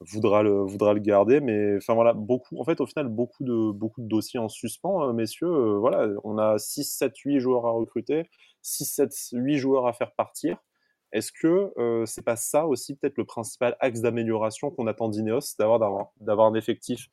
[0.00, 1.40] voudra le, voudra le garder.
[1.40, 5.08] Mais enfin voilà, beaucoup, en fait, au final, beaucoup de, beaucoup de dossiers en suspens,
[5.08, 5.76] euh, messieurs.
[5.76, 8.30] voilà, on a 6, 7, 8 joueurs à recruter,
[8.62, 10.58] 6, 7, 8 joueurs à faire partir.
[11.12, 11.72] Est-ce que
[12.06, 16.54] c'est pas ça aussi peut-être le principal axe d'amélioration qu'on attend d'Ineos, d'avoir, d'avoir un
[16.54, 17.08] effectif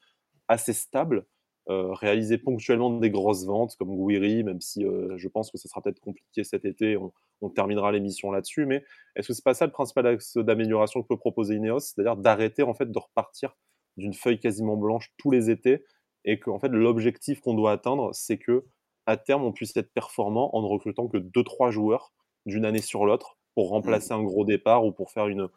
[0.48, 1.26] assez stable?
[1.70, 5.82] Réaliser ponctuellement des grosses ventes comme Guiri, même si euh, je pense que ce sera
[5.82, 6.98] peut-être compliqué cet été,
[7.42, 8.84] on, terminera l'émission là-dessus, mais
[9.16, 12.64] est-ce que c'est pas ça le principal axe d'amélioration que peut proposer Ineos, c'est-à-dire d'arrêter
[12.64, 13.58] en fait de repartir
[13.98, 15.84] d'une feuille quasiment blanche tous les étés
[16.26, 18.66] et que en fait l'objectif qu'on doit atteindre, c'est que
[19.06, 22.14] à terme on puisse être performant en ne recrutant que 2-3 joueurs
[22.46, 24.18] d'une année sur l'autre pour remplacer mmh.
[24.18, 25.50] un gros départ ou pour faire une,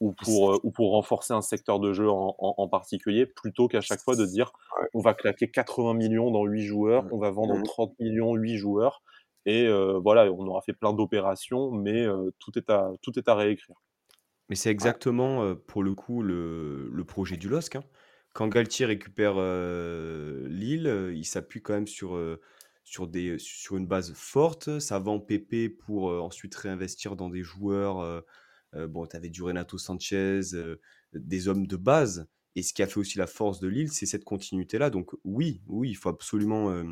[0.00, 3.80] ou pour, euh, ou pour renforcer un secteur de jeu en, en, particulier, plutôt qu'à
[3.80, 4.52] chaque fois de dire
[4.94, 7.12] on va claquer 80 millions dans 8 joueurs, mmh.
[7.12, 8.04] on va vendre 30 mmh.
[8.04, 9.02] millions 8 joueurs,
[9.46, 13.28] et euh, voilà, on aura fait plein d'opérations, mais euh, tout, est à, tout est
[13.28, 13.76] à réécrire.
[14.48, 17.76] Mais c'est exactement, pour le coup, le, le projet du LOSC.
[17.76, 17.84] Hein.
[18.32, 19.34] Quand Galtier récupère
[20.46, 22.16] Lille, il s'appuie quand même sur,
[22.84, 24.78] sur, des, sur une base forte.
[24.78, 28.22] Ça vend PP pour ensuite réinvestir dans des joueurs
[28.74, 30.40] bon, tu avais du Renato Sanchez,
[31.12, 32.28] des hommes de base.
[32.54, 34.90] et ce qui a fait aussi la force de Lille, c'est cette continuité-là.
[34.90, 36.84] Donc oui, oui, il faut absolument,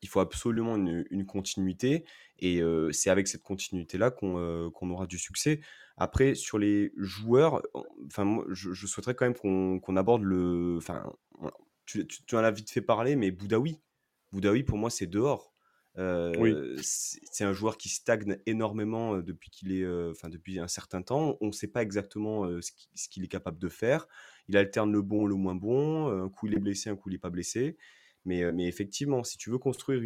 [0.00, 2.04] il faut absolument une, continuité.
[2.38, 2.60] Et
[2.92, 5.60] c'est avec cette continuité-là qu'on aura du succès.
[5.96, 7.62] Après, sur les joueurs,
[8.06, 10.76] enfin, je, souhaiterais quand même qu'on aborde le.
[10.78, 11.12] Enfin,
[11.86, 13.80] tu, tu, en as vite fait parler, mais Boudaoui.
[14.32, 15.51] Boudaoui, pour moi, c'est dehors.
[15.94, 21.36] C'est un joueur qui stagne énormément depuis qu'il est, enfin depuis un certain temps.
[21.40, 24.06] On ne sait pas exactement ce qu'il est capable de faire.
[24.48, 26.08] Il alterne le bon, le moins bon.
[26.08, 27.76] Un coup il est blessé, un coup il n'est pas blessé.
[28.24, 30.02] Mais, effectivement, si tu veux construire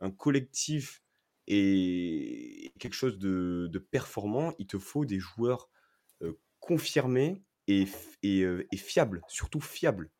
[0.00, 1.02] un collectif
[1.46, 5.68] et quelque chose de, performant, il te faut des joueurs
[6.60, 7.86] confirmés et
[8.76, 10.10] fiables, surtout fiables.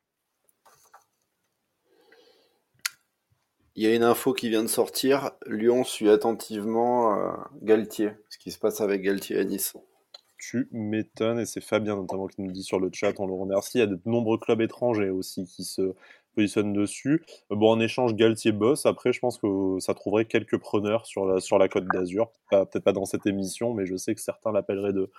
[3.74, 5.30] Il y a une info qui vient de sortir.
[5.46, 7.32] Lyon suit attentivement euh,
[7.62, 8.10] Galtier.
[8.28, 9.74] Ce qui se passe avec Galtier à Nice.
[10.36, 13.78] Tu m'étonnes, et c'est Fabien notamment qui nous dit sur le chat, on le remercie.
[13.78, 15.94] Il y a de nombreux clubs étrangers aussi qui se
[16.34, 17.24] positionnent dessus.
[17.48, 18.84] Bon, en échange, Galtier boss.
[18.84, 22.30] Après, je pense que ça trouverait quelques preneurs sur la Côte d'Azur.
[22.50, 25.10] Peut-être pas dans cette émission, mais je sais que certains l'appelleraient de,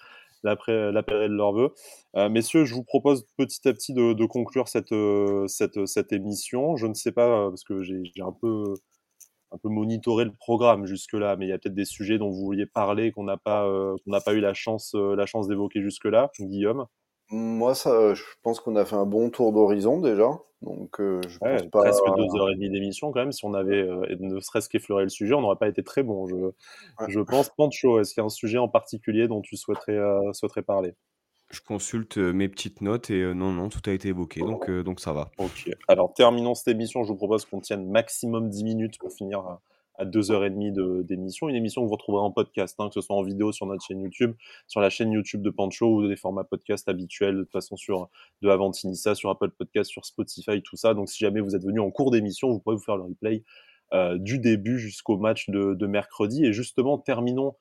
[0.44, 1.70] l'appellerai de leur vœu.
[2.16, 6.76] Euh, messieurs, je vous propose petit à petit de, conclure cette, euh, cette, émission.
[6.76, 8.64] Je ne sais pas, euh, parce que j'ai un peu,
[9.52, 12.46] un peu monitoré le programme jusque-là, mais il y a peut-être des sujets dont vous
[12.46, 13.68] vouliez parler qu'on n'a pas,
[14.06, 16.32] qu'on pas eu la chance, la chance d'évoquer jusque-là.
[16.40, 16.86] Guillaume?
[17.30, 20.30] Moi, ça, je pense qu'on a fait un bon tour d'horizon déjà.
[20.64, 21.82] Donc, euh, je pense pas.
[21.82, 23.32] Presque deux heures et demie d'émission quand même.
[23.32, 26.28] Si on avait euh, ne serait-ce qu'effleuré le sujet, on n'aurait pas été très bon.
[26.28, 26.36] Je,
[27.10, 27.50] je pense.
[27.50, 30.94] Pancho, est-ce qu'il y a un sujet en particulier dont tu souhaiterais, euh, souhaiterais parler?
[31.50, 35.14] Je consulte mes petites notes et non, non, tout a été évoqué, donc, donc ça
[35.14, 35.30] va.
[35.38, 35.70] Ok.
[35.88, 37.04] Alors, terminons cette émission.
[37.04, 39.60] Je vous propose qu'on tienne maximum 10 minutes pour finir
[39.96, 41.50] à 2h30 d'émission.
[41.50, 43.86] Une émission que vous retrouverez en podcast, hein, que ce soit en vidéo sur notre
[43.86, 44.34] chaîne YouTube,
[44.68, 48.10] sur la chaîne YouTube de Pancho ou des formats podcast habituels, de toute façon sur
[48.42, 50.94] de Avantinissa, sur Apple Podcast, sur Spotify, tout ça.
[50.94, 53.44] Donc si jamais vous êtes venu en cours d'émission, vous pourrez vous faire le replay
[53.94, 56.46] euh, du début jusqu'au match de, de mercredi.
[56.46, 57.56] Et justement, terminons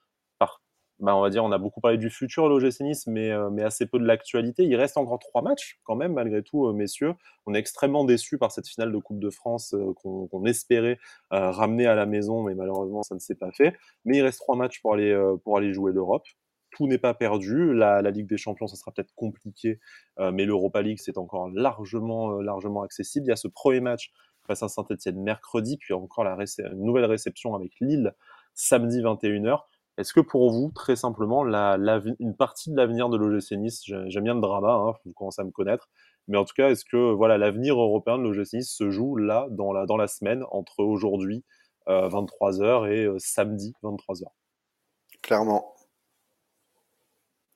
[1.02, 3.64] bah, on va dire, on a beaucoup parlé du futur, l'OGC Nice, mais, euh, mais
[3.64, 4.62] assez peu de l'actualité.
[4.62, 7.14] Il reste encore trois matchs, quand même, malgré tout, euh, messieurs.
[7.44, 11.00] On est extrêmement déçus par cette finale de Coupe de France euh, qu'on espérait
[11.30, 13.74] ramener à la maison, mais malheureusement, ça ne s'est pas fait.
[14.04, 15.12] Mais il reste trois matchs pour aller,
[15.42, 16.24] pour aller jouer l'Europe.
[16.70, 17.74] Tout n'est pas perdu.
[17.74, 19.80] La, la, Ligue des Champions, ça sera peut-être compliqué,
[20.18, 23.26] mais l'Europa League, c'est encore largement, largement accessible.
[23.26, 24.12] Il y a ce premier match
[24.46, 28.14] face à Saint-Etienne mercredi, puis encore la une nouvelle réception avec Lille
[28.54, 29.62] samedi 21h.
[29.98, 34.34] Est-ce que pour vous, très simplement, une partie de l'avenir de l'OGC Nice, j'aime bien
[34.34, 35.90] le drama, hein, vous à me connaître,
[36.28, 39.48] mais en tout cas, est-ce que voilà l'avenir européen de l'OGC Nice se joue là,
[39.50, 41.44] dans la, dans la semaine, entre aujourd'hui,
[41.86, 44.24] 23h, euh, et euh, samedi, 23h
[45.22, 45.74] Clairement.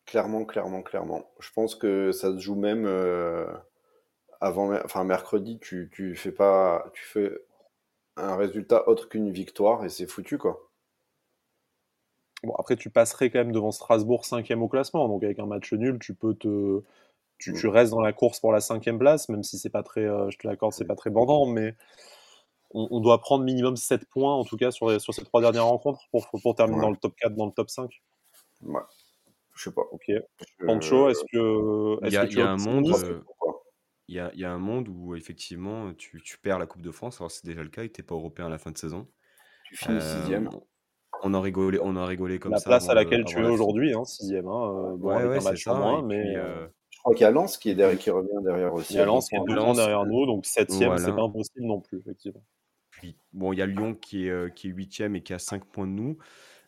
[0.04, 1.30] Clairement, clairement, clairement.
[1.40, 3.46] Je pense que ça se joue même euh,
[4.40, 7.32] avant, enfin mercredi, tu, tu fais pas, tu fais
[8.16, 10.65] un résultat autre qu'une victoire et c'est foutu quoi.
[12.42, 15.72] Bon, après, tu passerais quand même devant Strasbourg cinquième au classement, donc avec un match
[15.72, 16.82] nul, tu peux te,
[17.38, 17.68] tu, mm.
[17.68, 20.38] restes dans la course pour la cinquième place, même si c'est pas très, euh, je
[20.38, 21.74] te l'accorde, c'est pas très bandant, mais
[22.72, 26.02] on, doit prendre minimum 7 points en tout cas sur, sur ces trois dernières rencontres
[26.10, 28.02] pour, pour terminer dans le top 4, dans le top 5.
[28.62, 28.80] Ouais.
[29.54, 29.84] Je sais pas.
[29.90, 30.10] Ok.
[30.66, 32.06] Pancho, est-ce que.
[32.06, 32.88] Il y a, y a un monde.
[32.88, 33.20] Euh,
[34.08, 36.92] il y, a, y, a, un monde où effectivement tu, tu perds la Coupe de
[36.92, 37.20] France.
[37.20, 39.08] Alors c'est déjà le cas, il n'était pas européen à la fin de saison.
[39.64, 40.50] Tu finis euh, sixième.
[41.22, 42.70] On a rigolé, on a rigolé comme la ça.
[42.70, 44.46] La place à laquelle tu es aujourd'hui, hein, sixième.
[44.46, 46.02] Hein, euh, ouais, ouais, c'est ça.
[46.04, 48.94] mais euh, je crois qu'il y a Lens qui est derrière, qui revient derrière aussi.
[48.94, 51.80] Il y a Lens qui est deux derrière nous, donc septième, c'est pas impossible non
[51.80, 52.42] plus, effectivement.
[52.90, 55.38] Puis bon, il y a Lyon qui est euh, qui est huitième et qui a
[55.38, 56.18] 5 points de nous.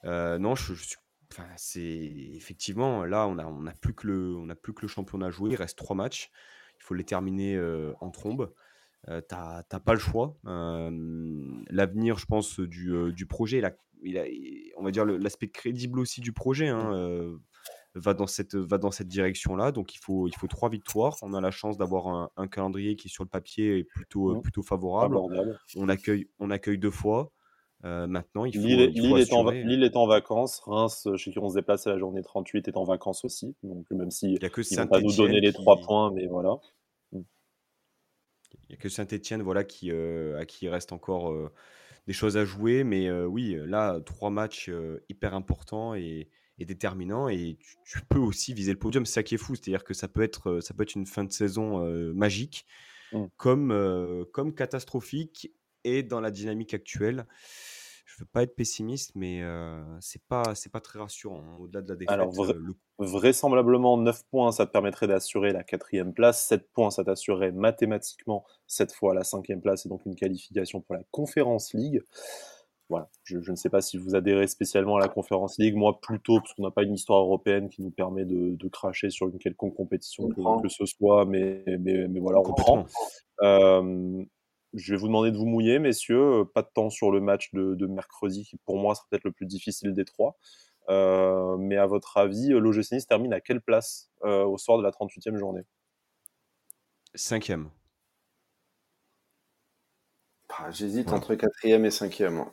[0.04, 0.96] non, je, suis
[1.30, 4.80] Enfin, c'est effectivement là, on a, on a plus que le, on a plus que
[4.80, 5.50] le championnat à jouer.
[5.50, 6.30] Il reste trois matchs.
[6.80, 7.60] Il faut les terminer
[8.00, 8.50] en trombe.
[9.08, 10.36] Euh, t'as pas le choix.
[10.44, 13.72] L'avenir, je pense, du, du projet, la
[14.02, 14.24] il a,
[14.76, 16.94] on va dire l'aspect crédible aussi du projet hein, mmh.
[16.94, 17.36] euh,
[17.94, 21.16] va dans cette va dans cette direction là donc il faut il faut trois victoires.
[21.22, 24.42] On a la chance d'avoir un, calendrier qui sur le papier est plutôt mmh.
[24.42, 25.18] plutôt favorable.
[25.76, 27.32] On accueille on accueille deux fois.
[27.84, 30.60] Euh, maintenant il faut Lille, est en, Lille, est en, vacances.
[30.66, 33.54] Reims chez qui on se déplace à la journée 38 est en vacances aussi.
[33.62, 36.26] Donc même si il y a que ils pas nous donner les trois points mais
[36.26, 36.56] voilà.
[37.12, 37.20] Mmh.
[38.68, 41.32] il y a que Saint-Etienne voilà qui euh, à qui il reste encore
[42.08, 42.82] des choses à jouer.
[42.82, 44.68] Mais oui, là, trois matchs
[45.08, 46.28] hyper importants et,
[46.58, 47.28] déterminants.
[47.28, 49.06] Et tu, peux aussi viser le podium.
[49.06, 49.54] C'est ça qui est fou.
[49.54, 52.66] C'est-à-dire que ça peut, être, ça peut être une fin de saison magique,
[53.12, 53.24] mmh.
[53.36, 55.52] comme, comme catastrophique.
[55.84, 57.26] Et dans la dynamique actuelle,
[58.08, 59.42] je veux pas être pessimiste, mais
[60.00, 61.42] c'est pas, c'est pas très rassurant.
[61.46, 62.32] Hein, au-delà de la défaite, Alors,
[62.98, 66.46] vraisemblablement, 9 points, ça te permettrait d'assurer la quatrième place.
[66.46, 70.94] 7 points, ça t'assurerait mathématiquement cette fois la cinquième place et donc une qualification pour
[70.94, 72.02] la Conference League.
[72.88, 75.76] Voilà, je, ne sais pas si vous adhérez spécialement à la Conference League.
[75.76, 79.28] Moi, plutôt, parce qu'on n'a pas une histoire européenne qui nous permet de, cracher sur
[79.28, 82.86] une quelconque compétition que, ce soit, mais, mais, voilà, on prend.
[83.42, 84.24] Euh,
[84.74, 86.44] je vais vous demander de vous mouiller, messieurs.
[86.54, 89.46] Pas de temps sur le match de, mercredi, qui pour moi sera peut-être le plus
[89.46, 90.36] difficile des trois.
[90.90, 94.82] Euh, mais à votre avis, l'OGC Nice termine à quelle place euh, au soir de
[94.82, 95.62] la 38e journée?
[97.14, 97.70] Cinquième.
[100.60, 102.38] Ah, j'hésite entre quatrième et cinquième.
[102.38, 102.52] Hein.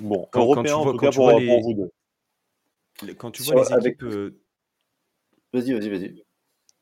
[0.00, 3.14] Bon, quand, européen en tout cas pour, vous deux.
[3.14, 4.02] Quand tu vois les équipes.
[4.02, 4.38] Euh,
[5.52, 6.24] vas-y, vas-y, vas-y.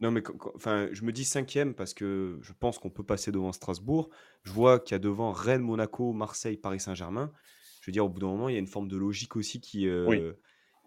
[0.01, 0.23] Non, mais
[0.55, 4.10] enfin, je me dis cinquième parce que je pense qu'on peut passer devant Strasbourg.
[4.43, 7.32] Je vois qu'il y a devant Rennes, Monaco, Marseille, Paris Saint-Germain.
[7.81, 9.60] Je veux dire, au bout d'un moment, il y a une forme de logique aussi
[9.60, 10.32] qui, euh,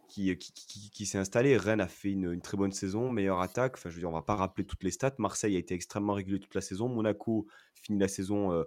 [0.07, 1.57] qui, qui, s'est installée.
[1.57, 3.75] Rennes a fait une, très bonne saison, meilleure attaque.
[3.77, 5.15] Enfin, je veux dire, on va pas rappeler toutes les stats.
[5.17, 6.87] Marseille a été extrêmement régulier toute la saison.
[6.87, 8.63] Monaco finit la saison euh,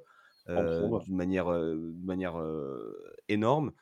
[0.49, 3.73] euh, d'une manière, euh, manière euh, énorme.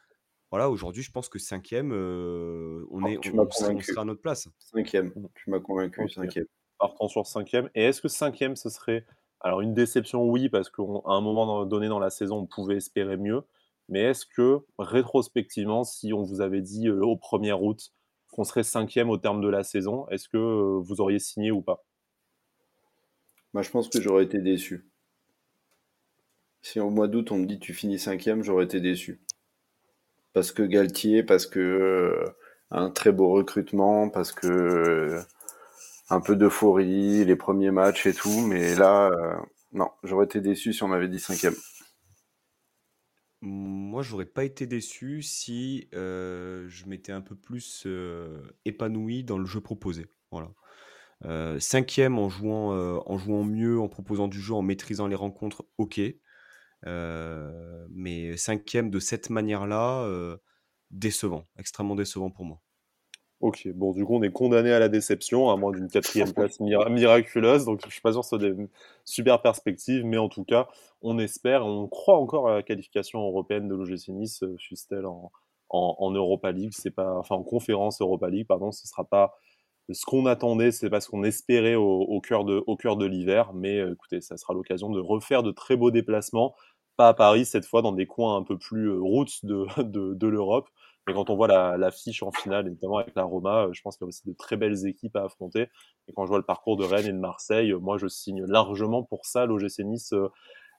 [0.50, 4.48] Voilà, aujourd'hui, je pense que cinquième, on, est, on, sera à notre place.
[4.58, 6.46] Cinquième, tu m'as convaincu, cinquième.
[6.78, 7.70] Partons sur cinquième.
[7.74, 9.04] Et est-ce que cinquième, ce serait
[9.40, 13.16] alors une déception, oui, parce qu'à un moment donné dans la saison, on pouvait espérer
[13.16, 13.42] mieux.
[13.88, 17.92] Mais est-ce que, rétrospectivement, si on vous avait dit au 1er août
[18.30, 21.84] qu'on serait cinquième au terme de la saison, est-ce que vous auriez signé ou pas?
[23.52, 24.86] Moi, je pense que j'aurais été déçu.
[26.62, 29.20] Si au mois d'août on me dit tu finis cinquième, j'aurais été déçu.
[30.32, 32.24] Parce que Galtier, parce que euh,
[32.70, 35.20] un très beau recrutement, parce que euh,
[36.08, 39.34] un peu d'euphorie, les premiers matchs et tout, mais là, euh,
[39.72, 41.54] non, j'aurais été déçu si on m'avait dit cinquième.
[43.42, 47.86] Moi, j'aurais pas été déçu si je m'étais un peu plus
[48.66, 50.06] épanoui dans le jeu proposé.
[51.58, 56.00] Cinquième en jouant, en jouant mieux, en proposant du jeu, en maîtrisant les rencontres, ok.
[56.86, 60.36] Euh, mais cinquième de cette manière-là, euh,
[60.90, 62.60] décevant, extrêmement décevant pour moi.
[63.40, 66.60] Ok, bon, du coup, on est condamné à la déception, à moins d'une quatrième place
[66.60, 67.64] miraculeuse.
[67.64, 68.54] Donc, je suis pas sûr que ce soit des
[69.06, 70.68] super perspectives, mais en tout cas,
[71.00, 75.32] on espère, on croit encore à la qualification européenne de l'OGC Nice, euh, fût-elle en,
[75.70, 79.34] en, Europa League, c'est pas, enfin, en conférence Europa League, pardon, ce sera pas
[79.90, 83.52] ce qu'on attendait, c'est pas ce qu'on espérait au, cœur de, au cœur de l'hiver.
[83.54, 86.54] Mais écoutez, ça sera l'occasion de refaire de très beaux déplacements
[87.00, 89.64] pas à Paris cette fois, dans des coins un peu plus euh, routes de,
[90.12, 90.68] de, l'Europe.
[91.06, 91.90] Mais quand on voit la,
[92.20, 94.58] en finale, notamment avec la Roma, euh, je pense qu'il y a aussi de très
[94.58, 95.68] belles équipes à affronter.
[96.08, 99.02] Et quand je vois le parcours de Rennes et de Marseille, moi je signe largement
[99.02, 100.28] pour ça l'OGC Nice euh,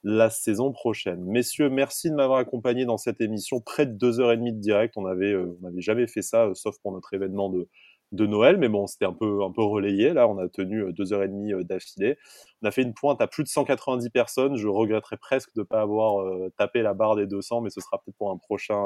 [0.04, 1.24] la saison prochaine.
[1.24, 4.60] Messieurs, merci de m'avoir accompagné dans cette émission, près de deux heures et demie de
[4.60, 4.94] direct.
[4.98, 7.68] On avait, on n'avait jamais fait ça, sauf pour notre événement de,
[8.12, 10.14] de Noël, mais bon, c'était un peu, un peu relayé.
[10.14, 12.18] Là, on a tenu euh, deux heures et demie euh, d'affilée.
[12.62, 14.56] On a fait une pointe à plus de 190 personnes.
[14.58, 17.80] Je regretterais presque de ne pas avoir euh, tapé la barre des 200, mais ce
[17.80, 18.86] sera peut-être pour un prochain,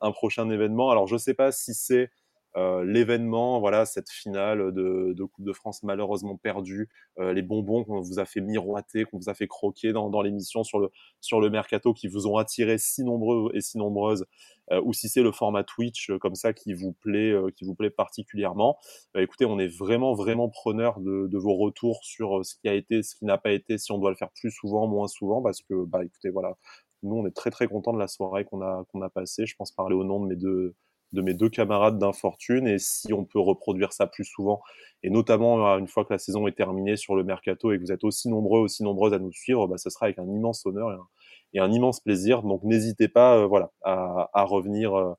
[0.00, 0.90] un prochain événement.
[0.90, 2.10] Alors, je ne sais pas si c'est
[2.56, 6.88] euh, l'événement, voilà, cette finale de, Coupe de France malheureusement perdue,
[7.18, 10.64] euh, les bonbons qu'on vous a fait miroiter, qu'on vous a fait croquer dans, l'émission
[10.64, 14.26] sur le, sur le mercato, qui vous ont attiré si nombreux et si nombreuses,
[14.72, 17.90] euh, ou si c'est le format Twitch comme ça qui vous plaît, qui vous plaît
[17.90, 18.78] particulièrement.
[19.14, 23.02] Bah, écoutez, on est vraiment vraiment preneur de, vos retours sur ce qui a été,
[23.02, 25.62] ce qui n'a pas été, si on doit le faire plus souvent, moins souvent, parce
[25.62, 26.56] que bah écoutez, voilà,
[27.02, 29.46] nous on est très très content de la soirée qu'on a qu'on a passée.
[29.46, 30.74] Je pense parler au nom de mes deux
[31.12, 34.60] de mes deux camarades d'infortune et si on peut reproduire ça plus souvent.
[35.02, 37.82] Et notamment euh, une fois que la saison est terminée sur le mercato et que
[37.82, 40.64] vous êtes aussi nombreux aussi nombreuses à nous suivre bah, ce sera avec un immense
[40.66, 41.08] honneur
[41.52, 42.42] et un, immense plaisir.
[42.42, 45.12] Donc n'hésitez pas euh, voilà à, revenir euh,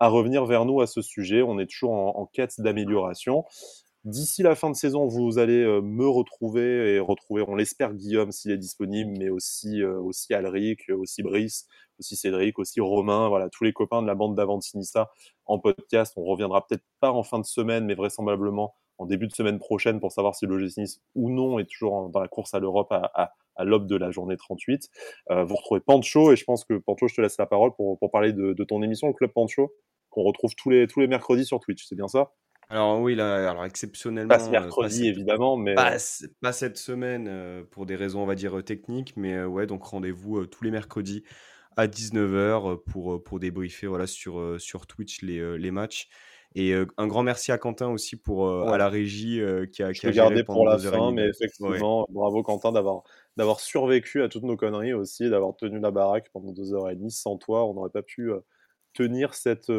[0.00, 1.42] à revenir vers nous à ce sujet.
[1.42, 3.44] On est toujours en, quête d'amélioration.
[4.04, 8.52] D'ici la fin de saison, vous allez me retrouver et retrouver, on l'espère, Guillaume s'il
[8.52, 11.66] est disponible, mais aussi, aussi Alric, aussi Brice,
[11.98, 15.10] aussi Cédric, aussi Romain, voilà, tous les copains de la bande d'Avantinissa
[15.46, 16.14] en podcast.
[16.16, 20.00] On reviendra peut-être pas en fin de semaine, mais vraisemblablement en début de semaine prochaine
[20.00, 23.32] pour savoir si le Nice ou non est toujours dans la course à l'Europe à,
[23.64, 24.88] l'aube de la journée 38.
[25.30, 27.98] Euh, vous retrouvez Pancho et je pense que Pancho, je te laisse la parole pour,
[28.12, 29.72] parler de, ton émission, le Club Pancho,
[30.10, 31.84] qu'on retrouve tous les, tous les mercredis sur Twitch.
[31.84, 32.32] C'est bien ça?
[32.70, 35.96] Alors oui, là, alors exceptionnellement, pas ce euh, mercredi évidemment, mais pas,
[36.42, 40.44] pas, cette semaine euh, pour des raisons on va dire techniques, mais ouais donc rendez-vous
[40.46, 41.24] tous les mercredis
[41.78, 46.08] à 19h pour, pour débriefer voilà, sur, sur Twitch les, les matchs.
[46.54, 49.40] Et un grand merci à Quentin aussi pour à la régie
[49.70, 53.02] qui a, qui a gardé pour la fin, mais effectivement, bravo Quentin d'avoir
[53.36, 56.96] d'avoir survécu à toutes nos conneries aussi, d'avoir tenu la baraque pendant deux heures et
[56.96, 57.12] demie.
[57.12, 58.30] Sans toi, on n'aurait pas pu
[58.94, 59.70] tenir cette,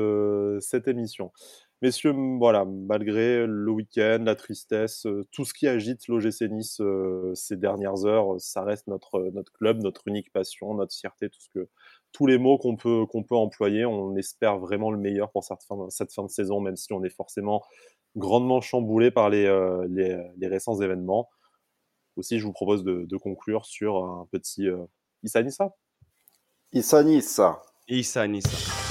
[0.61, 1.31] cette émission.
[1.81, 6.81] Messieurs, voilà, malgré le week-end, la tristesse, tout ce qui agite l'OGC Nice
[7.35, 11.47] ces dernières heures, ça reste notre, notre club, notre unique passion, notre fierté, tout ce
[11.49, 11.69] que,
[12.11, 13.85] tous les mots qu'on peut, qu'on peut employer.
[13.85, 17.01] On espère vraiment le meilleur pour cette fin, cette fin de saison, même si on
[17.03, 17.63] est forcément
[18.17, 19.45] grandement chamboulé par les,
[19.87, 21.29] les, les, récents événements.
[22.17, 24.67] Aussi, je vous propose de, de conclure sur un petit
[25.23, 25.73] Issa Nissa.
[26.73, 27.61] Issa Nissa.
[27.87, 28.88] Issa Nissa.